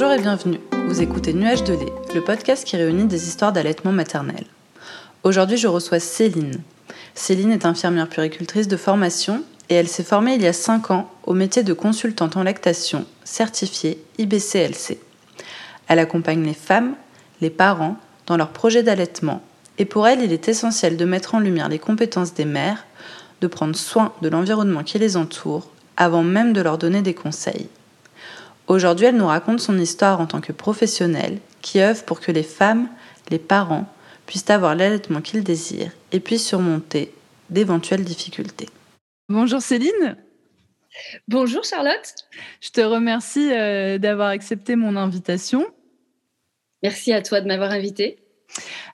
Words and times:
Bonjour 0.00 0.14
et 0.14 0.22
bienvenue. 0.22 0.60
Vous 0.88 1.02
écoutez 1.02 1.34
Nuage 1.34 1.62
de 1.62 1.74
lait, 1.74 1.92
le 2.14 2.24
podcast 2.24 2.66
qui 2.66 2.74
réunit 2.74 3.04
des 3.04 3.28
histoires 3.28 3.52
d'allaitement 3.52 3.92
maternel. 3.92 4.46
Aujourd'hui, 5.24 5.58
je 5.58 5.68
reçois 5.68 6.00
Céline. 6.00 6.62
Céline 7.14 7.52
est 7.52 7.66
infirmière 7.66 8.08
puricultrice 8.08 8.66
de 8.66 8.78
formation 8.78 9.44
et 9.68 9.74
elle 9.74 9.88
s'est 9.88 10.02
formée 10.02 10.36
il 10.36 10.42
y 10.42 10.46
a 10.46 10.54
5 10.54 10.90
ans 10.90 11.10
au 11.24 11.34
métier 11.34 11.62
de 11.62 11.74
consultante 11.74 12.38
en 12.38 12.44
lactation 12.44 13.04
certifiée 13.24 14.02
IBCLC. 14.16 14.98
Elle 15.86 15.98
accompagne 15.98 16.44
les 16.44 16.54
femmes, 16.54 16.94
les 17.42 17.50
parents 17.50 17.98
dans 18.26 18.38
leurs 18.38 18.52
projets 18.52 18.82
d'allaitement 18.82 19.42
et 19.76 19.84
pour 19.84 20.08
elle, 20.08 20.22
il 20.22 20.32
est 20.32 20.48
essentiel 20.48 20.96
de 20.96 21.04
mettre 21.04 21.34
en 21.34 21.40
lumière 21.40 21.68
les 21.68 21.78
compétences 21.78 22.32
des 22.32 22.46
mères, 22.46 22.86
de 23.42 23.48
prendre 23.48 23.76
soin 23.76 24.14
de 24.22 24.30
l'environnement 24.30 24.82
qui 24.82 24.98
les 24.98 25.18
entoure 25.18 25.68
avant 25.98 26.22
même 26.22 26.54
de 26.54 26.62
leur 26.62 26.78
donner 26.78 27.02
des 27.02 27.12
conseils. 27.12 27.68
Aujourd'hui, 28.70 29.06
elle 29.06 29.16
nous 29.16 29.26
raconte 29.26 29.58
son 29.58 29.76
histoire 29.80 30.20
en 30.20 30.26
tant 30.26 30.40
que 30.40 30.52
professionnelle 30.52 31.40
qui 31.60 31.80
œuvre 31.80 32.04
pour 32.04 32.20
que 32.20 32.30
les 32.30 32.44
femmes, 32.44 32.88
les 33.28 33.40
parents, 33.40 33.92
puissent 34.26 34.48
avoir 34.48 34.76
l'allaitement 34.76 35.20
qu'ils 35.20 35.42
désirent 35.42 35.90
et 36.12 36.20
puissent 36.20 36.46
surmonter 36.46 37.12
d'éventuelles 37.48 38.04
difficultés. 38.04 38.68
Bonjour 39.28 39.60
Céline. 39.60 40.16
Bonjour 41.26 41.64
Charlotte. 41.64 42.14
Je 42.60 42.70
te 42.70 42.80
remercie 42.80 43.52
euh, 43.52 43.98
d'avoir 43.98 44.28
accepté 44.28 44.76
mon 44.76 44.94
invitation. 44.94 45.66
Merci 46.84 47.12
à 47.12 47.22
toi 47.22 47.40
de 47.40 47.48
m'avoir 47.48 47.72
invitée. 47.72 48.20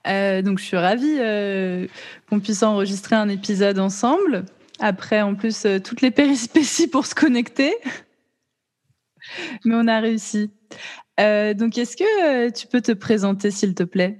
Euh, 0.07 0.41
donc 0.41 0.57
je 0.57 0.63
suis 0.63 0.77
ravie 0.77 1.17
euh, 1.19 1.85
qu'on 2.27 2.39
puisse 2.39 2.63
enregistrer 2.63 3.15
un 3.15 3.29
épisode 3.29 3.77
ensemble. 3.77 4.45
Après, 4.79 5.21
en 5.21 5.35
plus, 5.35 5.67
toutes 5.83 6.01
les 6.01 6.11
périspéties 6.11 6.87
pour 6.87 7.05
se 7.05 7.13
connecter. 7.13 7.75
Mais 9.65 9.75
on 9.75 9.87
a 9.87 9.99
réussi. 9.99 10.51
Euh, 11.19 11.53
donc, 11.53 11.77
est-ce 11.77 11.97
que 11.97 12.47
euh, 12.47 12.51
tu 12.51 12.67
peux 12.67 12.81
te 12.81 12.91
présenter, 12.91 13.51
s'il 13.51 13.73
te 13.73 13.83
plaît? 13.83 14.17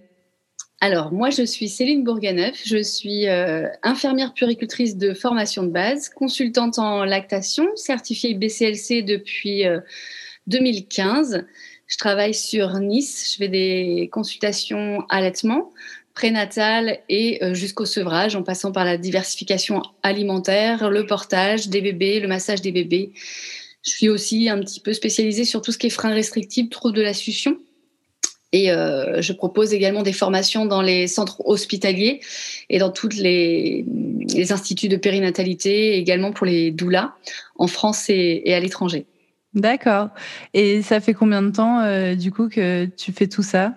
Alors, 0.79 1.11
moi, 1.11 1.29
je 1.29 1.43
suis 1.43 1.69
Céline 1.69 2.03
Bourganeuf. 2.03 2.61
Je 2.65 2.81
suis 2.81 3.27
euh, 3.27 3.67
infirmière 3.83 4.33
puricultrice 4.33 4.95
de 4.97 5.13
formation 5.13 5.63
de 5.63 5.69
base, 5.69 6.09
consultante 6.09 6.77
en 6.77 7.03
lactation, 7.03 7.67
certifiée 7.75 8.35
BCLC 8.35 9.01
depuis 9.01 9.63
2015. 10.45 11.45
Je 11.87 11.97
travaille 11.97 12.33
sur 12.33 12.79
Nice. 12.79 13.31
Je 13.31 13.37
fais 13.37 13.47
des 13.47 14.09
consultations 14.11 15.03
allaitement, 15.09 15.71
prénatal 16.13 16.99
et 17.09 17.39
jusqu'au 17.53 17.85
sevrage, 17.85 18.35
en 18.35 18.43
passant 18.43 18.71
par 18.71 18.85
la 18.85 18.97
diversification 18.97 19.81
alimentaire, 20.03 20.91
le 20.91 21.07
portage 21.07 21.69
des 21.69 21.81
bébés, 21.81 22.19
le 22.19 22.27
massage 22.27 22.61
des 22.61 22.71
bébés 22.71 23.13
je 23.87 23.93
suis 23.93 24.09
aussi 24.09 24.49
un 24.49 24.59
petit 24.59 24.81
peu 24.81 24.91
spécialisée 24.91 25.45
sur 25.45 25.61
tout 25.61 25.71
ce 25.71 25.77
qui 25.77 25.87
est 25.87 25.91
freins 25.91 26.13
restrictifs, 26.13 26.69
troubles 26.69 26.97
de 26.97 27.01
la 27.01 27.13
succion. 27.13 27.57
Et 28.51 28.69
euh, 28.69 29.21
je 29.21 29.31
propose 29.31 29.73
également 29.73 30.03
des 30.03 30.11
formations 30.11 30.65
dans 30.65 30.81
les 30.81 31.07
centres 31.07 31.41
hospitaliers 31.45 32.19
et 32.69 32.79
dans 32.79 32.91
tous 32.91 33.13
les, 33.13 33.85
instituts 34.49 34.89
de 34.89 34.97
périnatalité, 34.97 35.97
également 35.97 36.33
pour 36.33 36.45
les 36.45 36.71
doulas 36.71 37.13
en 37.55 37.67
France 37.67 38.09
et, 38.09 38.53
à 38.53 38.59
l'étranger. 38.59 39.05
D'accord. 39.53 40.09
Et 40.53 40.81
ça 40.81 40.99
fait 40.99 41.13
combien 41.13 41.41
de 41.41 41.51
temps, 41.51 41.79
euh, 41.79 42.15
du 42.15 42.31
coup, 42.31 42.49
que 42.49 42.85
tu 42.85 43.13
fais 43.13 43.27
tout 43.27 43.43
ça? 43.43 43.73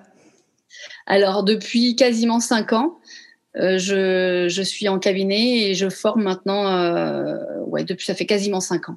Alors, 1.07 1.45
depuis 1.45 1.95
quasiment 1.95 2.41
cinq 2.41 2.73
ans. 2.73 2.99
Euh, 3.57 3.79
je, 3.79 4.47
je, 4.49 4.63
suis 4.63 4.89
en 4.89 5.01
cabinet 5.01 5.71
et 5.71 5.75
je 5.75 5.89
forme 5.89 6.23
maintenant, 6.23 6.65
ouais, 7.67 7.83
depuis 7.83 8.07
ça 8.07 8.15
fait 8.15 8.27
quasiment 8.27 8.61
cinq 8.61 8.89
ans. 8.89 8.97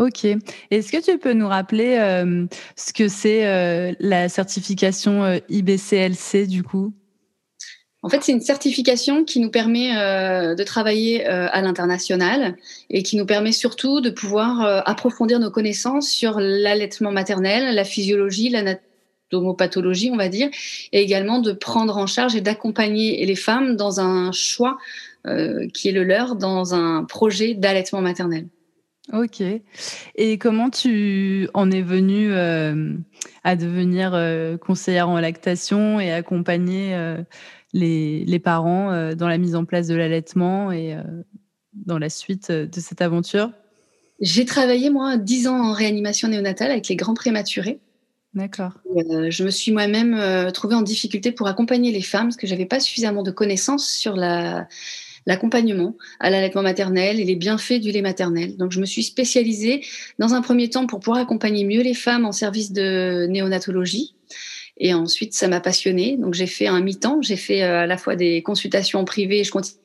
Ok. 0.00 0.24
Est-ce 0.70 0.90
que 0.90 1.04
tu 1.04 1.18
peux 1.18 1.34
nous 1.34 1.46
rappeler 1.46 1.98
euh, 1.98 2.46
ce 2.74 2.94
que 2.94 3.06
c'est 3.06 3.46
euh, 3.46 3.92
la 4.00 4.30
certification 4.30 5.22
euh, 5.24 5.38
IBCLC 5.50 6.46
du 6.46 6.62
coup? 6.62 6.94
En 8.02 8.08
fait, 8.08 8.22
c'est 8.22 8.32
une 8.32 8.40
certification 8.40 9.24
qui 9.24 9.40
nous 9.40 9.50
permet 9.50 9.90
de 9.90 10.62
travailler 10.62 11.26
à 11.26 11.60
l'international 11.60 12.56
et 12.88 13.02
qui 13.02 13.18
nous 13.18 13.26
permet 13.26 13.52
surtout 13.52 14.00
de 14.00 14.08
pouvoir 14.08 14.88
approfondir 14.88 15.38
nos 15.38 15.50
connaissances 15.50 16.08
sur 16.08 16.40
l'allaitement 16.40 17.12
maternel, 17.12 17.74
la 17.74 17.84
physiologie, 17.84 18.48
l'anatomopathologie, 18.48 20.08
on 20.10 20.16
va 20.16 20.30
dire, 20.30 20.48
et 20.92 21.02
également 21.02 21.40
de 21.40 21.52
prendre 21.52 21.98
en 21.98 22.06
charge 22.06 22.34
et 22.34 22.40
d'accompagner 22.40 23.22
les 23.26 23.36
femmes 23.36 23.76
dans 23.76 24.00
un 24.00 24.32
choix 24.32 24.78
qui 25.26 25.90
est 25.90 25.92
le 25.92 26.04
leur, 26.04 26.36
dans 26.36 26.74
un 26.74 27.04
projet 27.04 27.52
d'allaitement 27.52 28.00
maternel. 28.00 28.46
Ok. 29.12 29.42
Et 30.14 30.38
comment 30.38 30.70
tu 30.70 31.48
en 31.54 31.70
es 31.70 31.82
venue 31.82 32.32
euh, 32.32 32.94
à 33.42 33.56
devenir 33.56 34.12
euh, 34.14 34.56
conseillère 34.56 35.08
en 35.08 35.18
lactation 35.18 35.98
et 35.98 36.12
accompagner 36.12 36.94
euh, 36.94 37.16
les, 37.72 38.24
les, 38.24 38.38
parents 38.38 39.14
dans 39.14 39.28
la 39.28 39.38
mise 39.38 39.56
en 39.56 39.64
place 39.64 39.86
de 39.88 39.94
l'allaitement 39.94 40.72
et 40.72 40.96
dans 41.72 41.98
la 41.98 42.08
suite 42.08 42.50
de 42.50 42.80
cette 42.80 43.00
aventure? 43.00 43.52
J'ai 44.20 44.44
travaillé, 44.44 44.90
moi, 44.90 45.16
dix 45.16 45.48
ans 45.48 45.58
en 45.58 45.72
réanimation 45.72 46.28
néonatale 46.28 46.70
avec 46.70 46.88
les 46.88 46.96
grands 46.96 47.14
prématurés. 47.14 47.80
D'accord. 48.34 48.72
je 48.94 49.42
me 49.42 49.50
suis 49.50 49.72
moi-même 49.72 50.52
trouvée 50.52 50.76
en 50.76 50.82
difficulté 50.82 51.32
pour 51.32 51.48
accompagner 51.48 51.90
les 51.90 52.02
femmes 52.02 52.26
parce 52.26 52.36
que 52.36 52.46
j'avais 52.46 52.66
pas 52.66 52.78
suffisamment 52.78 53.24
de 53.24 53.32
connaissances 53.32 53.88
sur 53.88 54.14
la 54.14 54.68
l'accompagnement 55.26 55.96
à 56.18 56.30
l'allaitement 56.30 56.62
maternel 56.62 57.20
et 57.20 57.24
les 57.24 57.36
bienfaits 57.36 57.80
du 57.80 57.90
lait 57.90 58.02
maternel. 58.02 58.56
Donc, 58.56 58.72
je 58.72 58.80
me 58.80 58.86
suis 58.86 59.02
spécialisée 59.02 59.84
dans 60.18 60.34
un 60.34 60.42
premier 60.42 60.70
temps 60.70 60.86
pour 60.86 61.00
pouvoir 61.00 61.18
accompagner 61.18 61.64
mieux 61.64 61.82
les 61.82 61.94
femmes 61.94 62.24
en 62.24 62.32
service 62.32 62.72
de 62.72 63.26
néonatologie. 63.28 64.14
Et 64.78 64.94
ensuite, 64.94 65.34
ça 65.34 65.46
m'a 65.46 65.60
passionnée. 65.60 66.16
Donc, 66.16 66.34
j'ai 66.34 66.46
fait 66.46 66.66
un 66.66 66.80
mi-temps. 66.80 67.20
J'ai 67.20 67.36
fait 67.36 67.62
euh, 67.62 67.82
à 67.82 67.86
la 67.86 67.98
fois 67.98 68.16
des 68.16 68.42
consultations 68.42 68.98
en 68.98 69.04
privé 69.04 69.40
et 69.40 69.44
je 69.44 69.50
continue 69.50 69.76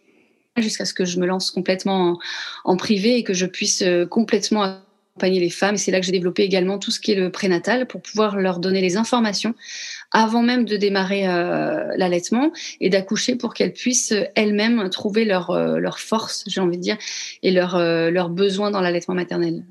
jusqu'à 0.57 0.85
ce 0.85 0.94
que 0.94 1.03
je 1.03 1.19
me 1.19 1.25
lance 1.25 1.52
complètement 1.52 2.17
en, 2.63 2.78
privé 2.78 3.17
et 3.17 3.23
que 3.23 3.34
je 3.34 3.46
puisse 3.46 3.81
euh, 3.81 4.06
complètement 4.06 4.78
accompagner 5.16 5.40
les 5.40 5.50
femmes. 5.50 5.76
Et 5.76 5.78
c'est 5.78 5.92
là 5.92 6.00
que 6.00 6.06
j'ai 6.06 6.12
développé 6.12 6.44
également 6.44 6.78
tout 6.78 6.92
ce 6.92 7.00
qui 7.00 7.12
est 7.12 7.16
le 7.16 7.30
prénatal 7.31 7.88
pour 7.88 8.02
pouvoir 8.02 8.36
leur 8.36 8.59
donner 8.59 8.81
les 8.81 8.98
informations 8.98 9.56
avant 10.12 10.44
même 10.44 10.66
de 10.66 10.76
démarrer 10.78 11.28
euh, 11.28 11.88
l'allaitement 11.96 12.52
et 12.81 12.90
d'accoucher 12.90 13.36
pour 13.36 13.53
qu'elles 13.53 13.74
puissent 13.74 14.14
elles-mêmes 14.36 14.90
trouver 14.90 15.26
leur, 15.26 15.52
euh, 15.52 15.78
leur 15.78 16.00
force, 16.00 16.44
j'ai 16.48 16.59
envie 16.62 16.78
de 16.78 16.81
dire, 16.81 16.98
et 17.44 17.52
leur, 17.52 17.76
euh, 17.76 18.12
leurs 18.12 18.30
besoins 18.30 18.72
dans 18.72 18.81
l'allaitement 18.81 19.16
maternel. 19.16 19.66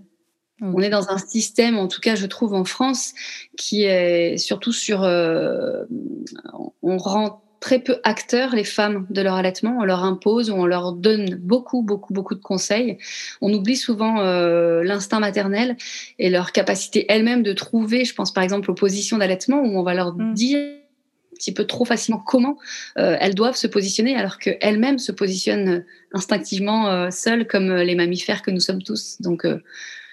On 0.60 0.80
est 0.80 0.88
dans 0.88 1.10
un 1.10 1.18
système, 1.18 1.76
en 1.76 1.88
tout 1.88 2.00
cas, 2.00 2.14
je 2.14 2.26
trouve, 2.26 2.54
en 2.54 2.64
France, 2.64 3.12
qui 3.56 3.82
est 3.82 4.38
surtout 4.38 4.72
sur. 4.72 5.00
on 5.02 6.96
rend 6.96 7.43
très 7.64 7.78
peu 7.78 7.96
acteurs, 8.02 8.54
les 8.54 8.62
femmes, 8.62 9.06
de 9.08 9.22
leur 9.22 9.36
allaitement. 9.36 9.78
On 9.80 9.84
leur 9.84 10.04
impose 10.04 10.50
ou 10.50 10.54
on 10.54 10.66
leur 10.66 10.92
donne 10.92 11.36
beaucoup, 11.36 11.82
beaucoup, 11.82 12.12
beaucoup 12.12 12.34
de 12.34 12.42
conseils. 12.42 12.98
On 13.40 13.50
oublie 13.54 13.76
souvent 13.76 14.20
euh, 14.20 14.82
l'instinct 14.82 15.18
maternel 15.18 15.78
et 16.18 16.28
leur 16.28 16.52
capacité 16.52 17.06
elles-mêmes 17.08 17.42
de 17.42 17.54
trouver, 17.54 18.04
je 18.04 18.14
pense 18.14 18.34
par 18.34 18.44
exemple 18.44 18.70
aux 18.70 18.74
positions 18.74 19.16
d'allaitement, 19.16 19.62
où 19.62 19.78
on 19.78 19.82
va 19.82 19.94
leur 19.94 20.14
mm. 20.14 20.34
dire 20.34 20.58
un 20.58 21.36
petit 21.36 21.54
peu 21.54 21.64
trop 21.64 21.86
facilement 21.86 22.20
comment 22.20 22.58
euh, 22.98 23.16
elles 23.18 23.34
doivent 23.34 23.56
se 23.56 23.66
positionner 23.66 24.14
alors 24.14 24.36
qu'elles-mêmes 24.38 24.98
se 24.98 25.10
positionnent 25.10 25.86
instinctivement 26.12 26.90
euh, 26.90 27.08
seules 27.10 27.46
comme 27.46 27.72
les 27.72 27.94
mammifères 27.94 28.42
que 28.42 28.50
nous 28.50 28.60
sommes 28.60 28.82
tous. 28.82 29.22
Donc, 29.22 29.46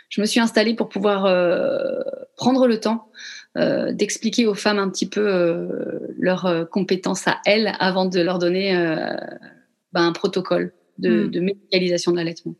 je 0.08 0.22
me 0.22 0.26
suis 0.26 0.40
installée 0.40 0.74
pour 0.74 0.88
pouvoir 0.88 1.24
prendre 2.38 2.66
le 2.66 2.80
temps 2.80 3.10
euh, 3.58 3.92
d'expliquer 3.92 4.48
aux 4.48 4.54
femmes 4.54 4.80
un 4.80 4.90
petit 4.90 5.10
peu 5.10 5.28
euh, 5.28 6.00
leurs 6.18 6.46
euh, 6.46 6.64
compétences 6.64 7.28
à 7.28 7.42
elles 7.46 7.74
avant 7.80 8.06
de 8.06 8.22
leur 8.22 8.40
donner 8.40 8.74
ben, 9.92 10.08
un 10.08 10.14
protocole 10.14 10.74
de, 11.00 11.26
hmm. 11.26 11.32
de 11.32 11.40
médicalisation 11.42 12.14
de 12.14 12.18
l'allaitement. 12.18 12.56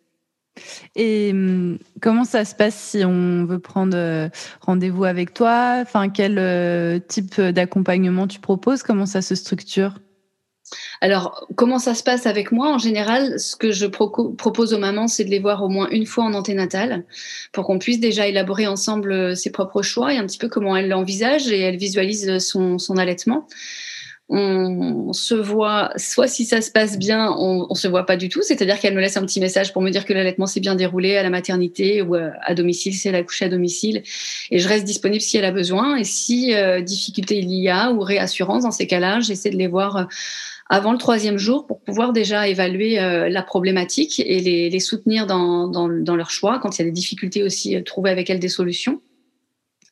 Et 0.98 1.30
hum, 1.32 1.78
comment 2.02 2.26
ça 2.26 2.44
se 2.44 2.54
passe 2.56 2.76
si 2.76 3.06
on 3.06 3.46
veut 3.46 3.60
prendre 3.60 4.30
rendez-vous 4.60 5.06
avec 5.06 5.34
toi? 5.34 5.78
Enfin, 5.82 6.10
quel 6.10 7.02
type 7.08 7.40
d'accompagnement 7.40 8.28
tu 8.28 8.42
proposes? 8.42 8.84
Comment 8.84 9.06
ça 9.06 9.22
se 9.22 9.34
structure? 9.34 9.94
Alors, 11.02 11.48
comment 11.56 11.80
ça 11.80 11.96
se 11.96 12.04
passe 12.04 12.28
avec 12.28 12.52
moi? 12.52 12.74
En 12.74 12.78
général, 12.78 13.40
ce 13.40 13.56
que 13.56 13.72
je 13.72 13.88
propose 13.88 14.74
aux 14.74 14.78
mamans, 14.78 15.08
c'est 15.08 15.26
de 15.26 15.30
les 15.30 15.40
voir 15.40 15.64
au 15.64 15.70
moins 15.70 15.90
une 15.90 16.06
fois 16.06 16.24
en 16.24 16.34
anténatale 16.34 17.06
pour 17.52 17.66
qu'on 17.66 17.80
puisse 17.80 18.00
déjà 18.00 18.28
élaborer 18.28 18.68
ensemble 18.68 19.12
euh, 19.12 19.36
ses 19.36 19.52
propres 19.52 19.82
choix 19.82 20.14
et 20.14 20.18
un 20.18 20.26
petit 20.26 20.38
peu 20.38 20.48
comment 20.48 20.76
elle 20.76 20.90
l'envisage 20.90 21.52
et 21.52 21.60
elle 21.60 21.78
visualise 21.78 22.38
son, 22.40 22.78
allaitement. 22.98 23.48
On 24.34 25.12
se 25.12 25.36
voit, 25.36 25.92
soit 25.98 26.28
si 26.28 26.46
ça 26.46 26.62
se 26.62 26.72
passe 26.72 26.98
bien, 26.98 27.36
on, 27.38 27.68
on 27.70 27.76
se 27.76 27.90
voit 27.90 28.06
pas 28.06 28.16
du 28.16 28.30
tout, 28.30 28.42
c'est-à-dire 28.42 28.80
qu'elle 28.80 28.94
me 28.94 29.02
laisse 29.02 29.18
un 29.18 29.26
petit 29.26 29.42
message 29.42 29.74
pour 29.74 29.82
me 29.82 29.90
dire 29.90 30.06
que 30.06 30.14
l'allaitement 30.14 30.46
s'est 30.46 30.62
bien 30.62 30.76
déroulé 30.76 31.18
à 31.18 31.24
la 31.24 31.30
maternité 31.30 32.02
ou 32.02 32.16
à, 32.16 32.54
domicile 32.54 32.94
si 32.94 33.10
elle 33.10 33.16
a 33.16 33.24
couché 33.24 33.44
à 33.44 33.50
domicile, 33.50 34.04
et 34.50 34.60
je 34.60 34.68
reste 34.70 34.86
disponible 34.86 35.20
si 35.20 35.36
elle 35.36 35.44
a 35.44 35.52
besoin. 35.52 35.98
Et 35.98 36.06
si 36.06 36.54
euh, 36.54 36.80
difficulté 36.80 37.40
il 37.40 37.52
y 37.52 37.68
a 37.68 37.92
ou 37.92 38.00
réassurance 38.00 38.64
dans 38.64 38.72
ces 38.72 38.88
cas-là, 38.88 39.20
j'essaie 39.20 39.50
de 39.50 39.58
les 39.58 39.68
voir 39.68 39.98
euh, 39.98 40.04
avant 40.72 40.94
le 40.94 40.98
troisième 40.98 41.38
jour 41.38 41.68
pour 41.68 41.82
pouvoir 41.82 42.14
déjà 42.14 42.48
évaluer 42.48 42.98
euh, 42.98 43.28
la 43.28 43.44
problématique 43.44 44.22
et 44.26 44.40
les, 44.40 44.80
soutenir 44.80 45.28
dans, 45.28 45.68
dans, 45.68 45.90
dans, 45.90 46.16
leur 46.16 46.32
choix 46.32 46.60
quand 46.60 46.78
il 46.78 46.82
y 46.82 46.84
a 46.84 46.86
des 46.86 46.94
difficultés 46.94 47.44
aussi, 47.44 47.76
euh, 47.76 47.84
trouver 47.84 48.10
avec 48.10 48.30
elles 48.30 48.40
des 48.40 48.48
solutions. 48.48 49.02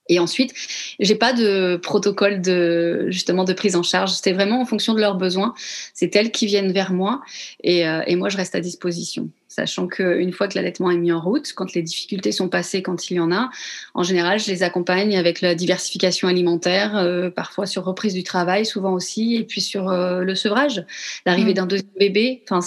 Et 0.09 0.19
ensuite, 0.19 0.53
j'ai 0.99 1.15
pas 1.15 1.33
de 1.33 1.77
protocole 1.77 2.41
de 2.41 3.07
justement 3.09 3.43
de 3.43 3.53
prise 3.53 3.75
en 3.75 3.83
charge. 3.83 4.11
C'est 4.11 4.33
vraiment 4.33 4.61
en 4.61 4.65
fonction 4.65 4.93
de 4.93 4.99
leurs 4.99 5.15
besoins. 5.15 5.53
C'est 5.93 6.15
elles 6.15 6.31
qui 6.31 6.47
viennent 6.47 6.71
vers 6.71 6.91
moi 6.91 7.21
et, 7.63 7.87
euh, 7.87 8.01
et 8.07 8.15
moi 8.15 8.29
je 8.29 8.37
reste 8.37 8.55
à 8.55 8.59
disposition. 8.59 9.29
Sachant 9.47 9.87
qu'une 9.87 10.31
fois 10.31 10.47
que 10.47 10.53
l'allaitement 10.55 10.91
est 10.91 10.97
mis 10.97 11.11
en 11.11 11.19
route, 11.19 11.53
quand 11.53 11.73
les 11.73 11.81
difficultés 11.81 12.31
sont 12.31 12.49
passées, 12.49 12.83
quand 12.83 13.09
il 13.09 13.15
y 13.15 13.19
en 13.19 13.31
a, 13.31 13.49
en 13.95 14.03
général, 14.03 14.39
je 14.39 14.47
les 14.47 14.61
accompagne 14.61 15.17
avec 15.17 15.41
la 15.41 15.55
diversification 15.55 16.27
alimentaire, 16.27 16.95
euh, 16.95 17.31
parfois 17.31 17.65
sur 17.65 17.83
reprise 17.83 18.13
du 18.13 18.23
travail, 18.23 18.63
souvent 18.63 18.93
aussi, 18.93 19.35
et 19.35 19.43
puis 19.43 19.61
sur 19.61 19.89
euh, 19.89 20.21
le 20.21 20.35
sevrage, 20.35 20.85
l'arrivée 21.25 21.51
mmh. 21.51 21.55
d'un 21.55 21.65
deuxième 21.65 21.89
bébé. 21.99 22.43
Enfin, 22.47 22.61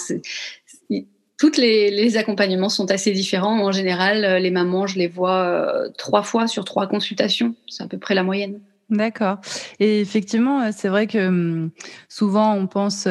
toutes 1.37 1.57
les, 1.57 1.91
les, 1.91 2.17
accompagnements 2.17 2.69
sont 2.69 2.91
assez 2.91 3.11
différents. 3.11 3.63
En 3.63 3.71
général, 3.71 4.23
euh, 4.23 4.39
les 4.39 4.51
mamans, 4.51 4.87
je 4.87 4.99
les 4.99 5.07
vois 5.07 5.43
euh, 5.43 5.89
trois 5.97 6.23
fois 6.23 6.47
sur 6.47 6.63
trois 6.63 6.87
consultations. 6.87 7.55
C'est 7.67 7.83
à 7.83 7.87
peu 7.87 7.97
près 7.97 8.13
la 8.13 8.23
moyenne. 8.23 8.59
D'accord. 8.89 9.39
Et 9.79 10.01
effectivement, 10.01 10.61
euh, 10.61 10.69
c'est 10.71 10.89
vrai 10.89 11.07
que 11.07 11.27
hum, 11.27 11.71
souvent 12.07 12.53
on 12.53 12.67
pense 12.67 13.07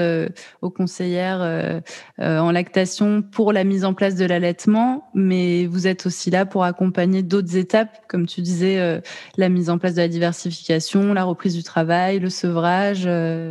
aux 0.61 0.71
conseillères 0.71 1.83
en 2.19 2.53
lactation 2.53 3.23
pour 3.23 3.53
la 3.53 3.65
mise 3.65 3.85
en 3.85 3.95
place 3.95 4.15
de 4.15 4.25
l'allaitement, 4.25 5.11
mais 5.15 5.67
vous 5.67 5.87
êtes 5.89 6.07
aussi 6.07 6.31
là 6.31 6.47
pour 6.47 6.63
accompagner 6.65 7.23
d'autres 7.23 7.57
étapes, 7.57 8.07
comme 8.09 8.27
tu 8.27 8.43
disais, 8.43 9.03
la 9.37 9.49
mise 9.49 9.71
en 9.71 9.79
place 9.79 9.95
de 9.95 10.03
la 10.03 10.09
diversification, 10.09 11.15
la 11.15 11.25
reprise 11.25 11.57
du 11.57 11.65
travail, 11.65 12.21
le 12.21 12.31
sevrage. 12.31 13.09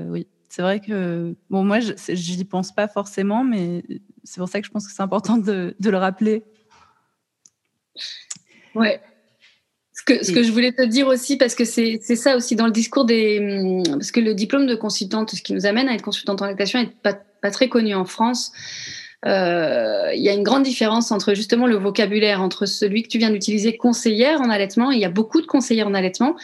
Oui, 0.09 0.27
c'est 0.51 0.61
vrai 0.61 0.81
que 0.81 1.33
bon, 1.49 1.63
moi, 1.63 1.79
je 1.79 2.35
n'y 2.35 2.43
pense 2.43 2.75
pas 2.75 2.89
forcément, 2.89 3.45
mais 3.45 3.85
c'est 4.25 4.39
pour 4.39 4.49
ça 4.49 4.59
que 4.59 4.67
je 4.67 4.71
pense 4.71 4.85
que 4.85 4.91
c'est 4.91 5.01
important 5.01 5.37
de, 5.37 5.73
le 5.79 5.97
rappeler. 5.97 6.43
Ouais. 8.75 9.01
Ce 9.93 10.03
que, 10.03 10.25
ce 10.25 10.33
que 10.33 10.43
je 10.43 10.51
voulais 10.51 10.73
te 10.73 10.81
dire 10.81 11.07
aussi, 11.07 11.37
parce 11.37 11.55
que 11.55 11.63
c'est 11.63 11.99
ça 12.01 12.35
aussi 12.35 12.57
dans 12.57 12.65
le 12.65 12.73
discours 12.73 13.05
des. 13.05 13.81
Parce 13.91 14.11
que 14.11 14.19
le 14.19 14.33
diplôme 14.33 14.67
de 14.67 14.75
consultante, 14.75 15.31
ce 15.31 15.41
qui 15.41 15.53
nous 15.53 15.65
amène 15.65 15.87
à 15.87 15.93
être 15.93 16.01
consultante 16.01 16.41
en 16.41 16.47
lactation, 16.47 16.79
n'est 16.79 16.93
pas, 17.01 17.13
pas 17.13 17.51
très 17.51 17.69
connu 17.69 17.95
en 17.95 18.03
France. 18.03 18.51
Euh, 19.25 20.11
il 20.15 20.21
y 20.21 20.29
a 20.29 20.33
une 20.33 20.43
grande 20.43 20.63
différence 20.63 21.11
entre 21.11 21.33
justement 21.33 21.67
le 21.67 21.75
vocabulaire, 21.75 22.41
entre 22.41 22.65
celui 22.65 23.03
que 23.03 23.07
tu 23.07 23.17
viens 23.17 23.29
d'utiliser, 23.29 23.77
conseillère 23.77 24.41
en 24.41 24.49
allaitement. 24.49 24.91
Il 24.91 24.99
y 24.99 25.05
a 25.05 25.09
beaucoup 25.09 25.41
de 25.41 25.45
conseillères 25.45 25.87
en 25.87 25.93
allaitement. 25.93 26.35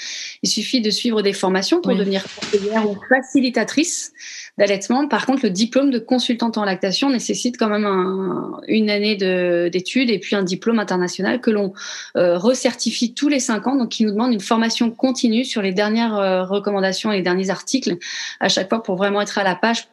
Il 0.43 0.49
suffit 0.49 0.81
de 0.81 0.89
suivre 0.89 1.21
des 1.21 1.33
formations 1.33 1.81
pour 1.81 1.95
devenir 1.95 2.23
conseillère 2.23 2.89
ou 2.89 2.95
facilitatrice 3.09 4.13
d'allaitement. 4.57 5.07
Par 5.07 5.25
contre, 5.25 5.43
le 5.43 5.49
diplôme 5.49 5.89
de 5.89 5.99
consultante 5.99 6.57
en 6.57 6.65
lactation 6.65 7.09
nécessite 7.09 7.57
quand 7.57 7.69
même 7.69 7.85
un, 7.85 8.59
une 8.67 8.89
année 8.89 9.15
d'études 9.15 10.09
et 10.09 10.19
puis 10.19 10.35
un 10.35 10.43
diplôme 10.43 10.79
international 10.79 11.41
que 11.41 11.51
l'on 11.51 11.73
euh, 12.15 12.37
recertifie 12.37 13.13
tous 13.13 13.29
les 13.29 13.39
cinq 13.39 13.67
ans, 13.67 13.75
donc 13.75 13.89
qui 13.89 14.05
nous 14.05 14.11
demande 14.11 14.33
une 14.33 14.39
formation 14.39 14.91
continue 14.91 15.45
sur 15.45 15.61
les 15.61 15.73
dernières 15.73 16.15
euh, 16.15 16.43
recommandations 16.43 17.11
et 17.11 17.17
les 17.17 17.23
derniers 17.23 17.49
articles 17.49 17.97
à 18.39 18.49
chaque 18.49 18.69
fois 18.69 18.83
pour 18.83 18.95
vraiment 18.95 19.21
être 19.21 19.37
à 19.37 19.43
la 19.43 19.55
page 19.55 19.83
pour 19.83 19.91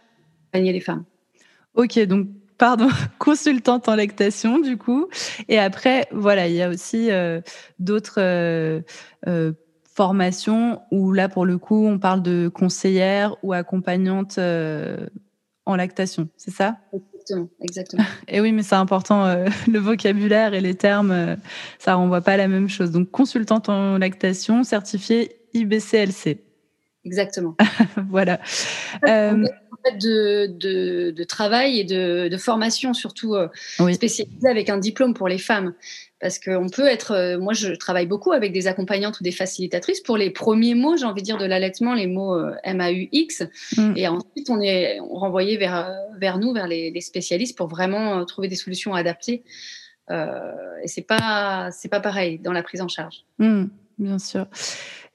accompagner 0.52 0.72
les 0.72 0.80
femmes. 0.80 1.04
Ok, 1.74 1.98
donc 2.06 2.28
pardon, 2.58 2.88
consultante 3.18 3.88
en 3.88 3.96
lactation 3.96 4.58
du 4.58 4.76
coup. 4.76 5.08
Et 5.48 5.58
après, 5.58 6.06
voilà, 6.12 6.48
il 6.48 6.54
y 6.54 6.62
a 6.62 6.68
aussi 6.68 7.10
euh, 7.10 7.40
d'autres 7.78 8.18
euh, 8.18 8.80
euh, 9.26 9.52
formations 9.94 10.80
où 10.90 11.12
là, 11.12 11.28
pour 11.28 11.46
le 11.46 11.58
coup, 11.58 11.86
on 11.86 11.98
parle 11.98 12.22
de 12.22 12.48
conseillère 12.48 13.36
ou 13.42 13.52
accompagnante 13.52 14.38
en 15.66 15.76
lactation, 15.76 16.28
c'est 16.36 16.50
ça? 16.50 16.76
Exactement, 16.92 17.48
exactement. 17.60 18.04
Et 18.28 18.40
oui, 18.40 18.52
mais 18.52 18.62
c'est 18.62 18.74
important, 18.74 19.34
le 19.68 19.78
vocabulaire 19.78 20.52
et 20.52 20.60
les 20.60 20.74
termes, 20.74 21.36
ça 21.78 21.94
renvoie 21.94 22.20
pas 22.20 22.32
à 22.32 22.36
la 22.36 22.48
même 22.48 22.68
chose. 22.68 22.90
Donc, 22.90 23.10
consultante 23.10 23.68
en 23.68 23.96
lactation, 23.96 24.62
certifiée 24.64 25.36
IBCLC. 25.54 26.42
Exactement. 27.04 27.54
voilà. 28.08 28.40
Euh, 29.06 29.44
de, 30.00 30.46
de, 30.46 31.10
de, 31.10 31.24
travail 31.24 31.78
et 31.78 31.84
de, 31.84 32.28
de 32.28 32.36
formation, 32.38 32.94
surtout 32.94 33.34
euh, 33.34 33.48
spécialisée 33.92 34.48
avec 34.48 34.70
un 34.70 34.78
diplôme 34.78 35.12
pour 35.12 35.28
les 35.28 35.38
femmes. 35.38 35.74
Parce 36.20 36.38
qu'on 36.38 36.70
peut 36.70 36.86
être. 36.86 37.10
Euh, 37.12 37.38
moi, 37.38 37.52
je 37.52 37.74
travaille 37.74 38.06
beaucoup 38.06 38.32
avec 38.32 38.52
des 38.52 38.66
accompagnantes 38.66 39.20
ou 39.20 39.22
des 39.22 39.32
facilitatrices 39.32 40.00
pour 40.00 40.16
les 40.16 40.30
premiers 40.30 40.74
mots, 40.74 40.96
j'ai 40.96 41.04
envie 41.04 41.20
de 41.20 41.26
dire, 41.26 41.36
de 41.36 41.44
l'allaitement, 41.44 41.92
les 41.92 42.06
mots 42.06 42.40
MAUX. 42.64 43.46
Mm. 43.76 43.92
Et 43.96 44.08
ensuite, 44.08 44.48
on 44.48 44.60
est 44.62 44.98
renvoyé 45.00 45.58
vers, 45.58 45.94
vers 46.18 46.38
nous, 46.38 46.54
vers 46.54 46.66
les, 46.66 46.90
les 46.90 47.00
spécialistes, 47.02 47.58
pour 47.58 47.68
vraiment 47.68 48.24
trouver 48.24 48.48
des 48.48 48.56
solutions 48.56 48.94
adaptées. 48.94 49.42
et 50.10 50.86
c'est 50.86 51.06
pas, 51.06 51.68
pas 51.90 52.00
pareil 52.00 52.38
dans 52.38 52.52
la 52.52 52.62
prise 52.62 52.80
en 52.80 52.88
charge. 52.88 53.24
Mm, 53.38 53.64
bien 53.98 54.18
sûr. 54.18 54.46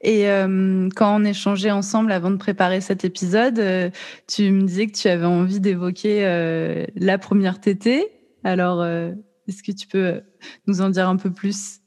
Et 0.02 0.28
euh, 0.28 0.88
quand 0.96 1.20
on 1.20 1.24
échangeait 1.24 1.70
ensemble 1.70 2.12
avant 2.12 2.30
de 2.30 2.36
préparer 2.36 2.80
cet 2.80 3.04
épisode, 3.04 3.58
euh, 3.58 3.90
tu 4.26 4.50
me 4.50 4.66
disais 4.66 4.86
que 4.86 4.96
tu 4.96 5.08
avais 5.08 5.26
envie 5.26 5.60
d'évoquer 5.60 6.24
euh, 6.24 6.86
la 6.96 7.18
première 7.18 7.60
tétée. 7.60 8.06
Alors, 8.42 8.82
est-ce 8.82 9.62
que 9.62 9.72
tu 9.72 9.86
peux 9.86 10.22
nous 10.66 10.80
en 10.80 10.88
dire 10.88 11.06
un 11.06 11.16
peu 11.16 11.30
plus? 11.30 11.80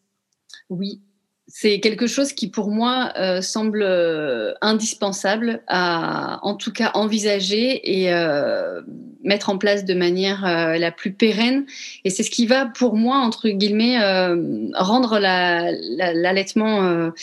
Oui, 0.70 1.02
c'est 1.48 1.80
quelque 1.80 2.06
chose 2.06 2.32
qui 2.32 2.52
pour 2.52 2.70
moi 2.70 3.12
semble 3.42 3.84
indispensable 4.62 5.64
à 5.68 6.38
en 6.44 6.54
tout 6.54 6.72
cas 6.72 6.92
envisager 6.94 8.04
et 8.04 8.14
mettre 9.24 9.50
en 9.50 9.58
place 9.58 9.84
de 9.84 9.96
manière 9.96 10.44
la 10.44 10.92
plus 10.92 11.12
pérenne. 11.14 11.66
Et 12.04 12.12
c'est 12.12 12.22
ce 12.22 12.30
qui 12.30 12.46
va 12.46 12.68
pour 12.68 12.96
moi 12.96 13.18
entre 13.18 13.50
guillemets 13.50 13.98
rendre 14.76 15.18
l'allaitement 15.18 16.82
la, 16.84 17.14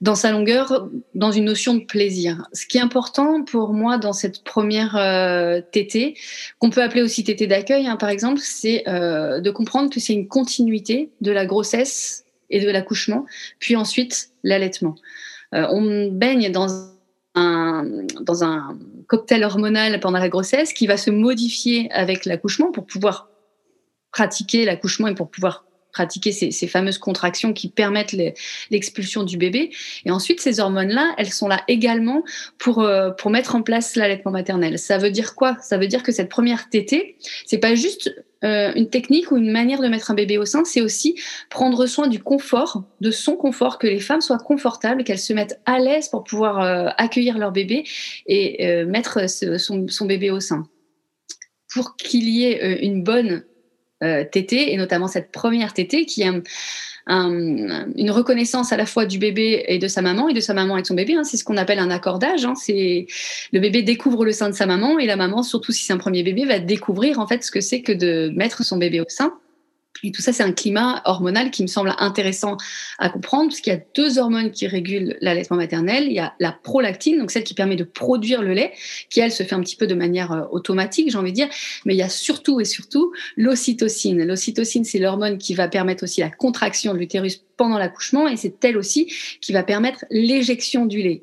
dans 0.00 0.14
sa 0.14 0.30
longueur, 0.30 0.88
dans 1.14 1.32
une 1.32 1.44
notion 1.44 1.74
de 1.74 1.84
plaisir. 1.84 2.46
Ce 2.52 2.66
qui 2.66 2.76
est 2.78 2.82
important 2.82 3.42
pour 3.44 3.72
moi 3.72 3.96
dans 3.96 4.12
cette 4.12 4.44
première 4.44 4.96
euh, 4.96 5.60
tétée, 5.72 6.16
qu'on 6.58 6.70
peut 6.70 6.82
appeler 6.82 7.02
aussi 7.02 7.24
tétée 7.24 7.46
d'accueil, 7.46 7.86
hein, 7.86 7.96
par 7.96 8.10
exemple, 8.10 8.40
c'est 8.42 8.86
euh, 8.88 9.40
de 9.40 9.50
comprendre 9.50 9.90
que 9.90 9.98
c'est 9.98 10.12
une 10.12 10.28
continuité 10.28 11.10
de 11.22 11.32
la 11.32 11.46
grossesse 11.46 12.24
et 12.50 12.60
de 12.60 12.70
l'accouchement, 12.70 13.24
puis 13.58 13.74
ensuite 13.74 14.30
l'allaitement. 14.44 14.96
Euh, 15.54 15.66
on 15.70 16.08
baigne 16.08 16.52
dans 16.52 16.68
un 17.34 18.78
cocktail 19.06 19.44
hormonal 19.44 19.98
pendant 20.00 20.18
la 20.18 20.28
grossesse 20.28 20.72
qui 20.72 20.86
va 20.86 20.96
se 20.96 21.10
modifier 21.10 21.90
avec 21.92 22.26
l'accouchement 22.26 22.70
pour 22.70 22.86
pouvoir 22.86 23.30
pratiquer 24.12 24.64
l'accouchement 24.64 25.08
et 25.08 25.14
pour 25.14 25.30
pouvoir 25.30 25.64
pratiquer 25.96 26.30
ces, 26.30 26.66
fameuses 26.66 26.98
contractions 26.98 27.54
qui 27.54 27.70
permettent 27.70 28.14
l'expulsion 28.70 29.22
du 29.22 29.38
bébé. 29.38 29.70
Et 30.04 30.10
ensuite, 30.10 30.42
ces 30.42 30.60
hormones-là, 30.60 31.14
elles 31.16 31.32
sont 31.32 31.48
là 31.48 31.62
également 31.68 32.22
pour, 32.58 32.80
euh, 32.80 33.12
pour 33.12 33.30
mettre 33.30 33.54
en 33.54 33.62
place 33.62 33.96
l'allaitement 33.96 34.30
maternel. 34.30 34.78
Ça 34.78 34.98
veut 34.98 35.10
dire 35.10 35.34
quoi? 35.34 35.56
Ça 35.62 35.78
veut 35.78 35.86
dire 35.86 36.02
que 36.02 36.12
cette 36.12 36.28
première 36.28 36.68
tétée, 36.68 37.16
c'est 37.46 37.56
pas 37.56 37.74
juste 37.74 38.14
euh, 38.44 38.72
une 38.74 38.90
technique 38.90 39.30
ou 39.30 39.38
une 39.38 39.50
manière 39.50 39.80
de 39.80 39.88
mettre 39.88 40.10
un 40.10 40.14
bébé 40.14 40.36
au 40.36 40.44
sein, 40.44 40.64
c'est 40.64 40.82
aussi 40.82 41.18
prendre 41.48 41.86
soin 41.86 42.08
du 42.08 42.22
confort, 42.22 42.84
de 43.00 43.10
son 43.10 43.36
confort, 43.36 43.78
que 43.78 43.86
les 43.86 44.00
femmes 44.00 44.20
soient 44.20 44.36
confortables, 44.36 45.02
qu'elles 45.02 45.18
se 45.18 45.32
mettent 45.32 45.62
à 45.64 45.78
l'aise 45.78 46.10
pour 46.10 46.24
pouvoir 46.24 46.60
euh, 46.60 46.90
accueillir 46.98 47.38
leur 47.38 47.52
bébé 47.52 47.84
et 48.26 48.84
mettre 48.84 49.30
son, 49.30 49.88
son, 49.88 50.04
bébé 50.04 50.30
au 50.30 50.40
sein. 50.40 50.68
Pour 51.72 51.96
qu'il 51.96 52.28
y 52.28 52.44
ait 52.44 52.84
une 52.84 53.02
bonne 53.02 53.44
euh, 54.04 54.24
et 54.32 54.76
notamment 54.76 55.08
cette 55.08 55.32
première 55.32 55.72
tétée 55.72 56.06
qui 56.06 56.22
est 56.22 56.30
une 57.08 58.10
reconnaissance 58.10 58.72
à 58.72 58.76
la 58.76 58.84
fois 58.84 59.06
du 59.06 59.18
bébé 59.18 59.64
et 59.68 59.78
de 59.78 59.88
sa 59.88 60.02
maman, 60.02 60.28
et 60.28 60.34
de 60.34 60.40
sa 60.40 60.54
maman 60.54 60.74
avec 60.74 60.86
son 60.86 60.94
bébé. 60.94 61.14
Hein. 61.14 61.24
c'est 61.24 61.36
ce 61.36 61.44
qu'on 61.44 61.56
appelle 61.56 61.78
un 61.78 61.90
accordage. 61.90 62.44
Hein. 62.44 62.54
c'est 62.56 63.06
le 63.52 63.60
bébé 63.60 63.82
découvre 63.82 64.24
le 64.24 64.32
sein 64.32 64.50
de 64.50 64.54
sa 64.54 64.66
maman, 64.66 64.98
et 64.98 65.06
la 65.06 65.16
maman, 65.16 65.42
surtout 65.42 65.72
si 65.72 65.84
c'est 65.84 65.92
un 65.92 65.98
premier 65.98 66.22
bébé, 66.22 66.44
va 66.44 66.58
découvrir 66.58 67.20
en 67.20 67.26
fait 67.26 67.44
ce 67.44 67.50
que 67.50 67.60
c'est 67.60 67.82
que 67.82 67.92
de 67.92 68.32
mettre 68.34 68.64
son 68.64 68.76
bébé 68.76 69.00
au 69.00 69.08
sein. 69.08 69.38
Et 70.02 70.12
tout 70.12 70.22
ça, 70.22 70.32
c'est 70.32 70.42
un 70.42 70.52
climat 70.52 71.02
hormonal 71.04 71.50
qui 71.50 71.62
me 71.62 71.66
semble 71.66 71.94
intéressant 71.98 72.56
à 72.98 73.08
comprendre, 73.08 73.48
parce 73.48 73.60
qu'il 73.60 73.72
y 73.72 73.76
a 73.76 73.80
deux 73.94 74.18
hormones 74.18 74.50
qui 74.50 74.66
régulent 74.66 75.16
l'allaitement 75.20 75.56
maternel. 75.56 76.04
Il 76.06 76.12
y 76.12 76.18
a 76.18 76.34
la 76.38 76.52
prolactine, 76.52 77.18
donc 77.18 77.30
celle 77.30 77.44
qui 77.44 77.54
permet 77.54 77.76
de 77.76 77.84
produire 77.84 78.42
le 78.42 78.52
lait, 78.52 78.72
qui 79.10 79.20
elle 79.20 79.32
se 79.32 79.42
fait 79.42 79.54
un 79.54 79.60
petit 79.60 79.76
peu 79.76 79.86
de 79.86 79.94
manière 79.94 80.32
euh, 80.32 80.42
automatique, 80.50 81.10
j'ai 81.10 81.18
envie 81.18 81.32
de 81.32 81.36
dire. 81.36 81.48
Mais 81.84 81.94
il 81.94 81.98
y 81.98 82.02
a 82.02 82.08
surtout 82.08 82.60
et 82.60 82.64
surtout 82.64 83.12
l'ocytocine. 83.36 84.22
L'ocytocine, 84.24 84.84
c'est 84.84 84.98
l'hormone 84.98 85.38
qui 85.38 85.54
va 85.54 85.68
permettre 85.68 86.04
aussi 86.04 86.20
la 86.20 86.30
contraction 86.30 86.92
de 86.92 86.98
l'utérus 86.98 87.42
pendant 87.56 87.78
l'accouchement, 87.78 88.28
et 88.28 88.36
c'est 88.36 88.62
elle 88.64 88.76
aussi 88.76 89.12
qui 89.40 89.52
va 89.52 89.62
permettre 89.62 90.04
l'éjection 90.10 90.86
du 90.86 91.02
lait. 91.02 91.22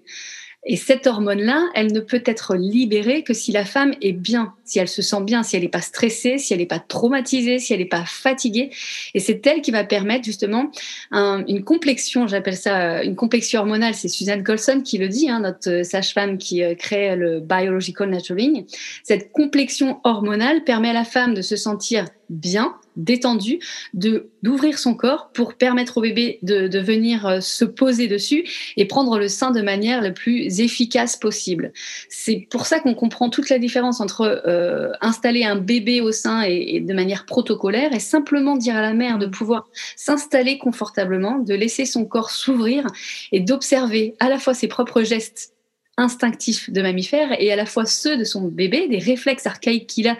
Et 0.65 0.77
cette 0.77 1.07
hormone-là, 1.07 1.69
elle 1.75 1.91
ne 1.91 1.99
peut 1.99 2.23
être 2.25 2.55
libérée 2.55 3.23
que 3.23 3.33
si 3.33 3.51
la 3.51 3.65
femme 3.65 3.93
est 4.01 4.13
bien, 4.13 4.53
si 4.63 4.79
elle 4.79 4.87
se 4.87 5.01
sent 5.01 5.21
bien, 5.21 5.43
si 5.43 5.57
elle 5.57 5.63
n'est 5.63 5.67
pas 5.69 5.81
stressée, 5.81 6.37
si 6.37 6.53
elle 6.53 6.59
n'est 6.59 6.65
pas 6.65 6.79
traumatisée, 6.79 7.59
si 7.59 7.73
elle 7.73 7.79
n'est 7.79 7.85
pas 7.85 8.05
fatiguée. 8.05 8.69
Et 9.13 9.19
c'est 9.19 9.45
elle 9.45 9.61
qui 9.61 9.71
va 9.71 9.83
permettre 9.83 10.23
justement 10.23 10.71
une 11.11 11.63
complexion, 11.63 12.27
j'appelle 12.27 12.55
ça 12.55 12.81
euh, 12.81 13.03
une 13.03 13.15
complexion 13.15 13.59
hormonale. 13.59 13.93
C'est 13.93 14.07
Suzanne 14.07 14.43
Colson 14.43 14.81
qui 14.81 14.97
le 14.97 15.09
dit, 15.09 15.29
hein, 15.29 15.41
notre 15.41 15.83
sage-femme 15.83 16.37
qui 16.37 16.63
euh, 16.63 16.75
crée 16.75 17.15
le 17.15 17.41
biological 17.41 18.09
nurturing. 18.09 18.65
Cette 19.03 19.31
complexion 19.31 19.99
hormonale 20.03 20.63
permet 20.63 20.89
à 20.89 20.93
la 20.93 21.03
femme 21.03 21.33
de 21.33 21.41
se 21.41 21.57
sentir 21.57 22.05
bien, 22.29 22.75
détendu, 22.95 23.59
de 23.93 24.29
d'ouvrir 24.43 24.77
son 24.77 24.93
corps 24.93 25.29
pour 25.33 25.53
permettre 25.53 25.97
au 25.97 26.01
bébé 26.01 26.39
de, 26.41 26.67
de 26.67 26.79
venir 26.79 27.25
euh, 27.25 27.39
se 27.39 27.63
poser 27.63 28.07
dessus 28.07 28.43
et 28.75 28.85
prendre 28.85 29.17
le 29.17 29.29
sein 29.29 29.51
de 29.51 29.61
manière 29.61 30.01
la 30.01 30.11
plus 30.11 30.59
efficace 30.59 31.15
possible. 31.15 31.71
C'est 32.09 32.45
pour 32.49 32.65
ça 32.65 32.81
qu'on 32.81 32.93
comprend 32.93 33.29
toute 33.29 33.49
la 33.49 33.57
différence 33.57 34.01
entre 34.01 34.43
euh, 34.45 34.91
installer 34.99 35.45
un 35.45 35.55
bébé 35.55 36.01
au 36.01 36.11
sein 36.11 36.43
et, 36.45 36.75
et, 36.75 36.79
de 36.81 36.93
manière 36.93 37.25
protocolaire 37.25 37.93
et 37.93 37.99
simplement 37.99 38.57
dire 38.57 38.75
à 38.75 38.81
la 38.81 38.93
mère 38.93 39.17
de 39.17 39.27
pouvoir 39.27 39.69
s'installer 39.95 40.57
confortablement, 40.57 41.39
de 41.39 41.53
laisser 41.53 41.85
son 41.85 42.03
corps 42.03 42.29
s'ouvrir 42.29 42.85
et 43.31 43.39
d'observer 43.39 44.15
à 44.19 44.27
la 44.27 44.39
fois 44.39 44.53
ses 44.53 44.67
propres 44.67 45.03
gestes 45.03 45.52
instinctifs 45.97 46.71
de 46.71 46.81
mammifère 46.81 47.39
et 47.39 47.51
à 47.51 47.55
la 47.55 47.67
fois 47.67 47.85
ceux 47.85 48.17
de 48.17 48.23
son 48.23 48.47
bébé, 48.47 48.87
des 48.87 48.97
réflexes 48.97 49.45
archaïques 49.45 49.85
qu'il 49.87 50.07
a 50.07 50.17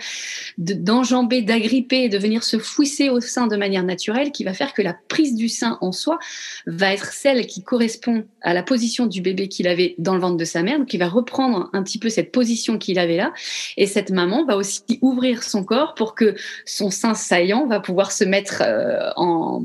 d'enjamber, 0.59 1.41
d'agripper 1.41 2.09
de 2.09 2.17
venir 2.19 2.43
se 2.43 2.59
fouisser 2.59 3.09
au 3.09 3.19
sein 3.19 3.47
de 3.47 3.57
manière 3.57 3.83
naturelle 3.83 4.31
qui 4.31 4.43
va 4.43 4.53
faire 4.53 4.73
que 4.73 4.83
la 4.83 4.95
prise 5.07 5.33
du 5.35 5.49
sein 5.49 5.79
en 5.81 5.91
soi 5.91 6.19
va 6.67 6.93
être 6.93 7.11
celle 7.11 7.47
qui 7.47 7.63
correspond 7.63 8.23
à 8.41 8.53
la 8.53 8.61
position 8.61 9.07
du 9.07 9.21
bébé 9.21 9.47
qu'il 9.47 9.67
avait 9.67 9.95
dans 9.97 10.13
le 10.13 10.19
ventre 10.21 10.37
de 10.37 10.45
sa 10.45 10.61
mère, 10.61 10.77
donc 10.77 10.93
il 10.93 10.99
va 10.99 11.07
reprendre 11.07 11.69
un 11.73 11.81
petit 11.81 11.97
peu 11.97 12.09
cette 12.09 12.31
position 12.31 12.77
qu'il 12.77 12.99
avait 12.99 13.17
là 13.17 13.33
et 13.75 13.87
cette 13.87 14.11
maman 14.11 14.45
va 14.45 14.57
aussi 14.57 14.83
ouvrir 15.01 15.41
son 15.41 15.63
corps 15.63 15.95
pour 15.95 16.13
que 16.13 16.35
son 16.65 16.91
sein 16.91 17.15
saillant 17.15 17.65
va 17.65 17.79
pouvoir 17.79 18.11
se 18.11 18.23
mettre 18.23 18.61
euh, 18.61 19.09
en, 19.15 19.63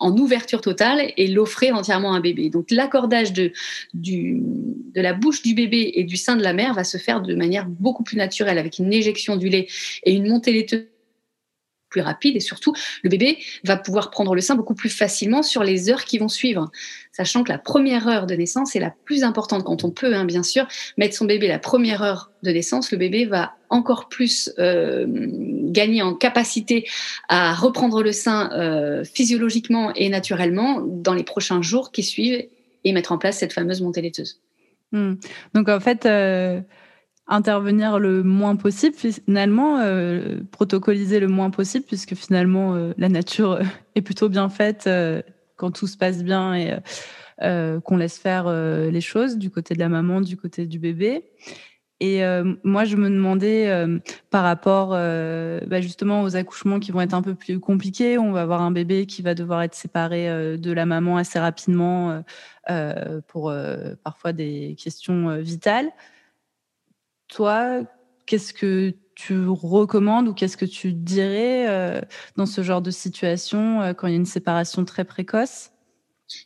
en, 0.00 0.16
ouverture 0.18 0.60
totale 0.60 1.12
et 1.16 1.28
l'offrir 1.28 1.74
entièrement 1.74 2.12
à 2.12 2.16
un 2.16 2.20
bébé. 2.20 2.50
Donc 2.50 2.70
l'accordage 2.70 3.32
de, 3.32 3.52
de 3.94 5.00
la 5.00 5.14
bouche 5.14 5.42
bébé 5.54 5.92
et 5.94 6.04
du 6.04 6.16
sein 6.16 6.36
de 6.36 6.42
la 6.42 6.52
mère 6.52 6.74
va 6.74 6.84
se 6.84 6.98
faire 6.98 7.20
de 7.20 7.34
manière 7.34 7.66
beaucoup 7.66 8.02
plus 8.02 8.16
naturelle 8.16 8.58
avec 8.58 8.78
une 8.78 8.92
éjection 8.92 9.36
du 9.36 9.48
lait 9.48 9.66
et 10.04 10.12
une 10.12 10.28
montée 10.28 10.52
laiteuse 10.52 10.86
plus 11.88 12.00
rapide. 12.00 12.36
Et 12.36 12.40
surtout 12.40 12.74
le 13.02 13.10
bébé 13.10 13.38
va 13.64 13.76
pouvoir 13.76 14.10
prendre 14.10 14.34
le 14.34 14.40
sein 14.40 14.54
beaucoup 14.54 14.74
plus 14.74 14.90
facilement 14.90 15.42
sur 15.42 15.62
les 15.62 15.90
heures 15.90 16.04
qui 16.04 16.18
vont 16.18 16.28
suivre. 16.28 16.70
Sachant 17.12 17.44
que 17.44 17.50
la 17.50 17.58
première 17.58 18.08
heure 18.08 18.26
de 18.26 18.34
naissance 18.34 18.76
est 18.76 18.80
la 18.80 18.94
plus 19.04 19.24
importante 19.24 19.64
quand 19.64 19.84
on 19.84 19.90
peut 19.90 20.14
hein, 20.14 20.24
bien 20.24 20.42
sûr 20.42 20.66
mettre 20.96 21.14
son 21.14 21.24
bébé 21.24 21.48
la 21.48 21.58
première 21.58 22.02
heure 22.02 22.30
de 22.42 22.50
naissance 22.50 22.90
le 22.92 22.98
bébé 22.98 23.24
va 23.24 23.54
encore 23.70 24.08
plus 24.08 24.52
euh, 24.58 25.06
gagner 25.08 26.02
en 26.02 26.14
capacité 26.14 26.86
à 27.28 27.54
reprendre 27.54 28.02
le 28.02 28.12
sein 28.12 28.50
euh, 28.52 29.04
physiologiquement 29.04 29.92
et 29.94 30.08
naturellement 30.08 30.80
dans 30.80 31.14
les 31.14 31.24
prochains 31.24 31.62
jours 31.62 31.90
qui 31.90 32.02
suivent 32.02 32.46
et 32.84 32.92
mettre 32.92 33.12
en 33.12 33.18
place 33.18 33.38
cette 33.38 33.52
fameuse 33.52 33.80
montée 33.80 34.02
laiteuse 34.02 34.40
Hmm. 34.92 35.14
Donc 35.54 35.68
en 35.68 35.80
fait, 35.80 36.06
euh, 36.06 36.60
intervenir 37.26 37.98
le 37.98 38.22
moins 38.22 38.56
possible, 38.56 38.94
finalement, 38.96 39.78
euh, 39.78 40.40
protocoliser 40.52 41.20
le 41.20 41.28
moins 41.28 41.50
possible, 41.50 41.84
puisque 41.86 42.14
finalement 42.14 42.74
euh, 42.74 42.92
la 42.96 43.08
nature 43.08 43.60
est 43.94 44.02
plutôt 44.02 44.28
bien 44.28 44.48
faite 44.48 44.88
quand 45.56 45.70
tout 45.70 45.86
se 45.86 45.96
passe 45.96 46.22
bien 46.22 46.54
et 46.54 46.78
qu'on 47.40 47.96
laisse 47.96 48.18
faire 48.18 48.50
les 48.50 49.00
choses 49.00 49.36
du 49.36 49.50
côté 49.50 49.74
de 49.74 49.80
la 49.80 49.88
maman, 49.88 50.20
du 50.20 50.36
côté 50.36 50.66
du 50.66 50.78
bébé. 50.78 51.24
Et 52.00 52.20
moi, 52.62 52.84
je 52.84 52.96
me 52.96 53.08
demandais 53.08 53.70
par 54.30 54.42
rapport 54.42 54.90
bah, 54.90 55.80
justement 55.80 56.22
aux 56.22 56.36
accouchements 56.36 56.78
qui 56.78 56.92
vont 56.92 57.00
être 57.00 57.14
un 57.14 57.22
peu 57.22 57.34
plus 57.34 57.58
compliqués. 57.58 58.18
On 58.18 58.32
va 58.32 58.42
avoir 58.42 58.60
un 58.60 58.70
bébé 58.70 59.06
qui 59.06 59.22
va 59.22 59.34
devoir 59.34 59.62
être 59.62 59.74
séparé 59.74 60.58
de 60.58 60.72
la 60.72 60.84
maman 60.84 61.16
assez 61.16 61.38
rapidement 61.38 62.22
euh, 62.68 63.20
pour 63.28 63.50
euh, 63.50 63.94
parfois 64.02 64.32
des 64.32 64.74
questions 64.76 65.28
euh, 65.28 65.38
vitales. 65.38 65.88
Toi, 67.28 67.82
qu'est-ce 68.26 68.52
que 68.52 68.92
tu 69.14 69.46
recommandes 69.46 70.26
ou 70.26 70.34
qu'est-ce 70.34 70.56
que 70.56 70.64
tu 70.64 70.92
dirais 70.92 72.02
dans 72.36 72.44
ce 72.44 72.62
genre 72.62 72.82
de 72.82 72.90
situation 72.90 73.94
quand 73.94 74.08
il 74.08 74.10
y 74.10 74.12
a 74.14 74.16
une 74.16 74.26
séparation 74.26 74.84
très 74.84 75.04
précoce? 75.04 75.70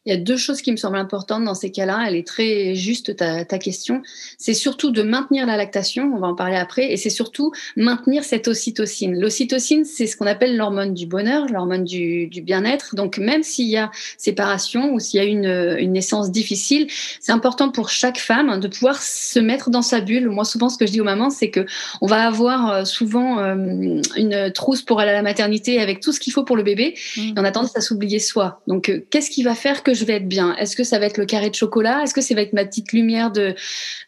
Il 0.05 0.13
y 0.13 0.17
a 0.17 0.19
deux 0.19 0.37
choses 0.37 0.63
qui 0.63 0.73
me 0.73 0.77
semblent 0.77 0.99
importantes 0.99 1.45
dans 1.45 1.55
ces 1.55 1.71
cas-là. 1.71 2.05
Elle 2.07 2.17
est 2.17 2.27
très 2.27 2.75
juste, 2.75 3.17
ta, 3.17 3.45
ta 3.45 3.59
question. 3.59 4.03
C'est 4.39 4.55
surtout 4.55 4.91
de 4.91 5.03
maintenir 5.03 5.47
la 5.47 5.57
lactation, 5.57 6.13
on 6.15 6.19
va 6.19 6.29
en 6.29 6.35
parler 6.35 6.57
après, 6.57 6.93
et 6.93 6.97
c'est 6.97 7.11
surtout 7.11 7.53
maintenir 7.77 8.25
cette 8.25 8.49
ocytocine. 8.49 9.19
L'ocytocine, 9.19 9.85
c'est 9.85 10.07
ce 10.07 10.17
qu'on 10.17 10.27
appelle 10.27 10.57
l'hormone 10.57 10.95
du 10.95 11.07
bonheur, 11.07 11.47
l'hormone 11.47 11.85
du, 11.85 12.27
du 12.27 12.43
bien-être. 12.43 12.95
Donc, 12.95 13.19
même 13.19 13.43
s'il 13.43 13.69
y 13.69 13.77
a 13.77 13.91
séparation 14.19 14.93
ou 14.93 15.01
s'il 15.01 15.21
y 15.21 15.23
a 15.23 15.27
une, 15.27 15.77
une 15.79 15.93
naissance 15.93 16.31
difficile, 16.31 16.87
c'est 17.21 17.33
important 17.33 17.71
pour 17.71 17.91
chaque 17.91 18.19
femme 18.19 18.61
de 18.61 18.69
pouvoir 18.69 19.03
se 19.03 19.39
mettre 19.39 19.71
dans 19.71 19.83
sa 19.83 20.01
bulle. 20.01 20.29
Moi, 20.29 20.45
souvent, 20.45 20.69
ce 20.69 20.79
que 20.79 20.87
je 20.87 20.93
dis 20.93 21.01
aux 21.01 21.05
mamans, 21.05 21.31
c'est 21.31 21.51
que 21.51 21.67
on 22.01 22.07
va 22.07 22.27
avoir 22.27 22.71
euh, 22.71 22.85
souvent 22.85 23.39
euh, 23.39 24.01
une 24.17 24.53
trousse 24.53 24.83
pour 24.83 25.01
aller 25.01 25.11
à 25.11 25.15
la 25.15 25.23
maternité 25.23 25.81
avec 25.81 26.01
tout 26.01 26.13
ce 26.13 26.21
qu'il 26.21 26.33
faut 26.33 26.45
pour 26.45 26.57
le 26.57 26.63
bébé, 26.63 26.95
mmh. 27.17 27.21
et 27.21 27.35
on 27.37 27.45
a 27.45 27.51
tendance 27.51 27.77
à 27.77 27.81
s'oublier 27.81 28.19
soi. 28.19 28.61
Donc, 28.67 28.89
euh, 28.89 29.05
qu'est-ce 29.11 29.31
qui 29.31 29.43
va 29.43 29.55
faire 29.55 29.70
que 29.83 29.95
je 29.95 30.05
vais 30.05 30.15
être 30.15 30.29
bien? 30.29 30.55
Est-ce 30.57 30.77
que 30.77 30.85
ça 30.85 30.99
va 30.99 31.07
être 31.07 31.19
le 31.19 31.27
carré 31.27 31.50
de 31.50 31.55
chocolat? 31.55 32.03
Est-ce 32.03 32.15
que 32.15 32.21
ça 32.21 32.35
va 32.35 32.43
être 32.43 32.53
ma 32.53 32.65
petite 32.65 32.93
lumière 32.93 33.31
de 33.31 33.55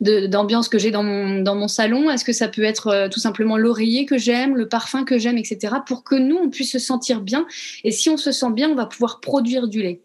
d'ambiance 0.01 0.69
que 0.69 0.79
j'ai 0.79 0.91
dans 0.91 1.03
mon, 1.03 1.41
dans 1.41 1.55
mon 1.55 1.69
salon? 1.69 2.11
Est-ce 2.11 2.25
que 2.25 2.33
ça 2.33 2.49
peut 2.49 2.65
être 2.65 2.89
euh, 2.89 3.09
tout 3.09 3.21
simplement 3.21 3.57
l'oreiller 3.57 4.07
que 4.07 4.19
j'aime, 4.19 4.57
le 4.57 4.69
parfum 4.69 5.05
que 5.05 5.19
j'aime, 5.19 5.39
etc. 5.39 5.75
Pour 5.87 6.05
que 6.05 6.15
nous, 6.15 6.37
on 6.37 6.51
puisse 6.51 6.73
se 6.73 6.79
sentir 6.79 7.21
bien? 7.21 7.47
Et 7.85 7.91
si 7.91 8.11
on 8.11 8.17
se 8.17 8.33
sent 8.33 8.53
bien, 8.53 8.69
on 8.71 8.75
va 8.75 8.87
pouvoir 8.87 9.21
produire 9.21 9.69
du 9.69 9.83
lait. 9.83 10.01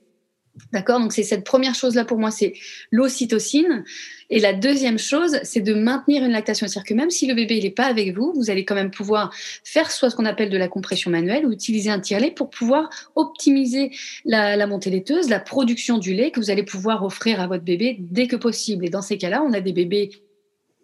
D'accord? 0.71 0.99
Donc 0.99 1.13
c'est 1.13 1.23
cette 1.23 1.43
première 1.43 1.75
chose-là 1.75 2.05
pour 2.05 2.17
moi, 2.17 2.31
c'est 2.31 2.53
l'ocytocine. 2.91 3.83
Et 4.29 4.39
la 4.39 4.53
deuxième 4.53 4.99
chose, 4.99 5.39
c'est 5.43 5.61
de 5.61 5.73
maintenir 5.73 6.23
une 6.23 6.31
lactation. 6.31 6.67
C'est-à-dire 6.67 6.87
que 6.89 6.93
même 6.93 7.09
si 7.09 7.27
le 7.27 7.33
bébé 7.33 7.61
n'est 7.61 7.71
pas 7.71 7.85
avec 7.85 8.15
vous, 8.15 8.33
vous 8.35 8.49
allez 8.49 8.65
quand 8.65 8.75
même 8.75 8.91
pouvoir 8.91 9.33
faire 9.63 9.89
soit 9.91 10.09
ce 10.09 10.15
qu'on 10.15 10.25
appelle 10.25 10.49
de 10.49 10.57
la 10.57 10.67
compression 10.67 11.09
manuelle 11.09 11.45
ou 11.45 11.51
utiliser 11.51 11.89
un 11.89 11.99
tire-lait 11.99 12.31
pour 12.31 12.49
pouvoir 12.49 12.89
optimiser 13.15 13.91
la, 14.25 14.67
montée 14.67 14.89
laiteuse, 14.89 15.29
la 15.29 15.39
production 15.39 15.97
du 15.97 16.13
lait 16.13 16.31
que 16.31 16.39
vous 16.39 16.49
allez 16.49 16.63
pouvoir 16.63 17.03
offrir 17.03 17.39
à 17.39 17.47
votre 17.47 17.63
bébé 17.63 17.97
dès 17.99 18.27
que 18.27 18.35
possible. 18.35 18.85
Et 18.85 18.89
dans 18.89 19.01
ces 19.01 19.17
cas-là, 19.17 19.43
on 19.43 19.53
a 19.53 19.61
des 19.61 19.73
bébés 19.73 20.11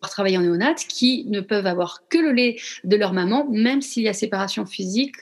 travailler 0.10 0.38
en 0.38 0.42
néonat 0.42 0.76
qui 0.76 1.26
ne 1.30 1.42
peuvent 1.42 1.66
avoir 1.66 2.04
que 2.10 2.18
le 2.18 2.32
lait 2.32 2.58
de 2.84 2.96
leur 2.96 3.14
maman, 3.14 3.48
même 3.50 3.82
s'il 3.82 4.04
y 4.04 4.10
a 4.10 4.14
séparation 4.14 4.66
physique 4.66 5.16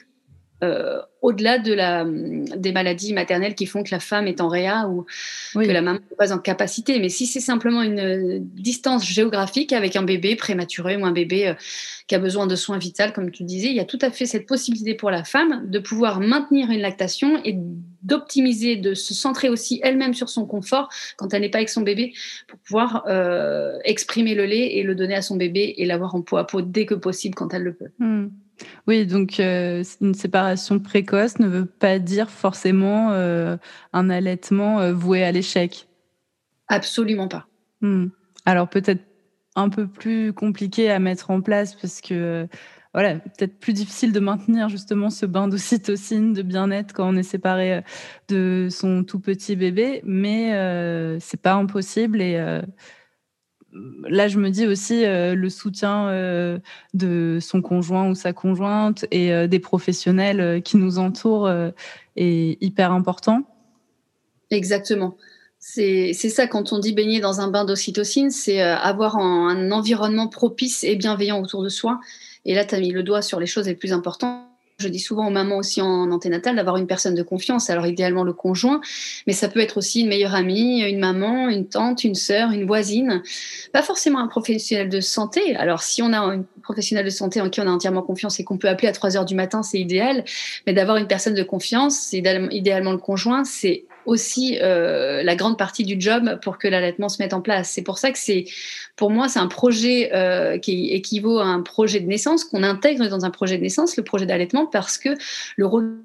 euh, 0.62 1.00
au-delà 1.22 1.58
de 1.58 1.72
la, 1.72 2.04
des 2.04 2.72
maladies 2.72 3.12
maternelles 3.12 3.54
qui 3.54 3.66
font 3.66 3.82
que 3.82 3.90
la 3.92 4.00
femme 4.00 4.26
est 4.26 4.40
en 4.40 4.48
réa 4.48 4.88
ou 4.88 5.06
que 5.54 5.70
la 5.70 5.80
maman 5.80 5.98
n'est 5.98 6.16
pas 6.16 6.32
en 6.32 6.38
capacité. 6.38 6.98
Mais 6.98 7.08
si 7.08 7.26
c'est 7.26 7.40
simplement 7.40 7.82
une 7.82 8.40
distance 8.54 9.06
géographique 9.06 9.72
avec 9.72 9.94
un 9.94 10.02
bébé 10.02 10.34
prématuré 10.34 10.96
ou 10.96 11.04
un 11.04 11.12
bébé 11.12 11.48
euh, 11.48 11.54
qui 12.08 12.16
a 12.16 12.18
besoin 12.18 12.46
de 12.46 12.56
soins 12.56 12.78
vitaux, 12.78 13.12
comme 13.14 13.30
tu 13.30 13.44
disais, 13.44 13.68
il 13.68 13.74
y 13.74 13.80
a 13.80 13.84
tout 13.84 13.98
à 14.02 14.10
fait 14.10 14.26
cette 14.26 14.46
possibilité 14.46 14.94
pour 14.94 15.10
la 15.10 15.24
femme 15.24 15.62
de 15.68 15.78
pouvoir 15.78 16.20
maintenir 16.20 16.70
une 16.70 16.80
lactation 16.80 17.40
et 17.44 17.56
d'optimiser, 18.02 18.76
de 18.76 18.94
se 18.94 19.14
centrer 19.14 19.48
aussi 19.48 19.80
elle-même 19.82 20.14
sur 20.14 20.28
son 20.28 20.44
confort 20.44 20.88
quand 21.16 21.32
elle 21.32 21.42
n'est 21.42 21.50
pas 21.50 21.58
avec 21.58 21.68
son 21.68 21.82
bébé 21.82 22.12
pour 22.48 22.58
pouvoir 22.58 23.04
euh, 23.06 23.78
exprimer 23.84 24.34
le 24.34 24.44
lait 24.44 24.76
et 24.76 24.82
le 24.82 24.94
donner 24.94 25.14
à 25.14 25.22
son 25.22 25.36
bébé 25.36 25.74
et 25.76 25.86
l'avoir 25.86 26.14
en 26.14 26.22
peau 26.22 26.36
à 26.36 26.46
peau 26.46 26.62
dès 26.62 26.84
que 26.84 26.94
possible 26.94 27.34
quand 27.34 27.54
elle 27.54 27.62
le 27.62 27.74
peut. 27.74 27.90
Hmm. 27.98 28.28
Oui, 28.86 29.06
donc 29.06 29.40
euh, 29.40 29.82
une 30.00 30.14
séparation 30.14 30.78
précoce 30.78 31.38
ne 31.38 31.46
veut 31.46 31.66
pas 31.66 31.98
dire 31.98 32.30
forcément 32.30 33.12
euh, 33.12 33.56
un 33.92 34.10
allaitement 34.10 34.80
euh, 34.80 34.92
voué 34.92 35.22
à 35.24 35.32
l'échec. 35.32 35.88
Absolument 36.68 37.28
pas. 37.28 37.46
Hmm. 37.80 38.06
Alors 38.44 38.68
peut-être 38.68 39.02
un 39.54 39.68
peu 39.68 39.86
plus 39.86 40.32
compliqué 40.32 40.90
à 40.90 40.98
mettre 40.98 41.30
en 41.30 41.40
place 41.40 41.74
parce 41.74 42.00
que 42.00 42.48
voilà, 42.94 43.14
peut-être 43.14 43.58
plus 43.58 43.72
difficile 43.72 44.12
de 44.12 44.20
maintenir 44.20 44.68
justement 44.68 45.10
ce 45.10 45.24
bain 45.24 45.48
d'ocytocine, 45.48 46.32
de 46.32 46.42
bien-être 46.42 46.92
quand 46.92 47.08
on 47.08 47.16
est 47.16 47.22
séparé 47.22 47.82
de 48.28 48.68
son 48.70 49.02
tout 49.04 49.18
petit 49.18 49.56
bébé, 49.56 50.02
mais 50.04 50.50
c'est 51.20 51.40
pas 51.40 51.54
impossible 51.54 52.20
et 52.20 52.60
là, 53.72 54.28
je 54.28 54.38
me 54.38 54.50
dis 54.50 54.66
aussi 54.66 55.04
euh, 55.04 55.34
le 55.34 55.48
soutien 55.48 56.08
euh, 56.08 56.58
de 56.94 57.38
son 57.40 57.62
conjoint 57.62 58.08
ou 58.08 58.14
sa 58.14 58.32
conjointe 58.32 59.06
et 59.10 59.32
euh, 59.32 59.46
des 59.46 59.58
professionnels 59.58 60.62
qui 60.62 60.76
nous 60.76 60.98
entourent 60.98 61.50
est 62.16 62.58
hyper 62.60 62.92
important. 62.92 63.42
Exactement. 64.50 65.16
C'est 65.58 66.12
ça 66.12 66.46
quand 66.46 66.72
on 66.72 66.78
dit 66.78 66.92
baigner 66.92 67.20
dans 67.20 67.40
un 67.40 67.48
bain 67.48 67.64
d'ocytocine, 67.64 68.30
c'est 68.30 68.60
avoir 68.60 69.16
un, 69.16 69.70
environnement 69.70 70.28
propice 70.28 70.82
et 70.84 70.96
bienveillant 70.96 71.40
autour 71.40 71.62
de 71.62 71.68
soi. 71.68 72.00
Et 72.44 72.54
là, 72.54 72.64
tu 72.64 72.74
as 72.74 72.80
mis 72.80 72.90
le 72.90 73.02
doigt 73.02 73.22
sur 73.22 73.38
les 73.38 73.46
choses 73.46 73.66
les 73.66 73.76
plus 73.76 73.92
importantes 73.92 74.51
je 74.82 74.88
dis 74.88 74.98
souvent 74.98 75.28
aux 75.28 75.30
mamans 75.30 75.56
aussi 75.56 75.80
en 75.80 76.10
anténatale 76.10 76.56
d'avoir 76.56 76.76
une 76.76 76.86
personne 76.86 77.14
de 77.14 77.22
confiance, 77.22 77.70
alors 77.70 77.86
idéalement 77.86 78.24
le 78.24 78.32
conjoint, 78.32 78.80
mais 79.26 79.32
ça 79.32 79.48
peut 79.48 79.60
être 79.60 79.78
aussi 79.78 80.02
une 80.02 80.08
meilleure 80.08 80.34
amie, 80.34 80.82
une 80.82 80.98
maman, 80.98 81.48
une 81.48 81.66
tante, 81.66 82.04
une 82.04 82.14
sœur, 82.14 82.50
une 82.50 82.66
voisine, 82.66 83.22
pas 83.72 83.82
forcément 83.82 84.18
un 84.18 84.28
professionnel 84.28 84.88
de 84.88 85.00
santé. 85.00 85.56
Alors 85.56 85.82
si 85.82 86.02
on 86.02 86.12
a 86.12 86.18
un 86.18 86.44
professionnel 86.62 87.04
de 87.04 87.10
santé 87.10 87.40
en 87.40 87.48
qui 87.48 87.60
on 87.60 87.66
a 87.66 87.70
entièrement 87.70 88.02
confiance 88.02 88.38
et 88.40 88.44
qu'on 88.44 88.58
peut 88.58 88.68
appeler 88.68 88.88
à 88.88 88.92
3 88.92 89.16
heures 89.16 89.24
du 89.24 89.34
matin, 89.34 89.62
c'est 89.62 89.78
idéal, 89.78 90.24
mais 90.66 90.72
d'avoir 90.72 90.96
une 90.96 91.06
personne 91.06 91.34
de 91.34 91.42
confiance, 91.42 92.12
idéalement 92.12 92.92
le 92.92 92.98
conjoint, 92.98 93.44
c'est 93.44 93.84
aussi 94.06 94.58
euh, 94.60 95.22
la 95.22 95.36
grande 95.36 95.58
partie 95.58 95.84
du 95.84 96.00
job 96.00 96.38
pour 96.42 96.58
que 96.58 96.68
l'allaitement 96.68 97.08
se 97.08 97.22
mette 97.22 97.32
en 97.32 97.40
place. 97.40 97.70
C'est 97.70 97.82
pour 97.82 97.98
ça 97.98 98.10
que 98.10 98.18
c'est, 98.18 98.44
pour 98.96 99.10
moi, 99.10 99.28
c'est 99.28 99.38
un 99.38 99.46
projet 99.46 100.10
euh, 100.14 100.58
qui 100.58 100.90
équivaut 100.90 101.38
à 101.38 101.46
un 101.46 101.62
projet 101.62 102.00
de 102.00 102.06
naissance 102.06 102.44
qu'on 102.44 102.62
intègre 102.62 103.08
dans 103.08 103.24
un 103.24 103.30
projet 103.30 103.56
de 103.58 103.62
naissance, 103.62 103.96
le 103.96 104.04
projet 104.04 104.26
d'allaitement, 104.26 104.66
parce 104.66 104.98
que 104.98 105.10
le 105.56 105.66
rôle 105.66 105.98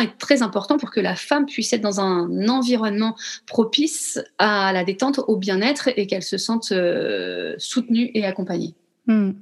est 0.00 0.18
très 0.18 0.42
important 0.42 0.78
pour 0.78 0.90
que 0.90 1.00
la 1.00 1.14
femme 1.14 1.46
puisse 1.46 1.72
être 1.72 1.80
dans 1.80 2.00
un 2.00 2.48
environnement 2.48 3.14
propice 3.46 4.20
à 4.38 4.72
la 4.72 4.84
détente, 4.84 5.20
au 5.28 5.36
bien-être 5.36 5.88
et 5.96 6.06
qu'elle 6.06 6.24
se 6.24 6.38
sente 6.38 6.72
euh, 6.72 7.54
soutenue 7.58 8.10
et 8.14 8.24
accompagnée. 8.24 8.74
Hmm. 9.06 9.32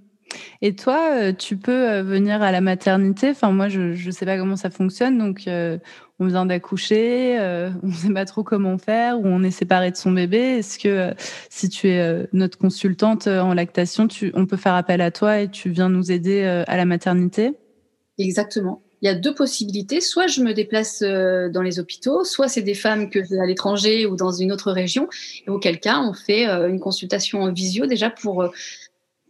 Et 0.62 0.74
toi, 0.74 1.32
tu 1.32 1.56
peux 1.56 2.00
venir 2.00 2.42
à 2.42 2.52
la 2.52 2.60
maternité? 2.60 3.30
Enfin, 3.30 3.50
moi, 3.50 3.68
je 3.68 3.80
ne 4.06 4.10
sais 4.10 4.26
pas 4.26 4.36
comment 4.36 4.56
ça 4.56 4.70
fonctionne. 4.70 5.18
Donc, 5.18 5.46
on 6.20 6.26
vient 6.26 6.46
d'accoucher, 6.46 7.38
euh, 7.38 7.70
on 7.82 7.88
ne 7.88 7.92
sait 7.92 8.12
pas 8.12 8.24
trop 8.24 8.42
comment 8.42 8.78
faire, 8.78 9.18
ou 9.20 9.26
on 9.26 9.42
est 9.42 9.50
séparé 9.50 9.90
de 9.90 9.96
son 9.96 10.12
bébé. 10.12 10.38
Est-ce 10.38 10.78
que 10.78 10.88
euh, 10.88 11.14
si 11.50 11.68
tu 11.68 11.88
es 11.88 12.00
euh, 12.00 12.26
notre 12.32 12.58
consultante 12.58 13.26
en 13.26 13.54
lactation, 13.54 14.08
on 14.34 14.46
peut 14.46 14.56
faire 14.56 14.74
appel 14.74 15.00
à 15.00 15.10
toi 15.10 15.40
et 15.40 15.48
tu 15.48 15.70
viens 15.70 15.88
nous 15.88 16.12
aider 16.12 16.42
à 16.44 16.76
la 16.76 16.84
maternité? 16.84 17.52
Exactement. 18.18 18.82
Il 19.02 19.06
y 19.06 19.08
a 19.08 19.14
deux 19.14 19.34
possibilités. 19.34 20.00
Soit 20.00 20.28
je 20.28 20.40
me 20.40 20.54
déplace 20.54 21.02
dans 21.02 21.62
les 21.62 21.78
hôpitaux, 21.78 22.24
soit 22.24 22.48
c'est 22.48 22.62
des 22.62 22.74
femmes 22.74 23.10
que 23.10 23.18
à 23.40 23.46
l'étranger 23.46 24.06
ou 24.06 24.16
dans 24.16 24.30
une 24.30 24.50
autre 24.50 24.72
région. 24.72 25.08
Et 25.46 25.50
auquel 25.50 25.78
cas, 25.78 25.98
on 26.00 26.14
fait 26.14 26.46
une 26.46 26.80
consultation 26.80 27.42
en 27.42 27.52
visio 27.52 27.86
déjà 27.86 28.08
pour 28.08 28.48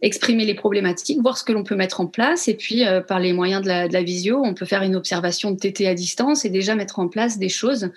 exprimer 0.05 0.45
les 0.45 0.53
problématiques, 0.53 1.19
voir 1.19 1.35
ce 1.37 1.43
que 1.43 1.51
l'on 1.51 1.63
peut 1.63 1.75
mettre 1.75 1.99
en 1.99 2.05
place. 2.05 2.47
Et 2.47 2.53
puis, 2.53 2.85
euh, 2.85 3.01
par 3.01 3.19
les 3.19 3.33
moyens 3.33 3.63
de 3.63 3.67
la, 3.67 4.03
visio, 4.03 4.39
on 4.43 4.53
peut 4.53 4.65
faire 4.65 4.83
une 4.83 4.95
observation 4.95 5.49
de 5.51 5.57
TT 5.57 5.87
à 5.87 5.95
distance 5.95 6.45
et 6.45 6.49
déjà 6.49 6.75
mettre 6.75 6.99
en 6.99 7.07
place 7.07 7.39
des 7.39 7.49
choses 7.49 7.89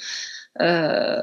euh, 0.60 1.20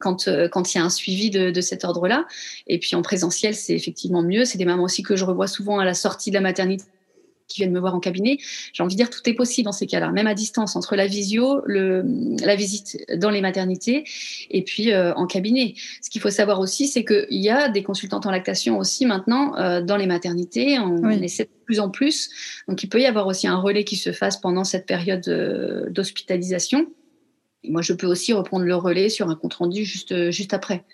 quand 0.00 0.26
euh, 0.26 0.48
quand 0.48 0.74
il 0.74 0.78
y 0.78 0.80
a 0.80 0.84
un 0.84 0.90
suivi 0.90 1.30
de, 1.30 1.50
de 1.50 1.60
cet 1.60 1.84
ordre-là. 1.84 2.26
Et 2.66 2.78
puis 2.80 2.96
en 2.96 3.02
présentiel, 3.02 3.54
c'est 3.54 3.74
effectivement 3.74 4.22
mieux. 4.22 4.44
C'est 4.44 4.58
des 4.58 4.64
mamans 4.64 4.82
aussi 4.82 5.04
que 5.04 5.14
je 5.14 5.24
revois 5.24 5.46
souvent 5.46 5.78
à 5.78 5.84
la 5.84 5.94
sortie 5.94 6.30
de 6.30 6.34
la 6.34 6.40
maternité 6.40 6.84
qui 7.48 7.60
viennent 7.60 7.72
me 7.72 7.80
voir 7.80 7.94
en 7.94 8.00
cabinet. 8.00 8.38
J'ai 8.72 8.82
envie 8.82 8.94
de 8.94 8.98
dire 8.98 9.10
tout 9.10 9.28
est 9.28 9.34
possible 9.34 9.64
dans 9.64 9.72
ces 9.72 9.86
cas-là, 9.86 10.12
même 10.12 10.26
à 10.26 10.34
distance, 10.34 10.76
entre 10.76 10.94
la 10.94 11.06
visio, 11.06 11.62
le, 11.64 12.04
la 12.44 12.54
visite 12.54 12.98
dans 13.16 13.30
les 13.30 13.40
maternités 13.40 14.04
et 14.50 14.62
puis 14.62 14.92
euh, 14.92 15.14
en 15.14 15.26
cabinet. 15.26 15.74
Ce 16.02 16.10
qu'il 16.10 16.20
faut 16.20 16.30
savoir 16.30 16.60
aussi, 16.60 16.86
c'est 16.86 17.04
qu'il 17.04 17.26
y 17.30 17.50
a 17.50 17.68
des 17.68 17.82
consultantes 17.82 18.26
en 18.26 18.30
lactation 18.30 18.78
aussi 18.78 19.06
maintenant 19.06 19.56
euh, 19.56 19.80
dans 19.80 19.96
les 19.96 20.06
maternités. 20.06 20.78
On, 20.78 21.08
essaie 21.08 21.44
de 21.44 21.64
plus 21.64 21.80
en 21.80 21.90
plus. 21.90 22.30
Donc 22.68 22.82
il 22.82 22.88
peut 22.88 23.00
y 23.00 23.06
avoir 23.06 23.26
aussi 23.26 23.48
un 23.48 23.56
relais 23.56 23.84
qui 23.84 23.96
se 23.96 24.12
fasse 24.12 24.36
pendant 24.36 24.64
cette 24.64 24.86
période 24.86 25.26
euh, 25.28 25.88
d'hospitalisation. 25.90 26.86
Moi, 27.64 27.82
je 27.82 27.92
peux 27.92 28.06
aussi 28.06 28.32
reprendre 28.32 28.64
le 28.64 28.76
relais 28.76 29.08
sur 29.08 29.28
un 29.28 29.34
compte 29.34 29.54
rendu 29.54 29.84
juste, 29.84 30.30
juste 30.30 30.54
après. 30.54 30.84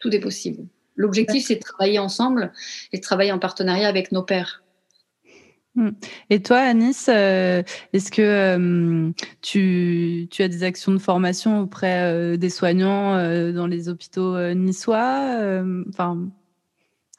Tout 0.00 0.14
est 0.14 0.20
possible. 0.20 0.66
L'objectif, 0.96 1.46
c'est 1.46 1.54
de 1.54 1.60
travailler 1.60 1.98
ensemble 1.98 2.52
et 2.92 2.98
de 2.98 3.02
travailler 3.02 3.32
en 3.32 3.38
partenariat 3.38 3.88
avec 3.88 4.12
nos 4.12 4.22
pères. 4.22 4.62
Mm. 5.76 5.90
Et 6.30 6.42
toi, 6.42 6.58
Anis, 6.58 7.06
euh, 7.08 7.62
est-ce 7.92 8.10
que 8.10 8.22
euh, 8.22 9.10
tu, 9.40 10.28
as 10.38 10.48
des 10.48 10.62
actions 10.64 10.92
de 10.92 10.98
formation 10.98 11.60
auprès 11.60 12.02
euh, 12.02 12.36
des 12.36 12.50
soignants 12.50 13.14
dans 13.52 13.66
les 13.66 13.88
hôpitaux 13.88 14.36
niçois 14.54 15.62
enfin, 15.88 16.28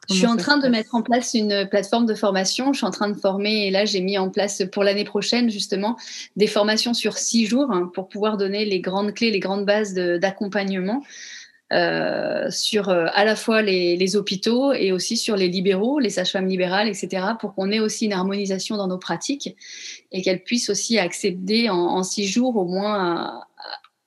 Je 0.09 0.15
suis 0.15 0.27
en 0.27 0.35
train 0.35 0.57
de 0.57 0.67
mettre 0.67 0.95
en 0.95 1.01
place 1.01 1.33
une 1.33 1.67
plateforme 1.69 2.05
de 2.05 2.15
formation. 2.15 2.73
Je 2.73 2.77
suis 2.79 2.87
en 2.87 2.91
train 2.91 3.09
de 3.09 3.17
former, 3.17 3.67
et 3.67 3.71
là, 3.71 3.85
j'ai 3.85 4.01
mis 4.01 4.17
en 4.17 4.29
place 4.29 4.63
pour 4.71 4.83
l'année 4.83 5.05
prochaine, 5.05 5.49
justement, 5.49 5.97
des 6.35 6.47
formations 6.47 6.93
sur 6.93 7.17
six 7.17 7.45
jours 7.45 7.71
hein, 7.71 7.89
pour 7.93 8.09
pouvoir 8.09 8.37
donner 8.37 8.65
les 8.65 8.81
grandes 8.81 9.13
clés, 9.13 9.31
les 9.31 9.39
grandes 9.39 9.65
bases 9.65 9.93
d'accompagnement. 9.93 11.03
Euh, 11.71 12.49
sur 12.49 12.89
euh, 12.89 13.05
à 13.13 13.23
la 13.23 13.37
fois 13.37 13.61
les, 13.61 14.15
hôpitaux 14.17 14.73
et 14.73 14.91
aussi 14.91 15.15
sur 15.15 15.37
les 15.37 15.47
libéraux, 15.47 15.99
les 15.99 16.09
sages-femmes 16.09 16.47
libérales, 16.47 16.89
etc., 16.89 17.27
pour 17.39 17.55
qu'on 17.55 17.71
ait 17.71 17.79
aussi 17.79 18.05
une 18.05 18.13
harmonisation 18.13 18.75
dans 18.75 18.87
nos 18.87 18.97
pratiques 18.97 19.55
et 20.11 20.21
qu'elles 20.21 20.43
puissent 20.43 20.69
aussi 20.69 20.99
accéder 20.99 21.69
en, 21.69 22.03
six 22.03 22.27
jours 22.27 22.57
au 22.57 22.65
moins 22.65 23.41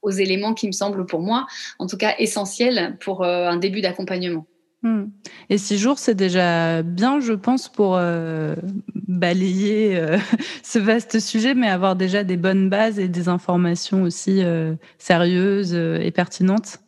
aux 0.03 0.11
éléments 0.11 0.53
qui 0.53 0.66
me 0.66 0.72
semblent 0.72 1.07
pour 1.07 1.20
moi, 1.20 1.46
en 1.79 1.87
tout 1.87 1.96
cas 1.96 2.14
essentiels 2.18 2.98
pour 3.00 3.22
euh, 3.22 3.48
un 3.48 3.57
début 3.57 3.81
d'accompagnement. 3.81 4.46
Hmm. 4.83 5.07
Et 5.48 5.57
six 5.57 5.79
jours, 5.79 5.98
c'est 5.98 6.14
déjà 6.14 6.83
bien, 6.83 7.18
je 7.20 7.33
pense, 7.33 7.70
pour 7.70 7.98
balayer 9.07 9.98
ce 10.62 10.79
vaste 10.79 11.18
sujet, 11.18 11.55
mais 11.55 11.68
avoir 11.68 11.96
déjà 11.96 12.24
des 12.24 12.37
bonnes 12.37 12.68
bases 12.68 12.98
et 12.98 13.09
des 13.09 13.31
informations 13.31 14.03
aussi 14.03 14.42
sérieuses 14.98 15.72
et 15.72 16.11
pertinentes 16.11 16.84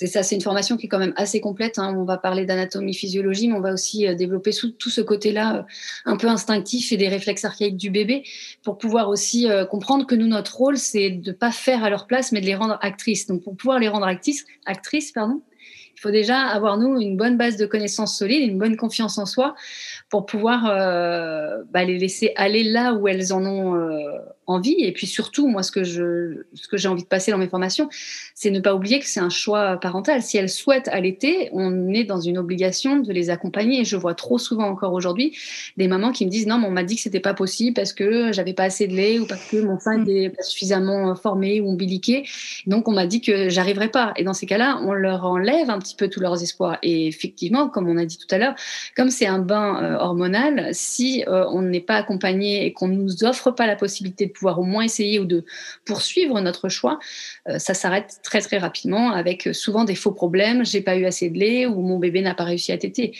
c'est 0.00 0.06
ça, 0.06 0.22
c'est 0.22 0.34
une 0.34 0.40
formation 0.40 0.78
qui 0.78 0.86
est 0.86 0.88
quand 0.88 0.98
même 0.98 1.12
assez 1.16 1.42
complète. 1.42 1.78
Hein. 1.78 1.94
On 1.94 2.04
va 2.04 2.16
parler 2.16 2.46
d'anatomie, 2.46 2.94
physiologie, 2.94 3.48
mais 3.48 3.54
on 3.54 3.60
va 3.60 3.74
aussi 3.74 4.08
euh, 4.08 4.14
développer 4.14 4.50
tout 4.78 4.88
ce 4.88 5.02
côté-là 5.02 5.56
euh, 5.56 5.62
un 6.06 6.16
peu 6.16 6.26
instinctif 6.26 6.90
et 6.90 6.96
des 6.96 7.08
réflexes 7.08 7.44
archaïques 7.44 7.76
du 7.76 7.90
bébé 7.90 8.22
pour 8.62 8.78
pouvoir 8.78 9.10
aussi 9.10 9.50
euh, 9.50 9.66
comprendre 9.66 10.06
que 10.06 10.14
nous, 10.14 10.26
notre 10.26 10.56
rôle, 10.56 10.78
c'est 10.78 11.10
de 11.10 11.32
ne 11.32 11.36
pas 11.36 11.52
faire 11.52 11.84
à 11.84 11.90
leur 11.90 12.06
place, 12.06 12.32
mais 12.32 12.40
de 12.40 12.46
les 12.46 12.54
rendre 12.54 12.78
actrices. 12.80 13.26
Donc, 13.26 13.42
pour 13.42 13.54
pouvoir 13.54 13.78
les 13.78 13.88
rendre 13.88 14.06
actrices, 14.06 14.46
actrices 14.64 15.12
pardon, 15.12 15.42
il 15.94 16.00
faut 16.00 16.10
déjà 16.10 16.46
avoir, 16.46 16.78
nous, 16.78 16.98
une 16.98 17.18
bonne 17.18 17.36
base 17.36 17.58
de 17.58 17.66
connaissances 17.66 18.16
solides, 18.16 18.48
une 18.48 18.58
bonne 18.58 18.78
confiance 18.78 19.18
en 19.18 19.26
soi 19.26 19.54
pour 20.08 20.24
pouvoir 20.24 20.62
bah, 20.64 21.84
les 21.84 21.98
laisser 21.98 22.32
aller 22.36 22.64
là 22.64 22.94
où 22.94 23.06
elles 23.06 23.34
en 23.34 23.44
ont 23.44 23.78
Et 24.64 24.92
puis 24.92 25.06
surtout, 25.06 25.48
moi, 25.48 25.62
ce 25.62 25.70
que 25.70 25.84
je, 25.84 26.44
ce 26.54 26.68
que 26.68 26.76
j'ai 26.76 26.88
envie 26.88 27.02
de 27.02 27.08
passer 27.08 27.30
dans 27.30 27.38
mes 27.38 27.48
formations, 27.48 27.88
c'est 28.34 28.50
ne 28.50 28.60
pas 28.60 28.74
oublier 28.74 28.98
que 28.98 29.06
c'est 29.06 29.20
un 29.20 29.30
choix 29.30 29.76
parental. 29.76 30.22
Si 30.22 30.36
elles 30.36 30.48
souhaitent 30.48 30.88
allaiter, 30.88 31.50
on 31.52 31.92
est 31.92 32.04
dans 32.04 32.20
une 32.20 32.38
obligation 32.38 32.96
de 32.98 33.12
les 33.12 33.30
accompagner. 33.30 33.80
Et 33.80 33.84
je 33.84 33.96
vois 33.96 34.14
trop 34.14 34.38
souvent 34.38 34.68
encore 34.68 34.92
aujourd'hui 34.92 35.36
des 35.76 35.88
mamans 35.88 36.12
qui 36.12 36.26
me 36.26 36.30
disent 36.30 36.46
non, 36.46 36.58
mais 36.58 36.66
on 36.66 36.72
m'a 36.72 36.84
dit 36.84 36.96
que 36.96 37.02
c'était 37.02 37.20
pas 37.20 37.34
possible 37.34 37.74
parce 37.74 37.92
que 37.92 38.32
j'avais 38.32 38.52
pas 38.52 38.64
assez 38.64 38.86
de 38.86 38.94
lait 38.94 39.18
ou 39.18 39.26
parce 39.26 39.44
que 39.44 39.58
mon 39.58 39.78
sein 39.78 39.98
mm. 39.98 40.02
était 40.02 40.30
pas 40.30 40.42
suffisamment 40.42 41.14
formé 41.14 41.60
ou 41.60 41.68
ombiliqué. 41.68 42.24
Donc 42.66 42.88
on 42.88 42.92
m'a 42.92 43.06
dit 43.06 43.20
que 43.20 43.48
j'arriverais 43.48 43.90
pas. 43.90 44.12
Et 44.16 44.24
dans 44.24 44.34
ces 44.34 44.46
cas-là, 44.46 44.80
on 44.82 44.92
leur 44.92 45.24
enlève 45.24 45.70
un 45.70 45.78
petit 45.78 45.94
peu 45.94 46.08
tous 46.08 46.20
leurs 46.20 46.42
espoirs. 46.42 46.78
Et 46.82 47.06
effectivement, 47.06 47.68
comme 47.68 47.88
on 47.88 47.96
a 47.96 48.04
dit 48.04 48.18
tout 48.18 48.32
à 48.34 48.38
l'heure, 48.38 48.54
comme 48.96 49.10
c'est 49.10 49.26
un 49.26 49.38
bain 49.38 49.82
euh, 49.82 49.96
hormonal, 49.98 50.68
si 50.72 51.24
euh, 51.28 51.44
on 51.50 51.62
n'est 51.62 51.80
pas 51.80 51.96
accompagné 51.96 52.66
et 52.66 52.72
qu'on 52.72 52.88
nous 52.88 53.24
offre 53.24 53.50
pas 53.50 53.66
la 53.66 53.76
possibilité 53.76 54.26
de 54.26 54.32
pouvoir 54.40 54.58
au 54.58 54.64
moins 54.64 54.82
essayer 54.82 55.18
ou 55.18 55.26
de 55.26 55.44
poursuivre 55.84 56.40
notre 56.40 56.70
choix, 56.70 56.98
euh, 57.48 57.58
ça 57.58 57.74
s'arrête 57.74 58.20
très 58.22 58.40
très 58.40 58.56
rapidement 58.56 59.12
avec 59.12 59.46
euh, 59.46 59.52
souvent 59.52 59.84
des 59.84 59.94
faux 59.94 60.12
problèmes. 60.12 60.64
J'ai 60.64 60.80
pas 60.80 60.96
eu 60.96 61.04
assez 61.04 61.28
de 61.28 61.38
lait 61.38 61.66
ou 61.66 61.82
mon 61.82 61.98
bébé 61.98 62.22
n'a 62.22 62.34
pas 62.34 62.44
réussi 62.44 62.72
à 62.72 62.78
téter. 62.78 63.12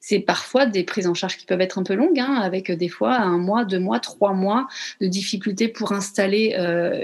C'est 0.00 0.18
parfois 0.18 0.66
des 0.66 0.82
prises 0.82 1.06
en 1.06 1.14
charge 1.14 1.36
qui 1.38 1.46
peuvent 1.46 1.60
être 1.60 1.78
un 1.78 1.84
peu 1.84 1.94
longues, 1.94 2.18
hein, 2.18 2.34
avec 2.42 2.70
euh, 2.70 2.76
des 2.76 2.88
fois 2.88 3.14
un 3.14 3.38
mois, 3.38 3.64
deux 3.64 3.78
mois, 3.78 4.00
trois 4.00 4.32
mois 4.32 4.66
de 5.00 5.06
difficultés 5.06 5.68
pour 5.68 5.92
installer 5.92 6.56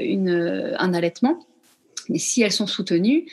une, 0.02 0.74
un 0.78 0.94
allaitement. 0.94 1.46
Mais 2.08 2.18
si 2.18 2.42
elles 2.42 2.52
sont 2.52 2.66
soutenues, 2.66 3.26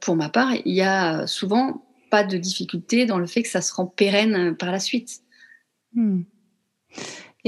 pour 0.00 0.16
ma 0.16 0.28
part, 0.28 0.52
il 0.64 0.74
y 0.74 0.82
a 0.82 1.26
souvent 1.26 1.84
pas 2.10 2.24
de 2.24 2.36
difficulté 2.36 3.06
dans 3.06 3.18
le 3.18 3.26
fait 3.26 3.42
que 3.42 3.48
ça 3.48 3.60
se 3.60 3.72
rend 3.72 3.86
pérenne 3.86 4.56
par 4.56 4.72
la 4.72 4.80
suite. 4.80 5.20
Hmm. 5.94 6.22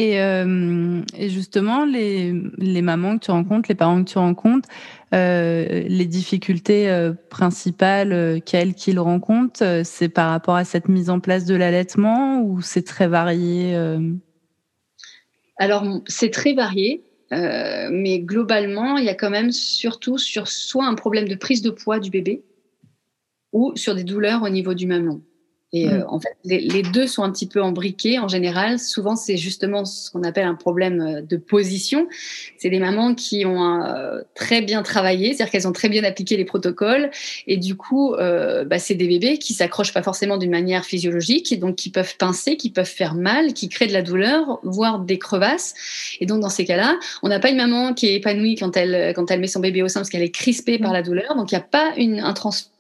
Euh, 0.00 1.02
et, 1.16 1.28
justement, 1.28 1.84
les, 1.84 2.32
les, 2.56 2.82
mamans 2.82 3.18
que 3.18 3.24
tu 3.24 3.30
rencontres, 3.30 3.68
les 3.68 3.74
parents 3.74 4.02
que 4.02 4.10
tu 4.10 4.18
rencontres, 4.18 4.68
euh, 5.14 5.84
les 5.86 6.06
difficultés 6.06 6.88
euh, 6.88 7.12
principales 7.28 8.40
qu'elles 8.46 8.74
qu'ils 8.74 8.98
rencontrent, 8.98 9.82
c'est 9.84 10.08
par 10.08 10.30
rapport 10.30 10.56
à 10.56 10.64
cette 10.64 10.88
mise 10.88 11.10
en 11.10 11.20
place 11.20 11.44
de 11.44 11.54
l'allaitement 11.54 12.40
ou 12.40 12.62
c'est 12.62 12.82
très 12.82 13.08
varié 13.08 13.76
Alors, 15.58 15.84
c'est 16.06 16.30
très 16.30 16.54
varié. 16.54 17.04
mais 17.30 18.20
globalement, 18.20 18.96
il 18.96 19.04
y 19.04 19.10
a 19.10 19.14
quand 19.14 19.30
même 19.30 19.52
surtout 19.52 20.18
sur 20.18 20.48
soit 20.48 20.86
un 20.86 20.94
problème 20.94 21.28
de 21.28 21.34
prise 21.34 21.62
de 21.62 21.70
poids 21.70 21.98
du 21.98 22.10
bébé 22.10 22.42
ou 23.52 23.72
sur 23.76 23.94
des 23.94 24.04
douleurs 24.04 24.42
au 24.42 24.48
niveau 24.48 24.74
du 24.74 24.86
mamelon. 24.86 25.22
Et 25.72 25.86
mm. 25.86 25.90
euh, 25.90 26.04
en 26.08 26.20
fait, 26.20 26.36
les, 26.44 26.82
deux 26.82 27.06
sont 27.06 27.22
un 27.22 27.30
petit 27.30 27.46
peu 27.46 27.62
embriqués 27.62 28.18
en 28.18 28.28
général. 28.28 28.78
Souvent, 28.78 29.16
c'est 29.16 29.36
justement 29.36 29.84
ce 29.84 30.10
qu'on 30.10 30.22
appelle 30.22 30.46
un 30.46 30.54
problème 30.54 31.00
euh, 31.00 31.22
de 31.22 31.36
position. 31.36 32.08
C'est 32.58 32.70
des 32.70 32.80
mamans 32.80 33.14
qui 33.14 33.46
ont 33.46 33.82
euh, 33.82 34.20
très 34.34 34.62
bien 34.62 34.82
travaillé, 34.82 35.32
c'est-à-dire 35.32 35.52
qu'elles 35.52 35.68
ont 35.68 35.72
très 35.72 35.88
bien 35.88 36.02
appliqué 36.04 36.36
les 36.36 36.44
protocoles. 36.44 37.10
Et 37.46 37.56
du 37.56 37.76
coup, 37.76 38.14
bah, 38.16 38.78
c'est 38.78 38.94
des 38.94 39.06
bébés 39.06 39.38
qui 39.38 39.54
s'accrochent 39.54 39.92
pas 39.92 40.02
forcément 40.02 40.36
d'une 40.36 40.50
manière 40.50 40.84
physiologique, 40.84 41.52
et 41.52 41.56
donc 41.56 41.76
qui 41.76 41.90
peuvent 41.90 42.16
pincer, 42.16 42.56
qui 42.56 42.70
peuvent 42.70 42.84
faire 42.84 43.14
mal, 43.14 43.52
qui 43.52 43.68
créent 43.68 43.86
de 43.86 43.92
la 43.92 44.02
douleur, 44.02 44.60
voire 44.62 45.00
des 45.00 45.18
crevasses. 45.18 45.74
Et 46.20 46.26
donc, 46.26 46.40
dans 46.40 46.48
ces 46.48 46.64
cas-là, 46.64 46.98
on 47.22 47.28
n'a 47.28 47.38
pas 47.38 47.50
une 47.50 47.56
maman 47.56 47.94
qui 47.94 48.06
est 48.06 48.14
épanouie 48.14 48.56
quand 48.56 48.76
elle, 48.76 49.14
quand 49.14 49.30
elle 49.30 49.40
met 49.40 49.46
son 49.46 49.60
bébé 49.60 49.82
au 49.82 49.88
sein 49.88 50.00
parce 50.00 50.10
qu'elle 50.10 50.22
est 50.22 50.30
crispée 50.30 50.78
par 50.78 50.90
mm. 50.90 50.94
la 50.94 51.02
douleur. 51.02 51.36
Donc, 51.36 51.52
il 51.52 51.54
n'y 51.54 51.60
a 51.60 51.66
pas 51.66 51.92
une, 51.96 52.20
un 52.20 52.32
transfert 52.32 52.70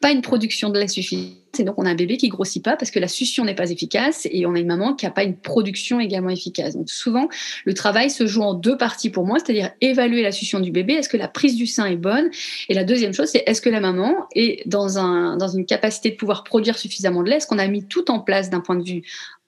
pas 0.00 0.10
une 0.10 0.22
production 0.22 0.70
de 0.70 0.78
lait 0.78 0.88
suffisante. 0.88 1.36
Et 1.58 1.64
donc, 1.64 1.74
on 1.78 1.84
a 1.84 1.90
un 1.90 1.94
bébé 1.94 2.16
qui 2.16 2.28
grossit 2.28 2.62
pas 2.62 2.76
parce 2.76 2.90
que 2.90 2.98
la 3.00 3.08
succion 3.08 3.44
n'est 3.44 3.54
pas 3.54 3.70
efficace 3.70 4.28
et 4.30 4.46
on 4.46 4.54
a 4.54 4.60
une 4.60 4.68
maman 4.68 4.94
qui 4.94 5.04
n'a 5.04 5.10
pas 5.10 5.24
une 5.24 5.36
production 5.36 5.98
également 5.98 6.30
efficace. 6.30 6.76
Donc, 6.76 6.88
souvent, 6.88 7.28
le 7.64 7.74
travail 7.74 8.10
se 8.10 8.26
joue 8.26 8.42
en 8.42 8.54
deux 8.54 8.76
parties 8.76 9.10
pour 9.10 9.26
moi, 9.26 9.38
c'est-à-dire 9.38 9.70
évaluer 9.80 10.22
la 10.22 10.32
succion 10.32 10.60
du 10.60 10.70
bébé. 10.70 10.94
Est-ce 10.94 11.08
que 11.08 11.16
la 11.16 11.28
prise 11.28 11.56
du 11.56 11.66
sein 11.66 11.86
est 11.86 11.96
bonne 11.96 12.30
Et 12.68 12.74
la 12.74 12.84
deuxième 12.84 13.12
chose, 13.12 13.28
c'est 13.28 13.42
est-ce 13.46 13.60
que 13.60 13.68
la 13.68 13.80
maman 13.80 14.14
est 14.34 14.66
dans, 14.68 14.98
un, 14.98 15.36
dans 15.36 15.48
une 15.48 15.66
capacité 15.66 16.10
de 16.10 16.16
pouvoir 16.16 16.44
produire 16.44 16.78
suffisamment 16.78 17.22
de 17.22 17.30
lait 17.30 17.36
Est-ce 17.36 17.46
qu'on 17.46 17.58
a 17.58 17.66
mis 17.66 17.84
tout 17.84 18.10
en 18.10 18.20
place 18.20 18.48
d'un 18.48 18.60
point 18.60 18.76
de 18.76 18.84
vue 18.84 19.02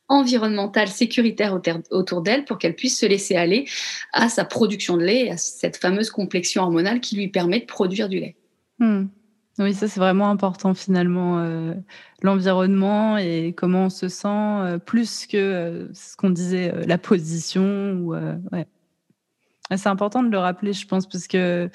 environnementale, 0.08 0.88
sécuritaire 0.88 1.58
autour 1.90 2.20
d'elle 2.20 2.44
pour 2.44 2.58
qu'elle 2.58 2.74
puisse 2.74 2.98
se 2.98 3.06
laisser 3.06 3.34
aller 3.34 3.66
à 4.12 4.28
sa 4.28 4.44
production 4.44 4.96
de 4.96 5.04
lait, 5.04 5.30
à 5.30 5.36
cette 5.38 5.78
fameuse 5.78 6.10
complexion 6.10 6.62
hormonale 6.62 7.00
qui 7.00 7.16
lui 7.16 7.28
permet 7.28 7.60
de 7.60 7.64
produire 7.64 8.08
du 8.08 8.20
lait. 8.20 8.36
Hmm. 8.78 9.06
Oui, 9.62 9.74
ça 9.74 9.88
c'est 9.88 10.00
vraiment 10.00 10.30
important 10.30 10.74
finalement, 10.74 11.38
euh, 11.40 11.74
l'environnement 12.22 13.16
et 13.18 13.54
comment 13.56 13.86
on 13.86 13.90
se 13.90 14.08
sent, 14.08 14.28
euh, 14.28 14.78
plus 14.78 15.26
que 15.26 15.36
euh, 15.36 15.94
ce 15.94 16.16
qu'on 16.16 16.30
disait, 16.30 16.86
la 16.86 16.98
position. 16.98 17.92
Ou, 17.92 18.14
ouais. 18.14 18.66
C'est 19.76 19.88
important 19.88 20.22
de 20.22 20.30
le 20.30 20.38
rappeler, 20.38 20.72
je 20.72 20.86
pense, 20.86 21.08
parce 21.08 21.26
que 21.26 21.70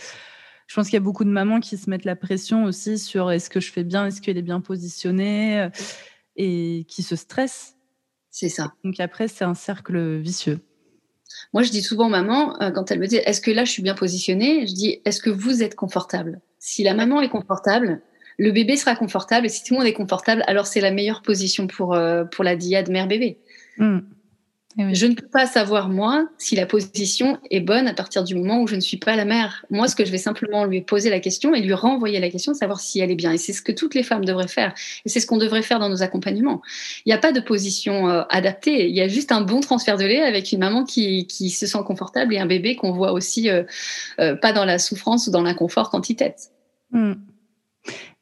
je 0.68 0.76
pense 0.76 0.88
qu'il 0.88 0.96
y 0.96 0.98
a 0.98 1.02
beaucoup 1.02 1.24
de 1.24 1.30
mamans 1.30 1.60
qui 1.60 1.78
se 1.78 1.90
mettent 1.90 2.06
la 2.06 2.16
pression 2.16 2.66
aussi 2.66 3.00
sur 3.00 3.32
est-ce 3.32 3.50
que 3.50 3.60
je 3.60 3.72
fais 3.72 3.84
bien, 3.84 4.06
est-ce 4.06 4.22
qu'elle 4.22 4.38
est 4.38 4.42
bien 4.42 4.62
positionnée, 4.62 5.70
et 6.36 6.86
qui 6.90 7.04
se 7.04 7.16
stressent 7.16 7.78
c'est 8.40 8.50
ça. 8.50 8.72
Donc 8.84 9.00
après, 9.00 9.28
c'est 9.28 9.46
un 9.46 9.56
cercle 9.56 10.18
vicieux. 10.18 10.60
Moi, 11.54 11.64
je 11.64 11.72
dis 11.72 11.82
souvent 11.82 12.10
maman, 12.10 12.62
euh, 12.62 12.72
quand 12.72 12.92
elle 12.92 13.00
me 13.00 13.08
dit 13.08 13.18
est-ce 13.18 13.42
que 13.42 13.52
là 13.52 13.66
je 13.66 13.72
suis 13.72 13.84
bien 13.84 13.96
positionnée, 13.96 14.68
je 14.68 14.74
dis 14.74 15.02
est-ce 15.06 15.22
que 15.22 15.30
vous 15.30 15.64
êtes 15.64 15.76
confortable? 15.76 16.40
Si 16.60 16.84
la 16.84 16.94
maman 16.94 17.22
est 17.22 17.30
confortable, 17.30 18.02
le 18.38 18.52
bébé 18.52 18.78
sera 18.78 18.96
confortable. 18.96 19.46
Et 19.46 19.50
si 19.50 19.64
tout 19.64 19.74
le 19.74 19.80
monde 19.80 19.88
est 19.88 19.94
confortable, 19.94 20.44
alors 20.48 20.68
c'est 20.68 20.82
la 20.82 20.92
meilleure 20.92 21.22
position 21.22 21.68
pour, 21.68 21.94
euh, 21.96 22.24
pour 22.26 22.44
la 22.44 22.56
diade 22.56 22.90
mère-bébé. 22.90 23.38
Mmh. 23.78 24.00
Eh 24.80 24.94
je 24.94 25.08
ne 25.08 25.16
peux 25.16 25.28
pas 25.28 25.48
savoir, 25.48 25.90
moi, 25.90 26.30
si 26.38 26.56
la 26.56 26.68
position 26.68 27.40
est 27.50 27.62
bonne 27.62 27.88
à 27.88 27.94
partir 27.96 28.24
du 28.24 28.36
moment 28.36 28.62
où 28.62 28.68
je 28.68 28.76
ne 28.76 28.80
suis 28.80 28.98
pas 28.98 29.16
la 29.16 29.26
mère. 29.26 29.66
Moi, 29.72 29.88
ce 29.88 29.96
que 29.96 30.06
je 30.06 30.12
vais 30.12 30.20
simplement 30.20 30.66
lui 30.66 30.82
poser 30.82 31.10
la 31.10 31.20
question 31.20 31.56
et 31.56 31.62
lui 31.62 31.74
renvoyer 31.74 32.20
la 32.20 32.30
question, 32.30 32.54
savoir 32.54 32.80
si 32.80 33.00
elle 33.00 33.10
est 33.10 33.16
bien. 33.16 33.32
Et 33.32 33.38
c'est 33.38 33.54
ce 33.54 33.64
que 33.64 33.72
toutes 33.72 33.96
les 33.96 34.04
femmes 34.04 34.24
devraient 34.24 34.48
faire. 34.48 34.76
Et 35.06 35.10
c'est 35.10 35.20
ce 35.20 35.26
qu'on 35.26 35.38
devrait 35.38 35.64
faire 35.64 35.80
dans 35.80 35.90
nos 35.90 36.04
accompagnements. 36.04 36.62
Il 37.06 37.10
n'y 37.10 37.14
a 37.14 37.18
pas 37.18 37.32
de 37.32 37.40
position 37.40 38.08
euh, 38.08 38.22
adaptée. 38.30 38.88
Il 38.88 38.96
y 38.96 39.02
a 39.02 39.08
juste 39.08 39.32
un 39.32 39.42
bon 39.42 39.62
transfert 39.62 39.98
de 39.98 40.06
lait 40.06 40.22
avec 40.22 40.52
une 40.52 40.60
maman 40.60 40.84
qui, 40.84 41.26
qui 41.26 41.50
se 41.50 41.66
sent 41.66 41.80
confortable 41.86 42.36
et 42.36 42.40
un 42.40 42.46
bébé 42.46 42.76
qu'on 42.76 42.92
voit 42.92 43.14
aussi 43.14 43.50
euh, 43.50 43.64
euh, 44.20 44.36
pas 44.36 44.54
dans 44.54 44.66
la 44.66 44.78
souffrance 44.78 45.26
ou 45.26 45.32
dans 45.32 45.42
l'inconfort 45.42 45.90
quand 45.90 46.10
il 46.10 46.16
tête. 46.16 46.52
Hmm. 46.92 47.14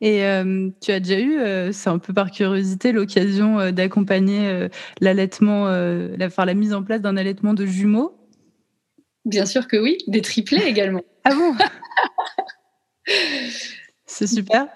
Et 0.02 0.26
euh, 0.26 0.70
tu 0.82 0.92
as 0.92 1.00
déjà 1.00 1.20
eu, 1.20 1.38
euh, 1.38 1.72
c'est 1.72 1.90
un 1.90 2.00
peu 2.00 2.14
par 2.14 2.32
curiosité, 2.32 2.92
l'occasion 2.92 3.60
euh, 3.60 3.72
d'accompagner 3.72 4.68
l'allaitement, 5.02 5.66
la, 5.68 6.46
la 6.46 6.54
mise 6.54 6.74
en 6.74 6.84
place 6.84 7.02
d'un 7.02 7.18
allaitement 7.18 7.54
de 7.54 7.66
jumeaux? 7.66 8.18
Bien 9.26 9.46
sûr 9.46 9.68
que 9.68 9.78
oui, 9.78 9.98
des 10.08 10.22
triplés 10.22 10.64
également. 10.66 11.02
ah 11.24 11.34
bon? 11.34 11.56
C'est 14.06 14.28
super. 14.28 14.68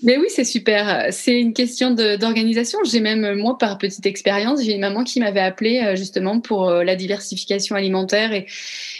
Mais 0.00 0.16
oui, 0.16 0.26
c'est 0.28 0.44
super. 0.44 1.08
C'est 1.10 1.40
une 1.40 1.52
question 1.52 1.90
d'organisation. 1.90 2.78
J'ai 2.84 3.00
même, 3.00 3.34
moi, 3.34 3.58
par 3.58 3.78
petite 3.78 4.06
expérience, 4.06 4.62
j'ai 4.62 4.74
une 4.74 4.80
maman 4.80 5.02
qui 5.02 5.18
m'avait 5.18 5.40
appelé 5.40 5.80
euh, 5.80 5.96
justement 5.96 6.38
pour 6.40 6.68
euh, 6.68 6.84
la 6.84 6.94
diversification 6.94 7.74
alimentaire 7.74 8.32
et, 8.32 8.46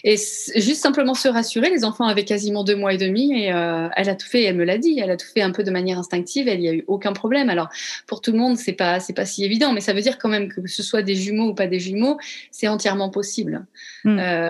et 0.03 0.17
juste 0.57 0.83
simplement 0.83 1.15
se 1.15 1.29
rassurer. 1.29 1.71
Les 1.71 1.85
enfants 1.85 2.07
avaient 2.07 2.25
quasiment 2.25 2.65
deux 2.65 2.75
mois 2.75 2.95
et 2.95 2.97
demi 2.97 3.45
et 3.45 3.53
euh, 3.53 3.89
elle 3.97 4.09
a 4.09 4.17
tout 4.17 4.27
fait. 4.27 4.43
Elle 4.43 4.57
me 4.57 4.65
l'a 4.65 4.77
dit. 4.77 4.99
Elle 4.99 5.13
a 5.13 5.17
tout 5.17 5.29
fait 5.33 5.43
un 5.43 5.53
peu 5.53 5.63
de 5.63 5.71
manière 5.71 5.99
instinctive. 5.99 6.49
Elle 6.49 6.61
n'y 6.61 6.69
a 6.69 6.75
eu 6.75 6.85
aucun 6.89 7.13
problème. 7.13 7.49
Alors 7.49 7.69
pour 8.09 8.21
tout 8.21 8.33
le 8.33 8.39
monde, 8.39 8.57
c'est 8.57 8.73
pas 8.73 8.99
c'est 8.99 9.13
pas 9.13 9.25
si 9.25 9.45
évident, 9.45 9.73
mais 9.73 9.81
ça 9.81 9.93
veut 9.93 10.03
dire 10.03 10.19
quand 10.19 10.29
même 10.29 10.49
que 10.49 10.67
ce 10.67 10.83
soit 10.83 11.03
des 11.03 11.15
jumeaux 11.15 11.51
ou 11.51 11.55
pas 11.55 11.69
des 11.69 11.79
jumeaux, 11.79 12.19
c'est 12.51 12.67
entièrement 12.67 13.09
possible. 13.09 13.67
Hmm. 14.03 14.19
Euh, 14.19 14.49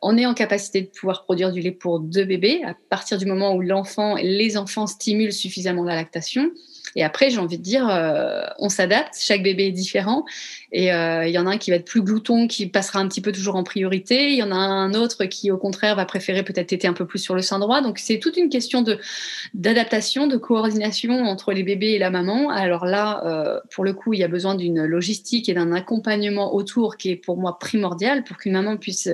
on 0.00 0.16
est 0.16 0.26
en 0.26 0.34
capacité 0.34 0.82
de 0.82 0.86
pouvoir 0.86 1.24
produire 1.24 1.52
du 1.52 1.60
lait 1.60 1.70
pour 1.70 2.00
deux 2.00 2.24
bébés 2.24 2.62
à 2.64 2.74
partir 2.88 3.18
du 3.18 3.26
moment 3.26 3.54
où 3.54 3.60
l'enfant, 3.60 4.16
les 4.16 4.56
enfants 4.56 4.86
stimulent 4.86 5.32
suffisamment 5.32 5.81
la 5.84 5.94
lactation. 5.94 6.50
Et 6.96 7.04
après, 7.04 7.30
j'ai 7.30 7.38
envie 7.38 7.58
de 7.58 7.62
dire, 7.62 7.88
euh, 7.88 8.42
on 8.58 8.68
s'adapte, 8.68 9.14
chaque 9.18 9.42
bébé 9.42 9.66
est 9.66 9.72
différent. 9.72 10.24
Et 10.72 10.92
euh, 10.92 11.26
il 11.26 11.32
y 11.32 11.38
en 11.38 11.46
a 11.46 11.50
un 11.50 11.58
qui 11.58 11.70
va 11.70 11.76
être 11.76 11.84
plus 11.84 12.02
glouton, 12.02 12.46
qui 12.46 12.66
passera 12.66 12.98
un 12.98 13.08
petit 13.08 13.20
peu 13.20 13.32
toujours 13.32 13.56
en 13.56 13.62
priorité. 13.62 14.30
Il 14.30 14.36
y 14.36 14.42
en 14.42 14.50
a 14.50 14.56
un 14.56 14.94
autre 14.94 15.24
qui, 15.24 15.50
au 15.50 15.58
contraire, 15.58 15.96
va 15.96 16.04
préférer 16.04 16.42
peut-être 16.42 16.72
être 16.72 16.84
un 16.84 16.92
peu 16.92 17.06
plus 17.06 17.18
sur 17.18 17.34
le 17.34 17.42
sein 17.42 17.58
droit. 17.58 17.80
Donc, 17.80 17.98
c'est 17.98 18.18
toute 18.18 18.36
une 18.36 18.48
question 18.48 18.82
de 18.82 18.98
d'adaptation, 19.54 20.26
de 20.26 20.36
coordination 20.36 21.24
entre 21.24 21.52
les 21.52 21.62
bébés 21.62 21.92
et 21.92 21.98
la 21.98 22.10
maman. 22.10 22.50
Alors 22.50 22.86
là, 22.86 23.22
euh, 23.26 23.60
pour 23.70 23.84
le 23.84 23.92
coup, 23.92 24.12
il 24.12 24.20
y 24.20 24.24
a 24.24 24.28
besoin 24.28 24.54
d'une 24.54 24.84
logistique 24.84 25.48
et 25.48 25.54
d'un 25.54 25.72
accompagnement 25.72 26.54
autour 26.54 26.96
qui 26.96 27.10
est 27.10 27.16
pour 27.16 27.36
moi 27.36 27.58
primordial 27.58 28.24
pour 28.24 28.36
qu'une 28.36 28.52
maman 28.52 28.76
puisse 28.76 29.08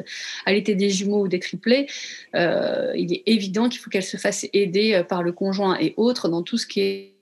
allaiter 0.47 0.75
des 0.75 0.91
jumeaux 0.91 1.25
ou 1.25 1.29
des 1.29 1.39
triplés. 1.39 1.87
il 2.35 3.13
est 3.13 3.23
évident 3.27 3.69
qu'il 3.69 3.81
faut 3.81 3.91
qu'elle 3.91 4.03
se 4.03 4.17
fasse 4.17 4.47
aider 4.53 5.03
par 5.09 5.23
le 5.23 5.33
conjoint 5.33 5.77
et 5.79 5.95
autres 5.97 6.29
dans 6.29 6.43
tout 6.43 6.59
ce 6.59 6.67
qui 6.67 6.81
est 6.81 7.13
euh, 7.13 7.18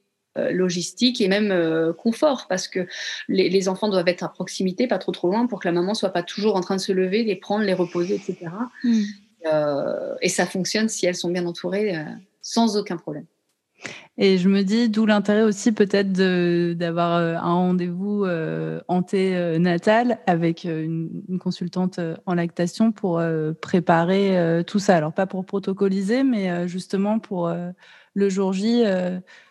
logistique 0.51 1.21
et 1.21 1.29
même 1.29 1.51
euh, 1.51 1.93
confort 1.93 2.47
parce 2.49 2.69
que 2.69 2.87
les, 3.29 3.69
enfants 3.69 3.89
doivent 3.89 4.09
être 4.09 4.23
à 4.23 4.29
proximité, 4.29 4.87
pas 4.87 4.99
trop 4.99 5.13
trop 5.13 5.29
loin 5.29 5.47
pour 5.47 5.61
que 5.61 5.69
la 5.69 5.73
maman 5.73 5.95
soit 5.95 6.11
pas 6.11 6.23
toujours 6.23 6.57
en 6.57 6.61
train 6.61 6.77
de 6.77 6.81
se 6.81 6.93
lever, 6.93 7.25
les 7.25 7.37
prendre, 7.37 7.65
les 7.65 7.75
reposer, 7.75 8.15
etc. 8.15 8.51
Mm. 8.85 9.03
Euh, 9.47 10.15
et 10.21 10.29
ça 10.29 10.47
fonctionne 10.47 10.89
si 10.89 11.07
elles 11.07 11.15
sont 11.15 11.31
bien 11.31 11.47
entourées 11.47 11.95
sans 12.43 12.77
aucun 12.77 12.97
problème. 12.97 13.27
Et 14.19 14.39
je 14.39 14.49
me 14.49 14.63
dis, 14.63 14.89
d'où 14.89 15.05
l'intérêt 15.05 15.43
aussi 15.43 15.73
peut-être 15.73 16.13
d'avoir 16.13 17.13
un 17.19 17.53
rendez-vous 17.55 18.27
anténatal 18.89 20.19
avec 20.27 20.65
une, 20.65 21.23
une, 21.29 21.39
consultante 21.39 22.01
en 22.25 22.35
lactation 22.35 22.93
pour 22.93 23.23
préparer 23.61 24.63
tout 24.67 24.79
ça. 24.79 24.97
Alors 24.97 25.13
pas 25.13 25.27
pour 25.27 25.45
protocoliser, 25.45 26.25
mais 26.25 26.67
justement 26.67 27.19
pour 27.19 27.53
le 28.15 28.29
jour 28.29 28.53
J 28.53 28.85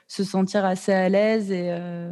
se 0.08 0.24
sentir 0.24 0.66
assez 0.66 0.94
à 0.94 1.10
l'aise 1.10 1.52
et, 1.52 1.72
euh, 1.72 2.12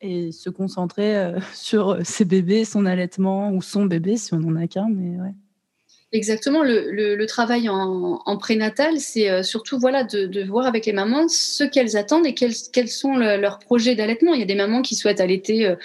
et 0.00 0.32
se 0.32 0.50
concentrer 0.50 1.16
euh, 1.16 1.40
sur 1.54 1.98
ses 2.04 2.24
bébés, 2.24 2.64
son 2.64 2.86
allaitement 2.86 3.52
ou 3.52 3.62
son 3.62 3.86
bébé 3.86 4.16
si 4.16 4.34
on 4.34 4.40
n'en 4.40 4.56
a 4.56 4.66
qu'un. 4.66 4.88
Mais 4.88 5.20
ouais. 5.20 5.34
Exactement, 6.10 6.62
le, 6.62 7.22
travail 7.26 7.68
en, 7.68 8.36
prénatal, 8.38 8.98
c'est 8.98 9.28
euh, 9.28 9.42
surtout 9.42 9.78
voilà 9.78 10.04
de, 10.04 10.42
voir 10.42 10.66
avec 10.66 10.86
les 10.86 10.94
mamans 10.94 11.28
ce 11.28 11.64
qu'elles 11.64 11.98
attendent 11.98 12.26
et 12.26 12.32
quels, 12.32 12.88
sont 12.88 13.16
leurs 13.16 13.58
projets 13.58 13.94
d'allaitement. 13.94 14.32
Il 14.32 14.40
y 14.40 14.42
a 14.42 14.46
des 14.46 14.54
mamans 14.54 14.80
qui 14.80 14.94
souhaitent 14.94 15.20
allaiter 15.20 15.66
euh, 15.66 15.76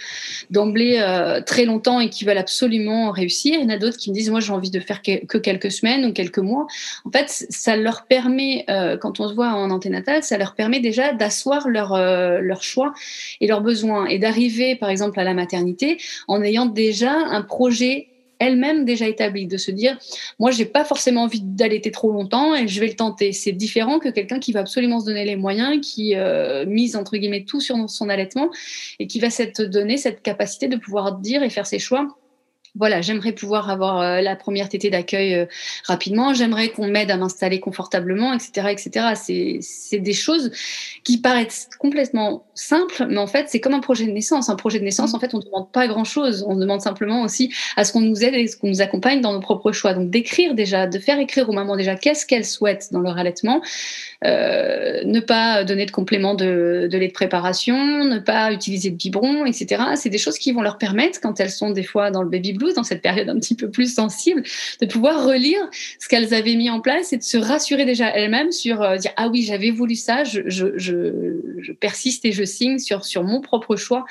d'emblée 0.49 0.97
euh, 1.01 1.41
très 1.41 1.65
longtemps 1.65 1.99
et 1.99 2.09
qui 2.09 2.23
veulent 2.23 2.37
absolument 2.37 3.11
réussir. 3.11 3.55
Il 3.55 3.63
y 3.63 3.65
en 3.65 3.75
a 3.75 3.77
d'autres 3.77 3.97
qui 3.97 4.11
me 4.11 4.15
disent 4.15 4.29
moi 4.29 4.39
j'ai 4.39 4.53
envie 4.53 4.71
de 4.71 4.79
faire 4.79 5.01
que, 5.01 5.37
quelques 5.37 5.73
semaines 5.73 6.05
ou 6.05 6.13
quelques 6.13 6.39
mois. 6.39 6.67
En 7.03 7.11
fait, 7.11 7.25
ça 7.27 7.75
leur 7.75 8.05
permet, 8.05 8.65
quand 9.01 9.19
on 9.19 9.27
se 9.27 9.33
voit 9.33 9.49
en 9.49 9.71
anténatal, 9.71 10.23
ça 10.23 10.37
leur 10.37 10.55
permet 10.55 10.79
déjà 10.79 11.11
d'asseoir 11.11 11.67
leur, 11.67 11.97
leur 11.97 12.63
choix 12.63 12.93
et 13.41 13.47
leurs 13.47 13.61
besoins 13.61 14.05
et 14.05 14.19
d'arriver 14.19 14.77
par 14.77 14.89
exemple 14.89 15.19
à 15.19 15.25
la 15.25 15.33
maternité 15.33 15.97
en 16.29 16.41
ayant 16.41 16.65
déjà 16.65 17.11
un 17.11 17.41
projet 17.41 18.12
elle-même 18.45 18.85
déjà 18.85 19.07
établie, 19.07 19.47
de 19.47 19.57
se 19.57 19.71
dire, 19.71 19.97
moi, 20.39 20.51
j'ai 20.51 20.65
pas 20.65 20.85
forcément 20.85 21.23
envie 21.23 21.41
d'allaiter 21.41 21.91
trop 21.91 22.11
longtemps 22.11 22.55
et 22.55 22.67
je 22.67 22.79
vais 22.79 22.87
le 22.87 22.95
tenter. 22.95 23.31
C'est 23.31 23.51
différent 23.51 23.99
que 23.99 24.09
quelqu'un 24.09 24.39
qui 24.39 24.51
va 24.51 24.61
absolument 24.61 24.99
se 24.99 25.05
donner 25.05 25.25
les 25.25 25.35
moyens, 25.35 25.79
qui 25.81 26.15
euh, 26.15 26.65
mise 26.65 26.95
entre 26.95 27.17
guillemets 27.17 27.45
tout 27.45 27.59
sur 27.59 27.89
son 27.89 28.09
allaitement 28.09 28.49
et 28.99 29.07
qui 29.07 29.19
va 29.19 29.29
se 29.29 29.63
donner 29.63 29.97
cette 29.97 30.21
capacité 30.21 30.67
de 30.67 30.77
pouvoir 30.77 31.17
dire 31.19 31.43
et 31.43 31.49
faire 31.49 31.65
ses 31.65 31.79
choix 31.79 32.07
voilà, 32.75 33.01
j'aimerais 33.01 33.33
pouvoir 33.33 33.69
avoir 33.69 34.01
euh, 34.01 34.21
la 34.21 34.35
première 34.35 34.67
tétée 34.67 34.89
d'accueil 34.89 35.35
euh, 35.35 35.45
rapidement, 35.85 36.33
j'aimerais 36.33 36.69
qu'on 36.69 36.87
m'aide 36.87 37.11
à 37.11 37.17
m'installer 37.17 37.59
confortablement, 37.59 38.33
etc., 38.33 38.69
etc. 38.71 39.61
C'est 39.61 39.99
des 39.99 40.13
choses 40.13 40.51
qui 41.03 41.19
paraissent 41.19 41.69
complètement 41.77 42.45
simples, 42.55 43.05
mais 43.09 43.19
en 43.19 43.27
fait, 43.27 43.45
c'est 43.49 43.59
comme 43.59 43.75
un 43.75 43.79
projet 43.79 44.05
de 44.05 44.11
naissance. 44.11 44.49
Un 44.49 44.55
projet 44.55 44.79
de 44.79 44.83
naissance, 44.83 45.13
en 45.13 45.19
fait, 45.19 45.35
on 45.35 45.37
ne 45.37 45.43
demande 45.43 45.71
pas 45.71 45.87
grand-chose. 45.87 46.43
On 46.47 46.55
demande 46.55 46.81
simplement 46.81 47.21
aussi 47.21 47.53
à 47.77 47.83
ce 47.83 47.93
qu'on 47.93 48.01
nous 48.01 48.23
aide 48.23 48.33
et 48.33 48.47
ce 48.47 48.57
qu'on 48.57 48.69
nous 48.69 48.81
accompagne 48.81 49.21
dans 49.21 49.33
nos 49.33 49.39
propres 49.39 49.71
choix. 49.71 49.93
Donc, 49.93 50.09
d'écrire 50.09 50.55
déjà, 50.55 50.87
de 50.87 50.97
faire 50.97 51.19
écrire 51.19 51.49
aux 51.49 51.53
mamans 51.53 51.75
déjà 51.75 51.95
qu'est-ce 51.95 52.25
qu'elles 52.25 52.45
souhaitent 52.45 52.87
dans 52.91 53.01
leur 53.01 53.19
allaitement, 53.19 53.61
euh, 54.25 55.03
ne 55.05 55.19
pas 55.19 55.63
donner 55.63 55.85
de 55.85 55.91
compléments 55.91 56.33
de, 56.33 56.87
de 56.91 56.97
lait 56.97 57.07
de 57.07 57.13
préparation, 57.13 58.03
ne 58.03 58.17
pas 58.17 58.51
utiliser 58.51 58.89
de 58.89 58.95
biberon, 58.95 59.45
etc. 59.45 59.83
C'est 59.95 60.09
des 60.09 60.17
choses 60.17 60.39
qui 60.39 60.51
vont 60.51 60.61
leur 60.61 60.79
permettre, 60.79 61.21
quand 61.21 61.39
elles 61.39 61.51
sont 61.51 61.69
des 61.69 61.83
fois 61.83 62.09
dans 62.09 62.23
le 62.23 62.29
baby 62.29 62.53
dans 62.71 62.83
cette 62.83 63.01
période 63.01 63.27
un 63.27 63.39
petit 63.39 63.55
peu 63.55 63.69
plus 63.69 63.93
sensible, 63.93 64.43
de 64.79 64.85
pouvoir 64.85 65.25
relire 65.25 65.59
ce 65.99 66.07
qu'elles 66.07 66.33
avaient 66.33 66.55
mis 66.55 66.69
en 66.69 66.79
place 66.79 67.11
et 67.11 67.17
de 67.17 67.23
se 67.23 67.37
rassurer 67.37 67.85
déjà 67.85 68.09
elles-mêmes 68.09 68.51
sur 68.51 68.81
euh, 68.81 68.97
dire 68.97 69.11
ah 69.17 69.27
oui 69.27 69.43
j'avais 69.43 69.71
voulu 69.71 69.95
ça, 69.95 70.23
je, 70.23 70.41
je, 70.47 71.71
persiste 71.73 72.23
et 72.25 72.31
je 72.31 72.43
signe 72.43 72.79
sur, 72.79 73.03
sur 73.03 73.23
mon 73.23 73.41
propre 73.41 73.75
choix 73.75 74.05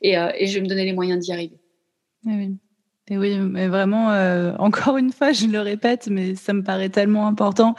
et, 0.00 0.16
euh, 0.16 0.30
et 0.38 0.46
je 0.46 0.54
vais 0.54 0.60
me 0.62 0.68
donner 0.68 0.84
les 0.84 0.92
moyens 0.92 1.24
d'y 1.24 1.32
arriver. 1.32 1.58
Ah. 2.26 2.30
Et 3.10 3.16
oui, 3.16 3.38
mais 3.38 3.68
vraiment, 3.68 4.12
euh, 4.12 4.52
encore 4.58 4.98
une 4.98 5.12
fois, 5.12 5.32
je 5.32 5.46
le 5.46 5.60
répète, 5.60 6.08
mais 6.10 6.34
ça 6.34 6.52
me 6.52 6.62
paraît 6.62 6.90
tellement 6.90 7.26
important. 7.26 7.74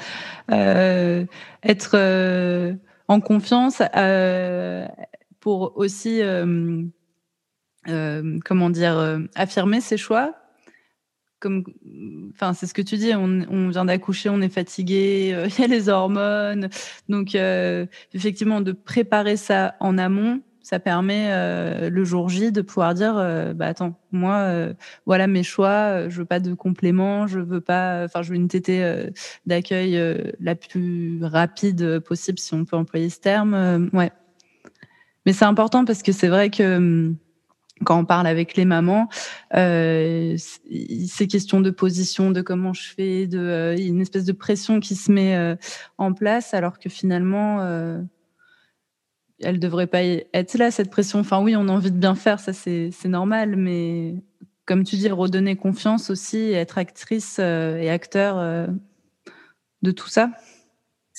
être 0.50 1.98
en 3.08 3.22
confiance 3.22 3.82
pour 5.40 5.74
aussi, 5.76 6.22
comment 7.86 8.70
dire, 8.70 9.20
affirmer 9.36 9.82
ses 9.82 9.98
choix 9.98 10.36
comme, 11.40 11.64
enfin, 12.34 12.54
c'est 12.54 12.68
ce 12.68 12.74
que 12.74 12.82
tu 12.82 12.98
dis, 12.98 13.14
on, 13.16 13.70
vient 13.70 13.86
d'accoucher, 13.86 14.30
on 14.30 14.42
est 14.42 14.50
fatigué, 14.50 15.32
euh, 15.34 15.48
il 15.58 15.62
y 15.62 15.64
a 15.64 15.68
les 15.68 15.90
hormones. 15.90 16.70
Donc, 17.08 17.36
euh, 17.36 17.86
effectivement, 18.14 18.62
de 18.62 18.72
préparer 18.72 19.38
ça 19.38 19.76
en 19.80 19.98
amont, 19.98 20.42
ça 20.62 20.80
permet 20.80 21.30
euh, 21.32 21.90
le 21.90 22.04
jour 22.04 22.30
J 22.30 22.52
de 22.52 22.62
pouvoir 22.62 22.94
dire, 22.94 23.16
bah 23.56 23.68
attends, 23.68 23.96
moi, 24.12 24.68
voilà 25.08 25.26
mes 25.26 25.42
choix, 25.42 26.08
je 26.10 26.20
veux 26.20 26.26
pas 26.26 26.40
de 26.40 26.54
compléments, 26.54 27.26
je 27.26 27.40
veux 27.40 27.62
pas, 27.62 28.04
enfin, 28.04 28.22
je 28.22 28.30
veux 28.30 28.36
une 28.36 28.50
tétée 28.50 29.08
d'accueil 29.48 30.00
la 30.40 30.56
plus 30.56 31.24
rapide 31.24 32.00
possible, 32.00 32.38
si 32.38 32.54
on 32.54 32.66
peut 32.66 32.76
employer 32.76 33.10
ce 33.10 33.20
terme. 33.20 33.90
ouais. 33.94 34.12
Mais 35.26 35.34
c'est 35.34 35.46
important 35.46 35.86
parce 35.86 36.04
que 36.04 36.12
c'est 36.12 36.28
vrai 36.28 36.50
que 36.50 36.78
hum, 36.78 37.18
quand 37.84 38.00
on 38.00 38.06
parle 38.06 38.28
avec 38.28 38.56
les 38.56 38.66
mamans, 38.66 39.08
euh, 39.56 40.36
ces 40.38 41.28
questions 41.28 41.62
de 41.62 41.70
position, 41.70 42.32
de 42.32 42.42
comment 42.42 42.74
je 42.74 42.90
fais, 42.90 43.28
de 43.28 43.40
euh, 43.40 43.78
une 43.78 44.02
espèce 44.02 44.26
de 44.26 44.34
pression 44.34 44.80
qui 44.80 44.96
se 44.96 45.12
met 45.12 45.36
euh, 45.36 45.56
en 45.98 46.14
place, 46.14 46.54
alors 46.54 46.80
que 46.80 46.90
finalement, 46.90 47.62
euh, 47.62 48.02
elle 49.42 49.60
devrait 49.60 49.88
pas 49.88 50.04
être 50.04 50.58
là 50.58 50.72
cette 50.72 50.90
pression. 50.90 51.20
Enfin 51.20 51.42
oui, 51.42 51.56
on 51.56 51.68
a 51.68 51.72
envie 51.72 51.92
de 51.92 51.98
bien 51.98 52.16
faire, 52.16 52.40
ça 52.40 52.54
c'est 52.54 52.92
normal, 53.06 53.56
mais 53.56 54.16
comme 54.66 54.84
tu 54.84 54.98
dis, 54.98 55.10
redonner 55.10 55.56
confiance 55.56 56.10
aussi, 56.10 56.52
être 56.52 56.78
actrice 56.78 57.40
et 57.40 57.90
acteur 57.90 58.68
de 59.82 59.92
tout 59.92 60.10
ça. 60.10 60.30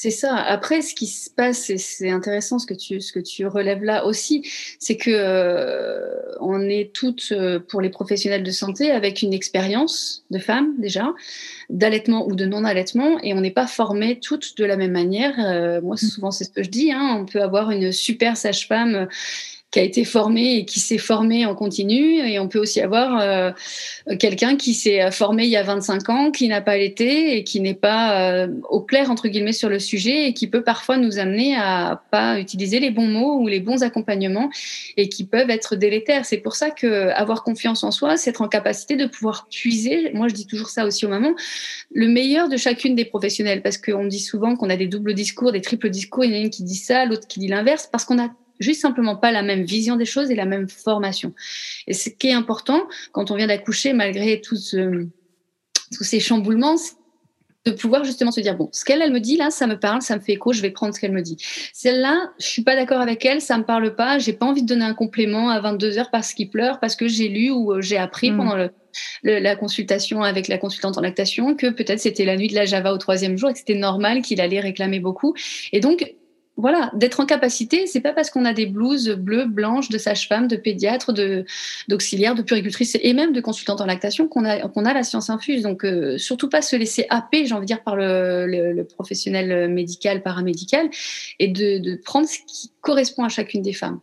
C'est 0.02 0.10
ça. 0.10 0.34
Après, 0.34 0.80
ce 0.80 0.94
qui 0.94 1.06
se 1.06 1.28
passe, 1.28 1.68
et 1.68 1.76
c'est 1.76 2.08
intéressant 2.08 2.58
ce 2.58 2.64
que 2.64 2.72
tu 2.72 3.02
ce 3.02 3.12
que 3.12 3.20
tu 3.20 3.46
relèves 3.46 3.84
là 3.84 4.06
aussi, 4.06 4.50
c'est 4.78 4.96
que 4.96 5.10
euh, 5.10 6.38
on 6.40 6.58
est 6.70 6.94
toutes 6.94 7.32
euh, 7.32 7.60
pour 7.60 7.82
les 7.82 7.90
professionnels 7.90 8.42
de 8.42 8.50
santé 8.50 8.92
avec 8.92 9.20
une 9.20 9.34
expérience 9.34 10.24
de 10.30 10.38
femme 10.38 10.72
déjà 10.78 11.12
d'allaitement 11.68 12.26
ou 12.26 12.34
de 12.34 12.46
non 12.46 12.64
allaitement, 12.64 13.20
et 13.22 13.34
on 13.34 13.42
n'est 13.42 13.50
pas 13.50 13.66
formées 13.66 14.18
toutes 14.20 14.56
de 14.56 14.64
la 14.64 14.78
même 14.78 14.92
manière. 14.92 15.34
Euh, 15.38 15.82
moi, 15.82 15.96
mmh. 15.96 15.98
souvent, 15.98 16.30
c'est 16.30 16.44
ce 16.44 16.50
que 16.50 16.62
je 16.62 16.70
dis. 16.70 16.92
Hein, 16.92 17.18
on 17.20 17.26
peut 17.26 17.42
avoir 17.42 17.70
une 17.70 17.92
super 17.92 18.38
sage-femme 18.38 19.06
qui 19.70 19.78
a 19.78 19.82
été 19.82 20.04
formé 20.04 20.56
et 20.56 20.64
qui 20.64 20.80
s'est 20.80 20.98
formé 20.98 21.46
en 21.46 21.54
continu. 21.54 22.18
Et 22.18 22.38
on 22.38 22.48
peut 22.48 22.58
aussi 22.58 22.80
avoir 22.80 23.20
euh, 23.20 23.52
quelqu'un 24.18 24.56
qui 24.56 24.74
s'est 24.74 25.10
formé 25.10 25.44
il 25.44 25.50
y 25.50 25.56
a 25.56 25.62
25 25.62 26.08
ans, 26.08 26.30
qui 26.30 26.48
n'a 26.48 26.60
pas 26.60 26.76
l'été 26.76 27.36
et 27.36 27.44
qui 27.44 27.60
n'est 27.60 27.74
pas 27.74 28.20
euh, 28.20 28.48
au 28.68 28.80
clair, 28.80 29.10
entre 29.10 29.28
guillemets, 29.28 29.52
sur 29.52 29.68
le 29.68 29.78
sujet 29.78 30.26
et 30.28 30.34
qui 30.34 30.48
peut 30.48 30.62
parfois 30.62 30.96
nous 30.96 31.18
amener 31.18 31.56
à 31.56 32.02
pas 32.10 32.40
utiliser 32.40 32.80
les 32.80 32.90
bons 32.90 33.06
mots 33.06 33.38
ou 33.38 33.46
les 33.46 33.60
bons 33.60 33.82
accompagnements 33.82 34.50
et 34.96 35.08
qui 35.08 35.24
peuvent 35.24 35.50
être 35.50 35.76
délétères. 35.76 36.24
C'est 36.24 36.38
pour 36.38 36.56
ça 36.56 36.70
que 36.70 37.10
avoir 37.10 37.44
confiance 37.44 37.84
en 37.84 37.90
soi, 37.90 38.16
c'est 38.16 38.30
être 38.30 38.42
en 38.42 38.48
capacité 38.48 38.96
de 38.96 39.06
pouvoir 39.06 39.46
puiser, 39.50 40.10
moi 40.14 40.28
je 40.28 40.34
dis 40.34 40.46
toujours 40.46 40.68
ça 40.68 40.84
aussi 40.84 41.06
aux 41.06 41.08
mamans, 41.08 41.34
le 41.92 42.08
meilleur 42.08 42.48
de 42.48 42.56
chacune 42.56 42.94
des 42.94 43.04
professionnels 43.04 43.62
parce 43.62 43.78
qu'on 43.78 44.06
dit 44.06 44.20
souvent 44.20 44.56
qu'on 44.56 44.70
a 44.70 44.76
des 44.76 44.86
doubles 44.86 45.14
discours, 45.14 45.52
des 45.52 45.60
triples 45.60 45.90
discours, 45.90 46.24
il 46.24 46.30
y 46.30 46.34
en 46.34 46.36
a 46.36 46.40
une 46.40 46.50
qui 46.50 46.62
dit 46.62 46.76
ça, 46.76 47.04
l'autre 47.04 47.26
qui 47.26 47.40
dit 47.40 47.48
l'inverse 47.48 47.88
parce 47.90 48.04
qu'on 48.04 48.20
a 48.22 48.30
juste 48.60 48.80
simplement 48.80 49.16
pas 49.16 49.32
la 49.32 49.42
même 49.42 49.64
vision 49.64 49.96
des 49.96 50.04
choses 50.04 50.30
et 50.30 50.34
la 50.34 50.46
même 50.46 50.68
formation. 50.68 51.34
Et 51.86 51.94
ce 51.94 52.10
qui 52.10 52.28
est 52.28 52.32
important 52.32 52.86
quand 53.12 53.30
on 53.30 53.36
vient 53.36 53.48
d'accoucher, 53.48 53.92
malgré 53.92 54.40
tout 54.40 54.56
ce, 54.56 55.06
tous 55.92 56.04
ces 56.04 56.20
chamboulements, 56.20 56.76
de 57.66 57.72
pouvoir 57.72 58.04
justement 58.04 58.30
se 58.30 58.40
dire 58.40 58.56
bon, 58.56 58.70
ce 58.72 58.84
qu'elle 58.84 59.02
elle 59.02 59.12
me 59.12 59.20
dit 59.20 59.36
là, 59.36 59.50
ça 59.50 59.66
me 59.66 59.78
parle, 59.78 60.00
ça 60.00 60.16
me 60.16 60.20
fait 60.20 60.32
écho, 60.32 60.52
je 60.52 60.62
vais 60.62 60.70
prendre 60.70 60.94
ce 60.94 61.00
qu'elle 61.00 61.12
me 61.12 61.20
dit. 61.20 61.36
Celle-là, 61.72 62.30
je 62.38 62.46
suis 62.46 62.62
pas 62.62 62.74
d'accord 62.74 63.00
avec 63.00 63.24
elle, 63.24 63.42
ça 63.42 63.58
me 63.58 63.64
parle 63.64 63.94
pas, 63.94 64.18
j'ai 64.18 64.32
pas 64.32 64.46
envie 64.46 64.62
de 64.62 64.66
donner 64.66 64.84
un 64.84 64.94
complément 64.94 65.50
à 65.50 65.60
22 65.60 65.98
heures 65.98 66.10
parce 66.10 66.32
qu'il 66.32 66.48
pleure, 66.48 66.80
parce 66.80 66.96
que 66.96 67.06
j'ai 67.06 67.28
lu 67.28 67.50
ou 67.50 67.72
euh, 67.72 67.80
j'ai 67.82 67.98
appris 67.98 68.30
mm. 68.30 68.36
pendant 68.36 68.56
le, 68.56 68.70
la 69.22 69.56
consultation 69.56 70.22
avec 70.22 70.48
la 70.48 70.58
consultante 70.58 70.96
en 70.96 71.02
lactation 71.02 71.54
que 71.54 71.68
peut-être 71.68 72.00
c'était 72.00 72.24
la 72.24 72.36
nuit 72.36 72.48
de 72.48 72.54
la 72.54 72.64
Java 72.64 72.92
au 72.92 72.98
troisième 72.98 73.36
jour 73.36 73.50
et 73.50 73.52
que 73.52 73.58
c'était 73.58 73.74
normal 73.74 74.22
qu'il 74.22 74.40
allait 74.40 74.60
réclamer 74.60 75.00
beaucoup. 75.00 75.34
Et 75.72 75.80
donc 75.80 76.14
voilà, 76.60 76.90
d'être 76.94 77.20
en 77.20 77.26
capacité, 77.26 77.86
c'est 77.86 78.00
pas 78.00 78.12
parce 78.12 78.30
qu'on 78.30 78.44
a 78.44 78.52
des 78.52 78.66
blouses 78.66 79.10
bleues, 79.10 79.46
blanches 79.46 79.88
de 79.88 79.98
sage-femme, 79.98 80.48
de 80.48 80.56
pédiatre, 80.56 81.12
de 81.12 81.44
d'auxiliaire, 81.88 82.34
de 82.34 82.42
puricultrice 82.42 82.98
et 83.00 83.12
même 83.14 83.32
de 83.32 83.40
consultante 83.40 83.80
en 83.80 83.86
lactation 83.86 84.28
qu'on 84.28 84.44
a 84.44 84.56
a 84.56 84.94
la 84.94 85.02
science 85.02 85.30
infuse. 85.30 85.62
Donc 85.62 85.84
euh, 85.84 86.18
surtout 86.18 86.48
pas 86.48 86.62
se 86.62 86.76
laisser 86.76 87.06
happer, 87.10 87.46
j'ai 87.46 87.54
envie 87.54 87.62
de 87.62 87.66
dire 87.66 87.82
par 87.82 87.96
le, 87.96 88.82
professionnel 88.94 89.70
médical, 89.70 90.22
paramédical, 90.22 90.88
et 91.38 91.48
de, 91.48 91.96
prendre 92.04 92.28
ce 92.28 92.38
qui 92.46 92.72
correspond 92.80 93.24
à 93.24 93.28
chacune 93.28 93.62
des 93.62 93.72
femmes. 93.72 94.00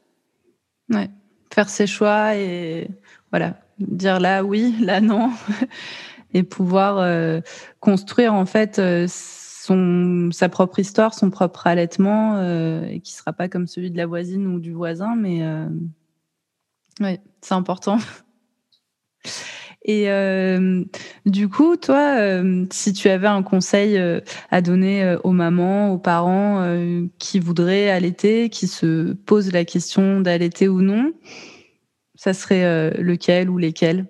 Ouais, 0.89 1.09
faire 1.53 1.69
ses 1.69 1.87
choix 1.87 2.35
et 2.35 2.87
voilà, 3.31 3.59
dire 3.79 4.19
là 4.19 4.43
oui, 4.43 4.75
là 4.79 5.01
non, 5.01 5.31
et 6.33 6.43
pouvoir 6.43 6.97
euh, 6.99 7.41
construire 7.79 8.33
en 8.33 8.45
fait. 8.45 8.79
Euh, 8.79 9.07
son, 9.67 10.29
sa 10.31 10.49
propre 10.49 10.79
histoire, 10.79 11.13
son 11.13 11.29
propre 11.29 11.67
allaitement, 11.67 12.37
euh, 12.37 12.85
et 12.85 12.99
qui 12.99 13.13
sera 13.13 13.33
pas 13.33 13.49
comme 13.49 13.67
celui 13.67 13.91
de 13.91 13.97
la 13.97 14.05
voisine 14.05 14.47
ou 14.47 14.59
du 14.59 14.71
voisin, 14.71 15.15
mais 15.15 15.43
euh, 15.43 15.67
ouais, 17.01 17.19
c'est 17.41 17.53
important. 17.53 17.97
Et 19.89 20.11
euh, 20.11 20.83
du 21.25 21.47
coup, 21.47 21.77
toi, 21.77 22.17
si 22.71 22.91
tu 22.91 23.07
avais 23.07 23.27
un 23.27 23.41
conseil 23.41 23.97
à 24.49 24.61
donner 24.61 25.15
aux 25.23 25.31
mamans, 25.31 25.93
aux 25.93 25.97
parents 25.97 26.61
qui 27.19 27.39
voudraient 27.39 27.89
allaiter, 27.89 28.49
qui 28.49 28.67
se 28.67 29.13
posent 29.13 29.53
la 29.53 29.63
question 29.63 30.19
d'allaiter 30.19 30.67
ou 30.67 30.81
non, 30.81 31.13
ça 32.15 32.33
serait 32.33 32.91
lequel 32.99 33.49
ou 33.49 33.57
lesquels? 33.57 34.07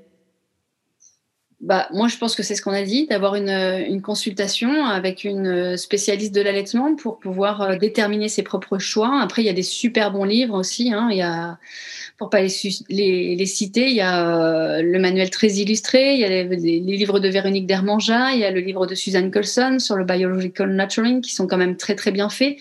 Bah, 1.59 1.87
moi, 1.91 2.07
je 2.07 2.17
pense 2.17 2.35
que 2.35 2.43
c'est 2.43 2.53
ce 2.53 2.61
qu'on 2.61 2.71
a 2.71 2.83
dit, 2.83 3.07
d'avoir 3.07 3.33
une, 3.33 3.49
une, 3.49 4.03
consultation 4.03 4.85
avec 4.85 5.23
une 5.23 5.75
spécialiste 5.75 6.33
de 6.35 6.41
l'allaitement 6.41 6.95
pour 6.95 7.17
pouvoir 7.17 7.61
euh, 7.63 7.75
déterminer 7.77 8.29
ses 8.29 8.43
propres 8.43 8.77
choix. 8.77 9.19
Après, 9.21 9.41
il 9.41 9.45
y 9.45 9.49
a 9.49 9.53
des 9.53 9.63
super 9.63 10.11
bons 10.11 10.23
livres 10.23 10.53
aussi. 10.53 10.93
Hein. 10.93 11.07
Il 11.09 11.17
y 11.17 11.23
a, 11.23 11.57
pour 12.19 12.29
pas 12.29 12.41
les, 12.41 12.51
les, 12.89 13.35
les 13.35 13.45
citer, 13.47 13.87
il 13.87 13.95
y 13.95 14.01
a 14.01 14.77
euh, 14.77 14.81
le 14.83 14.99
manuel 14.99 15.31
très 15.31 15.47
illustré, 15.47 16.13
il 16.13 16.19
y 16.19 16.25
a 16.25 16.29
les, 16.29 16.43
les, 16.43 16.79
livres 16.79 17.19
de 17.19 17.27
Véronique 17.27 17.65
Dermanja, 17.65 18.33
il 18.33 18.39
y 18.39 18.45
a 18.45 18.51
le 18.51 18.59
livre 18.59 18.85
de 18.85 18.93
Suzanne 18.93 19.31
Colson 19.31 19.79
sur 19.79 19.95
le 19.95 20.05
biological 20.05 20.71
nurturing 20.75 21.21
qui 21.21 21.33
sont 21.33 21.47
quand 21.47 21.57
même 21.57 21.75
très 21.75 21.95
très 21.95 22.11
bien 22.11 22.29
faits. 22.29 22.57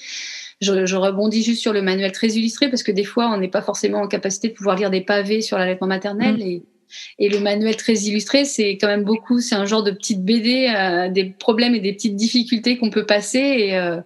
Je, 0.63 0.87
je, 0.87 0.97
rebondis 0.97 1.43
juste 1.43 1.61
sur 1.61 1.75
le 1.75 1.83
manuel 1.83 2.13
très 2.13 2.29
illustré 2.29 2.71
parce 2.71 2.83
que 2.83 2.93
des 2.93 3.05
fois, 3.05 3.29
on 3.29 3.37
n'est 3.37 3.49
pas 3.49 3.61
forcément 3.61 4.01
en 4.01 4.09
capacité 4.09 4.49
de 4.49 4.55
pouvoir 4.55 4.77
lire 4.77 4.89
des 4.89 5.03
pavés 5.03 5.43
sur 5.43 5.59
l'allaitement 5.59 5.87
maternel. 5.87 6.37
Mmh. 6.37 6.41
Et 6.41 6.63
et 7.19 7.29
le 7.29 7.41
manuel 7.41 7.77
très 7.77 7.95
illustré, 7.95 8.45
c'est 8.45 8.79
quand 8.79 8.89
même 8.89 9.05
beaucoup, 9.05 9.41
c'est 9.41 9.55
un 9.55 9.67
genre 9.67 9.83
de 9.83 9.91
petite 9.91 10.25
BD, 10.25 10.73
euh, 10.75 11.09
des 11.09 11.25
problèmes 11.25 11.75
et 11.75 11.81
des 11.81 11.93
petites 11.93 12.17
difficultés 12.17 12.79
qu'on 12.79 12.91
peut 12.91 13.07
passer 13.07 13.39
et, 13.39 13.77
euh, 13.77 14.01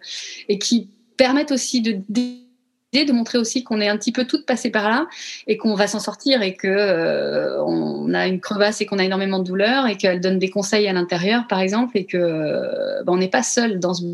qui 0.60 0.88
permettent 1.16 1.52
aussi 1.52 1.80
de 1.82 3.12
montrer 3.12 3.38
aussi 3.38 3.62
qu'on 3.62 3.80
est 3.80 3.88
un 3.88 3.96
petit 3.96 4.12
peu 4.12 4.24
toutes 4.24 4.46
passées 4.46 4.70
par 4.70 4.88
là 4.88 5.06
et 5.46 5.56
qu'on 5.56 5.74
va 5.74 5.86
s'en 5.86 6.00
sortir 6.00 6.42
et 6.42 6.54
que 6.54 6.68
euh, 6.68 7.62
on 7.64 8.12
a 8.14 8.26
une 8.26 8.40
crevasse 8.40 8.80
et 8.80 8.86
qu'on 8.86 8.98
a 8.98 9.04
énormément 9.04 9.38
de 9.38 9.44
douleur 9.44 9.86
et 9.86 9.96
qu'elle 9.96 10.20
donne 10.20 10.38
des 10.38 10.50
conseils 10.50 10.88
à 10.88 10.92
l'intérieur 10.92 11.46
par 11.48 11.60
exemple 11.60 11.96
et 11.96 12.06
que 12.06 13.02
ben, 13.04 13.12
on 13.12 13.18
n'est 13.18 13.28
pas 13.28 13.42
seul 13.42 13.78
dans 13.78 13.94
ce 13.94 14.04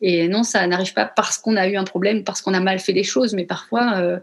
et 0.00 0.28
non, 0.28 0.42
ça 0.42 0.66
n'arrive 0.66 0.94
pas 0.94 1.04
parce 1.04 1.38
qu'on 1.38 1.56
a 1.56 1.68
eu 1.68 1.76
un 1.76 1.84
problème, 1.84 2.24
parce 2.24 2.42
qu'on 2.42 2.54
a 2.54 2.60
mal 2.60 2.78
fait 2.78 2.92
les 2.92 3.04
choses, 3.04 3.34
mais 3.34 3.44
parfois 3.44 3.94
euh, 3.96 4.18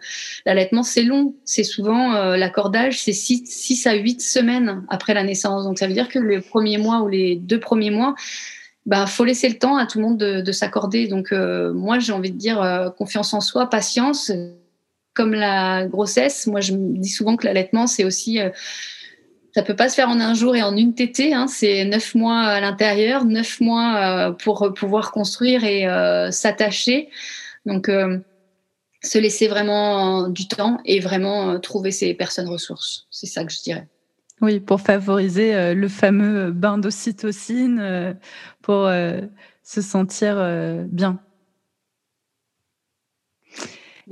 l'allaitement 0.46 0.84
c'est 0.84 1.04
long. 1.04 1.36
C'est 1.46 1.64
souvent 1.64 2.14
euh, 2.16 2.38
l'accordage, 2.38 3.00
c'est 3.00 3.14
6 3.14 3.88
à 3.88 3.94
8 3.94 4.22
semaines 4.22 4.84
après 4.90 5.14
la 5.14 5.24
naissance. 5.24 5.64
Donc 5.64 5.78
ça 5.78 5.88
veut 5.88 5.94
dire 5.94 6.10
que 6.10 6.20
les 6.20 6.42
premiers 6.42 6.78
mois 6.78 7.02
ou 7.02 7.08
les 7.08 7.36
deux 7.36 7.60
premiers 7.60 7.92
mois, 7.92 8.16
bah 8.86 9.06
faut 9.06 9.26
laisser 9.26 9.50
le 9.50 9.58
temps 9.58 9.78
à 9.78 9.86
tout 9.86 10.00
le 10.00 10.06
monde 10.06 10.18
de, 10.18 10.52
s'accorder. 10.52 11.08
Donc 11.08 11.32
euh, 11.32 11.74
moi 11.74 12.00
j'ai 12.00 12.14
envie 12.14 12.32
de 12.32 12.38
dire 12.38 12.94
confiance 12.98 13.34
en 13.34 13.42
soi, 13.42 13.70
patience. 13.70 14.32
Comme 15.14 15.34
la 15.34 15.88
grossesse, 15.88 16.46
moi 16.46 16.62
je 16.62 16.74
me 16.74 17.00
dis 17.00 17.10
souvent 17.10 17.38
que 17.38 17.46
l'allaitement 17.48 17.88
c'est 17.88 18.04
aussi 18.04 18.40
ça 19.58 19.64
peut 19.64 19.76
pas 19.76 19.90
se 19.90 19.96
faire 19.96 20.10
en 20.10 20.20
un 20.20 20.36
jour 20.36 20.56
et 20.56 20.62
en 20.62 20.78
une 20.78 20.94
tétée. 20.94 21.34
Hein. 21.34 21.48
C'est 21.48 21.84
neuf 21.84 22.14
mois 22.14 22.42
à 22.42 22.62
l'intérieur, 22.62 23.26
neuf 23.26 23.60
mois 23.60 23.96
euh, 23.96 24.32
pour 24.32 24.72
pouvoir 24.76 25.12
construire 25.12 25.64
et 25.64 25.88
euh, 25.88 26.30
s'attacher. 26.30 27.10
Donc, 27.66 27.90
euh, 27.90 28.20
se 29.02 29.18
laisser 29.18 29.48
vraiment 29.48 30.30
du 30.30 30.48
temps 30.48 30.80
et 30.86 31.00
vraiment 31.00 31.60
trouver 31.60 31.90
ses 31.90 32.14
personnes 32.14 32.48
ressources. 32.48 33.08
C'est 33.10 33.26
ça 33.26 33.44
que 33.46 33.52
je 33.52 33.64
dirais. 33.64 33.88
Oui, 34.42 34.60
pour 34.60 34.80
favoriser 34.80 35.74
le 35.74 35.88
fameux 35.88 36.52
bain 36.52 36.78
d'ocytocine, 36.78 38.16
pour 38.62 38.88
se 39.64 39.82
sentir 39.82 40.36
bien. 40.86 41.20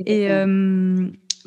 Et 0.08 0.28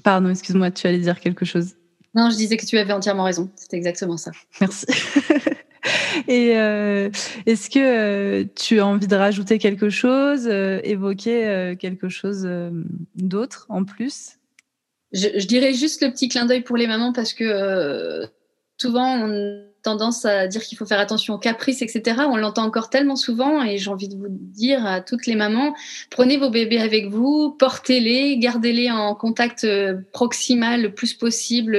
pardon, 0.05 0.29
excuse-moi, 0.29 0.71
tu 0.71 0.87
allais 0.87 0.99
dire 0.99 1.19
quelque 1.19 1.45
chose. 1.45 1.78
Non, 2.15 2.31
je 2.31 2.37
disais 2.37 2.57
que 2.57 2.67
tu 2.67 2.79
avais 2.79 2.93
entièrement 2.93 3.25
raison. 3.25 3.51
C'est 3.57 3.75
exactement 3.75 4.17
ça. 4.17 4.31
Merci. 4.61 4.87
Et 6.29 6.49
est-ce 7.47 7.71
que 7.71 8.43
tu 8.43 8.81
as 8.81 8.87
envie 8.87 9.07
de 9.07 9.17
rajouter 9.17 9.59
quelque 9.59 9.89
chose, 9.89 10.47
évoquer 10.47 11.77
quelque 11.79 12.09
chose 12.09 12.49
d'autre 13.15 13.67
en 13.69 13.85
plus? 13.85 14.39
Je, 15.13 15.47
dirais 15.47 15.73
juste 15.73 16.03
le 16.03 16.11
petit 16.11 16.29
clin 16.29 16.45
d'œil 16.45 16.63
pour 16.63 16.77
les 16.77 16.87
mamans 16.87 17.13
parce 17.13 17.33
que 17.33 18.29
souvent 18.77 19.17
on 19.17 19.68
tendance 19.83 20.25
à 20.25 20.47
dire 20.47 20.63
qu'il 20.63 20.77
faut 20.77 20.87
faire 20.87 21.01
attention 21.01 21.35
aux 21.35 21.39
caprices, 21.39 21.83
etc. 21.83 22.23
On 22.29 22.37
l'entend 22.37 22.65
encore 22.65 22.91
tellement 22.91 23.17
souvent 23.17 23.63
et 23.63 23.79
j'ai 23.79 23.91
envie 23.91 24.09
de 24.09 24.17
vous 24.17 24.27
dire 24.29 24.85
à 24.87 25.01
toutes 25.01 25.27
les 25.27 25.35
mamans, 25.35 25.75
prenez 26.11 26.37
vos 26.37 26.51
bébés 26.51 26.81
avec 26.81 27.09
vous, 27.09 27.57
portez-les, 27.59 28.39
gardez-les 28.39 28.91
en 28.91 29.15
contact 29.15 29.65
euh, 29.65 29.99
proximal 30.13 30.83
le 30.83 30.95
plus 30.95 31.15
possible 31.15 31.77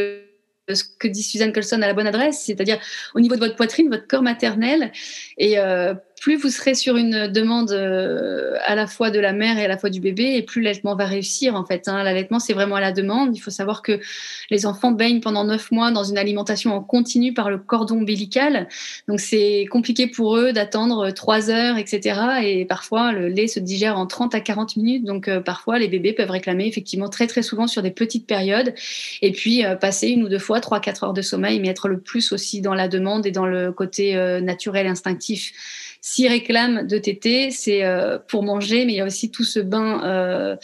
ce 0.75 0.83
que 0.83 1.07
dit 1.07 1.23
Suzanne 1.23 1.53
Colson 1.53 1.81
à 1.81 1.87
la 1.87 1.93
bonne 1.93 2.07
adresse, 2.07 2.43
c'est-à-dire 2.45 2.79
au 3.15 3.19
niveau 3.19 3.35
de 3.35 3.39
votre 3.39 3.55
poitrine, 3.55 3.89
votre 3.89 4.07
corps 4.07 4.21
maternel. 4.21 4.91
Et 5.37 5.57
euh, 5.57 5.93
plus 6.19 6.35
vous 6.35 6.49
serez 6.49 6.75
sur 6.75 6.97
une 6.97 7.27
demande 7.27 7.71
euh, 7.71 8.55
à 8.65 8.75
la 8.75 8.87
fois 8.87 9.09
de 9.09 9.19
la 9.19 9.33
mère 9.33 9.57
et 9.57 9.65
à 9.65 9.67
la 9.67 9.77
fois 9.77 9.89
du 9.89 9.99
bébé, 9.99 10.35
et 10.35 10.43
plus 10.43 10.61
l'allaitement 10.61 10.95
va 10.95 11.05
réussir 11.05 11.55
en 11.55 11.65
fait. 11.65 11.87
Hein. 11.87 12.03
L'allaitement, 12.03 12.39
c'est 12.39 12.53
vraiment 12.53 12.75
à 12.75 12.81
la 12.81 12.91
demande. 12.91 13.35
Il 13.35 13.39
faut 13.39 13.51
savoir 13.51 13.81
que 13.81 13.99
les 14.49 14.65
enfants 14.65 14.91
baignent 14.91 15.21
pendant 15.21 15.43
neuf 15.43 15.71
mois 15.71 15.91
dans 15.91 16.03
une 16.03 16.17
alimentation 16.17 16.73
en 16.73 16.81
continu 16.81 17.33
par 17.33 17.49
le 17.49 17.57
cordon 17.57 17.99
ombilical. 17.99 18.67
Donc 19.07 19.19
c'est 19.19 19.65
compliqué 19.71 20.07
pour 20.07 20.37
eux 20.37 20.53
d'attendre 20.53 21.11
trois 21.11 21.49
heures, 21.49 21.77
etc. 21.77 22.19
Et 22.43 22.65
parfois, 22.65 23.11
le 23.11 23.27
lait 23.27 23.47
se 23.47 23.59
digère 23.59 23.97
en 23.97 24.05
30 24.05 24.35
à 24.35 24.41
40 24.41 24.77
minutes. 24.77 25.05
Donc 25.05 25.27
euh, 25.27 25.39
parfois, 25.39 25.79
les 25.79 25.87
bébés 25.87 26.13
peuvent 26.13 26.31
réclamer 26.31 26.67
effectivement 26.67 27.09
très 27.09 27.27
très 27.27 27.41
souvent 27.41 27.67
sur 27.67 27.81
des 27.81 27.91
petites 27.91 28.27
périodes. 28.27 28.73
Et 29.21 29.31
puis 29.31 29.65
euh, 29.65 29.75
passer 29.75 30.07
une 30.07 30.23
ou 30.23 30.29
deux 30.29 30.39
fois 30.39 30.59
trois, 30.59 30.79
quatre 30.79 31.03
heures 31.03 31.13
de 31.13 31.21
sommeil, 31.21 31.59
mais 31.59 31.69
être 31.69 31.87
le 31.87 31.99
plus 31.99 32.31
aussi 32.31 32.61
dans 32.61 32.73
la 32.73 32.87
demande 32.87 33.25
et 33.25 33.31
dans 33.31 33.45
le 33.45 33.71
côté 33.71 34.15
naturel, 34.41 34.87
instinctif. 34.87 35.53
S'ils 36.01 36.29
réclament 36.29 36.87
de 36.87 36.97
tétés, 36.97 37.51
c'est 37.51 37.83
euh, 37.83 38.17
pour 38.19 38.43
manger, 38.43 38.85
mais 38.85 38.93
il 38.93 38.95
y 38.95 39.01
a 39.01 39.05
aussi 39.05 39.31
tout 39.31 39.43
ce 39.43 39.59
bain 39.59 40.01
euh, 40.03 40.55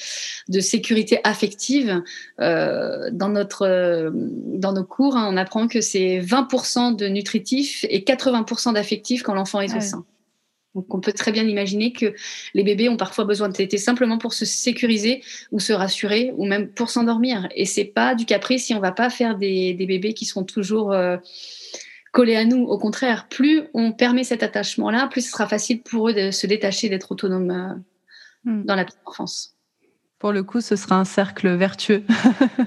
de 0.47 0.59
sécurité 0.61 1.19
affective. 1.25 2.01
Euh, 2.39 3.09
dans, 3.11 3.29
notre, 3.29 4.11
dans 4.13 4.71
nos 4.71 4.85
cours, 4.85 5.17
hein, 5.17 5.27
on 5.29 5.35
apprend 5.35 5.67
que 5.67 5.81
c'est 5.81 6.19
20% 6.19 6.95
de 6.95 7.07
nutritif 7.07 7.85
et 7.89 7.99
80% 7.99 8.73
d'affectif 8.73 9.23
quand 9.23 9.33
l'enfant 9.33 9.59
est 9.59 9.75
au 9.75 9.81
sein. 9.81 10.05
Donc 10.73 10.93
on 10.93 10.99
peut 10.99 11.13
très 11.13 11.31
bien 11.31 11.43
imaginer 11.43 11.93
que 11.93 12.13
les 12.53 12.63
bébés 12.63 12.89
ont 12.89 12.97
parfois 12.97 13.23
besoin 13.23 13.47
de 13.47 13.53
tétés 13.53 13.77
simplement 13.77 14.17
pour 14.17 14.33
se 14.33 14.43
sécuriser 14.43 15.21
ou 15.51 15.59
se 15.59 15.71
rassurer 15.71 16.33
ou 16.37 16.45
même 16.45 16.69
pour 16.69 16.89
s'endormir. 16.89 17.47
Et 17.55 17.65
c'est 17.65 17.85
pas 17.85 18.13
du 18.13 18.25
caprice 18.25 18.65
si 18.65 18.73
on 18.73 18.81
va 18.81 18.91
pas 18.91 19.09
faire 19.09 19.37
des, 19.37 19.73
des 19.73 19.85
bébés 19.85 20.13
qui 20.13 20.25
seront 20.25 20.43
toujours 20.43 20.93
collés 22.15 22.37
à 22.37 22.45
nous. 22.45 22.63
Au 22.63 22.79
contraire, 22.79 23.27
plus 23.27 23.63
on 23.73 23.91
permet 23.91 24.23
cet 24.23 24.41
attachement-là, 24.41 25.07
plus 25.11 25.19
ce 25.19 25.31
sera 25.31 25.47
facile 25.47 25.83
pour 25.83 26.09
eux 26.09 26.13
de 26.13 26.31
se 26.31 26.47
détacher, 26.47 26.87
d'être 26.87 27.11
autonomes 27.11 27.51
euh, 27.51 28.49
hmm. 28.49 28.63
dans 28.63 28.75
la 28.75 28.85
petite 28.85 29.01
enfance. 29.05 29.57
Pour 30.17 30.31
le 30.31 30.41
coup, 30.43 30.61
ce 30.61 30.77
sera 30.77 30.95
un 30.95 31.03
cercle 31.03 31.53
vertueux. 31.55 32.03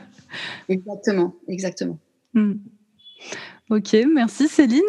exactement, 0.68 1.34
exactement. 1.48 1.98
Hmm. 2.34 2.56
Ok, 3.70 3.96
merci 4.12 4.48
Céline. 4.48 4.82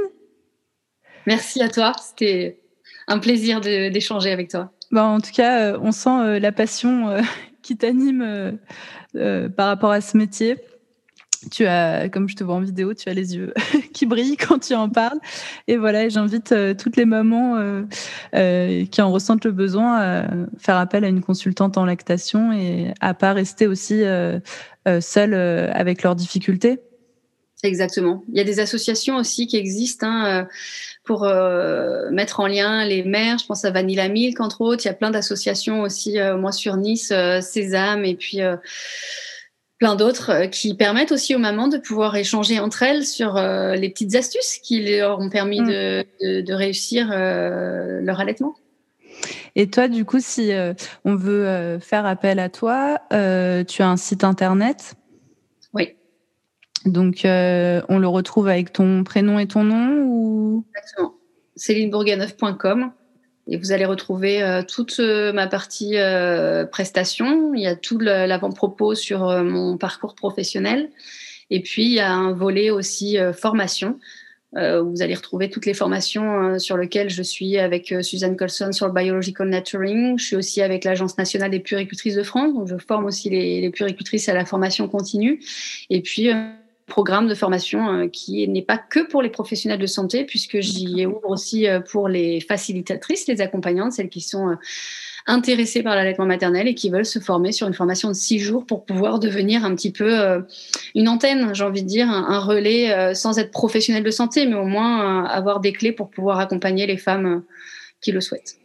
Merci 1.26 1.62
à 1.62 1.70
toi, 1.70 1.94
c'était 1.98 2.60
un 3.08 3.20
plaisir 3.20 3.62
d'échanger 3.62 4.32
avec 4.32 4.50
toi. 4.50 4.74
Bah, 4.92 5.06
en 5.06 5.22
tout 5.22 5.32
cas, 5.32 5.72
euh, 5.72 5.80
on 5.82 5.94
sent 5.94 6.10
euh, 6.10 6.40
la 6.40 6.52
passion 6.52 7.16
qui 7.62 7.78
t'anime 7.78 8.60
par 9.14 9.68
rapport 9.68 9.92
à 9.92 10.02
ce 10.02 10.18
métier 10.18 10.58
tu 11.52 11.66
as, 11.66 12.10
comme 12.10 12.28
je 12.28 12.36
te 12.36 12.44
vois 12.44 12.56
en 12.56 12.62
vidéo, 12.62 12.94
tu 12.94 13.10
as 13.10 13.14
les 13.14 13.36
yeux 13.36 13.54
qui 13.94 14.06
brillent 14.06 14.38
quand 14.38 14.60
tu 14.60 14.76
en 14.76 14.90
parles. 14.90 15.20
Et 15.68 15.78
voilà, 15.78 16.10
j'invite 16.10 16.52
euh, 16.52 16.74
toutes 16.74 16.98
les 16.98 17.06
mamans 17.06 17.56
euh, 17.58 17.84
euh, 18.36 18.86
qui 18.86 19.02
en 19.02 19.12
ressentent 19.12 19.46
le 19.46 19.52
besoin 19.52 20.00
à 20.00 20.28
faire 20.58 20.78
appel 20.78 21.04
à 21.04 21.08
une 21.08 21.22
consultante 21.22 21.78
en 21.78 21.86
lactation 21.86 22.52
et 22.52 22.94
à 23.00 23.14
pas 23.14 23.34
rester 23.34 23.68
aussi 23.68 24.04
seule 25.02 25.34
avec 25.34 26.04
leurs 26.04 26.16
difficultés. 26.16 26.80
Exactement. 27.62 28.24
Il 28.32 28.38
y 28.38 28.42
a 28.42 28.46
des 28.46 28.60
associations 28.62 29.18
aussi 29.18 29.46
qui 29.46 29.58
existent 29.58 30.08
hein, 30.08 30.48
pour 31.04 31.28
mettre 32.12 32.40
en 32.40 32.48
lien 32.48 32.86
les 32.86 33.04
mères. 33.04 33.38
Je 33.38 33.46
pense 33.46 33.66
à 33.66 33.72
Vanilla 33.72 34.08
Milk, 34.08 34.40
entre 34.40 34.62
autres. 34.62 34.86
Il 34.86 34.88
y 34.88 34.92
a 34.92 34.94
plein 34.94 35.12
d'associations 35.12 35.82
aussi, 35.82 36.18
moi 36.38 36.52
sur 36.52 36.78
Nice, 36.78 37.14
Sésame, 37.42 38.06
et 38.06 38.16
puis 38.16 38.40
plein 39.80 39.96
d'autres 39.96 40.30
euh, 40.30 40.48
qui 40.48 40.76
permettent 40.76 41.12
aussi 41.12 41.34
aux 41.34 41.40
mamans 41.40 41.70
de 41.70 41.78
pouvoir 41.78 42.16
échanger 42.16 42.60
entre 42.60 42.84
elles 42.84 43.06
sur 43.06 43.38
euh, 43.38 43.76
les 43.76 43.90
petites 43.90 44.14
astuces 44.16 44.60
qui 44.62 44.84
leur 44.98 45.20
ont 45.20 45.30
permis 45.30 45.62
mm. 45.62 45.68
de, 45.68 46.54
réussir 46.54 47.10
euh, 47.12 48.02
leur 48.02 48.20
allaitement. 48.20 48.56
Et 49.56 49.70
toi, 49.70 49.88
du 49.88 50.06
coup, 50.06 50.20
si 50.20 50.52
on 51.04 51.16
veut 51.16 51.80
faire 51.82 52.06
appel 52.06 52.40
à 52.40 52.48
toi, 52.48 53.00
tu 53.10 53.82
as 53.82 53.90
un 53.90 53.98
site 53.98 54.24
internet? 54.24 54.94
Oui. 55.74 55.96
Donc, 56.86 57.22
on 57.26 58.00
le 58.00 58.08
retrouve 58.08 58.48
avec 58.48 58.72
ton 58.72 59.04
prénom 59.04 59.38
et 59.38 59.48
ton 59.48 59.66
nom 59.66 60.04
ou? 60.04 60.66
Exactement. 60.70 61.16
CélineBourganeuf.com 61.58 62.92
et 63.50 63.58
vous 63.58 63.72
allez 63.72 63.86
retrouver 63.86 64.44
euh, 64.44 64.62
toute 64.62 65.00
euh, 65.00 65.34
ma 65.34 65.48
partie 65.48 65.98
euh, 65.98 66.66
prestation. 66.66 67.54
Il 67.56 67.62
y 67.62 67.68
a 67.68 67.76
tout 67.76 67.98
l'avant-propos 67.98 68.94
sur 68.94 69.22
mon 69.44 69.78
parcours 69.78 70.16
professionnel. 70.16 70.90
Et 71.50 71.62
puis, 71.62 71.86
il 71.86 71.94
y 71.94 72.00
a 72.00 72.14
un 72.14 72.32
volet 72.32 72.70
aussi 72.70 73.18
formation. 73.34 74.00
vous 74.54 75.02
allez 75.02 75.16
retrouver 75.16 75.50
toutes 75.50 75.66
les 75.66 75.74
formations 75.74 76.60
sur 76.60 76.78
lesquelles 76.78 77.10
je 77.10 77.24
suis 77.24 77.58
avec 77.58 77.92
Suzanne 78.02 78.38
Colson 78.38 78.72
sur 78.72 78.86
le 78.86 78.94
biological 78.94 79.50
nurturing. 79.50 80.20
Je 80.20 80.26
suis 80.26 80.36
aussi 80.36 80.62
avec 80.62 80.84
l'Agence 80.84 81.18
nationale 81.18 81.50
des 81.50 81.60
puricultrices 81.60 82.16
de 82.16 82.22
France, 82.22 82.54
donc 82.54 82.68
je 82.68 82.78
forme 82.78 83.06
aussi 83.06 83.32
les, 83.32 83.62
les 83.62 84.30
à 84.30 84.34
la 84.36 84.46
formation 84.46 84.88
continue. 84.88 85.42
Et 85.90 86.02
puis 86.02 86.30
programme 86.90 87.28
de 87.28 87.36
formation 87.36 87.94
euh, 87.94 88.08
qui 88.08 88.46
n'est 88.50 88.62
pas 88.62 88.78
que 88.78 89.08
pour 89.08 89.22
les 89.22 89.30
professionnels 89.30 89.80
de 89.80 89.86
santé, 89.86 90.26
puisque 90.26 90.60
j'y 90.60 91.06
ouvre 91.06 91.30
aussi 91.30 91.68
euh, 91.68 91.80
pour 91.80 92.10
les 92.10 92.42
facilitatrices, 92.42 93.28
les 93.28 93.40
accompagnantes, 93.40 93.94
celles 93.94 94.10
qui 94.10 94.20
sont 94.20 94.50
euh, 94.50 94.56
intéressées 95.28 95.84
par 95.84 95.96
l'allaitement 95.96 96.26
maternel 96.26 96.68
et 96.68 96.76
qui 96.76 96.90
veulent 96.90 97.06
se 97.06 97.20
former 97.20 97.54
sur 97.54 97.68
une 97.68 97.74
formation 97.74 98.10
de 98.10 98.14
six 98.14 98.40
jours 98.40 98.66
pour 98.66 98.84
pouvoir 98.84 99.20
devenir 99.20 99.64
un 99.64 99.76
petit 99.76 99.92
peu 99.92 100.44
une 100.96 101.08
antenne, 101.08 101.54
j'ai 101.54 101.64
envie 101.64 101.84
de 101.84 101.88
dire, 101.88 102.10
un, 102.10 102.40
relais 102.40 103.14
sans 103.14 103.38
être 103.38 103.52
professionnel 103.52 104.02
de 104.02 104.10
santé, 104.10 104.48
mais 104.48 104.56
au 104.56 104.66
moins 104.66 105.26
avoir 105.26 105.60
des 105.60 105.72
clés 105.72 105.92
pour 105.92 106.10
pouvoir 106.10 106.40
accompagner 106.40 106.88
les 106.88 106.98
femmes 106.98 107.44
qui 108.02 108.12
le 108.12 108.22
souhaitent. 108.22 108.56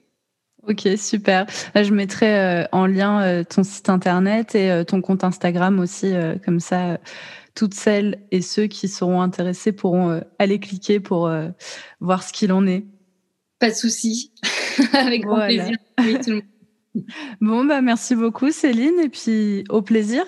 Ok, 0.67 0.89
super. 0.97 1.45
Je 1.75 1.93
mettrai 1.93 2.65
en 2.73 2.87
lien 2.87 3.45
ton 3.45 3.63
site 3.63 3.91
internet 3.91 4.55
et 4.55 4.85
ton 4.87 5.03
compte 5.03 5.23
Instagram 5.23 5.81
aussi, 5.81 6.15
comme 6.47 6.61
ça 6.61 6.99
toutes 7.55 7.75
celles 7.75 8.21
et 8.31 8.43
ceux 8.43 8.67
qui 8.67 8.89
seront 8.89 9.21
intéressés 9.21 9.73
pourront 9.73 10.11
euh, 10.11 10.21
aller 10.39 10.59
cliquer 10.59 11.01
pour 11.01 11.27
euh, 11.27 11.49
voir 12.01 12.23
ce 12.23 12.33
qu'il 12.33 12.53
en 12.53 12.67
est. 12.67 12.85
Pas 13.61 13.71
de 13.71 13.77
souci, 13.77 14.33
avec 14.93 15.23
grand 15.23 15.47
plaisir. 15.47 15.77
bon, 17.41 17.65
bah, 17.65 17.81
merci 17.81 18.17
beaucoup 18.17 18.51
Céline 18.51 18.99
et 19.03 19.09
puis 19.09 19.65
au 19.69 19.83
plaisir. 19.83 20.25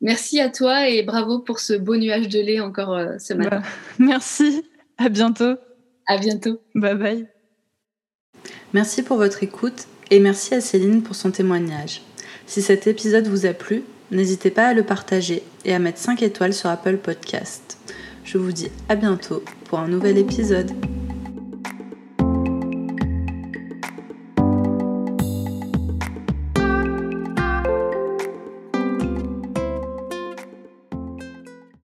Merci 0.00 0.40
à 0.40 0.50
toi 0.50 0.88
et 0.88 1.02
bravo 1.02 1.38
pour 1.38 1.60
ce 1.60 1.74
beau 1.74 1.96
nuage 1.96 2.28
de 2.28 2.40
lait 2.40 2.60
encore 2.60 2.94
euh, 2.94 3.18
ce 3.18 3.34
matin. 3.34 3.60
Bah, 3.60 3.66
merci, 3.98 4.64
à 4.98 5.08
bientôt. 5.08 5.56
À 6.06 6.18
bientôt. 6.18 6.60
Bye 6.74 6.96
bye. 6.96 7.28
Merci 8.72 9.02
pour 9.02 9.16
votre 9.18 9.42
écoute 9.42 9.86
et 10.10 10.20
merci 10.20 10.54
à 10.54 10.60
Céline 10.60 11.02
pour 11.02 11.14
son 11.14 11.30
témoignage. 11.30 12.02
Si 12.46 12.60
cet 12.60 12.86
épisode 12.86 13.26
vous 13.26 13.46
a 13.46 13.54
plu, 13.54 13.82
N'hésitez 14.10 14.50
pas 14.50 14.68
à 14.68 14.74
le 14.74 14.82
partager 14.82 15.42
et 15.64 15.74
à 15.74 15.78
mettre 15.78 15.98
5 15.98 16.22
étoiles 16.22 16.54
sur 16.54 16.70
Apple 16.70 16.98
Podcast. 16.98 17.78
Je 18.24 18.38
vous 18.38 18.52
dis 18.52 18.70
à 18.88 18.94
bientôt 18.94 19.42
pour 19.64 19.78
un 19.78 19.88
nouvel 19.88 20.18
épisode. 20.18 20.70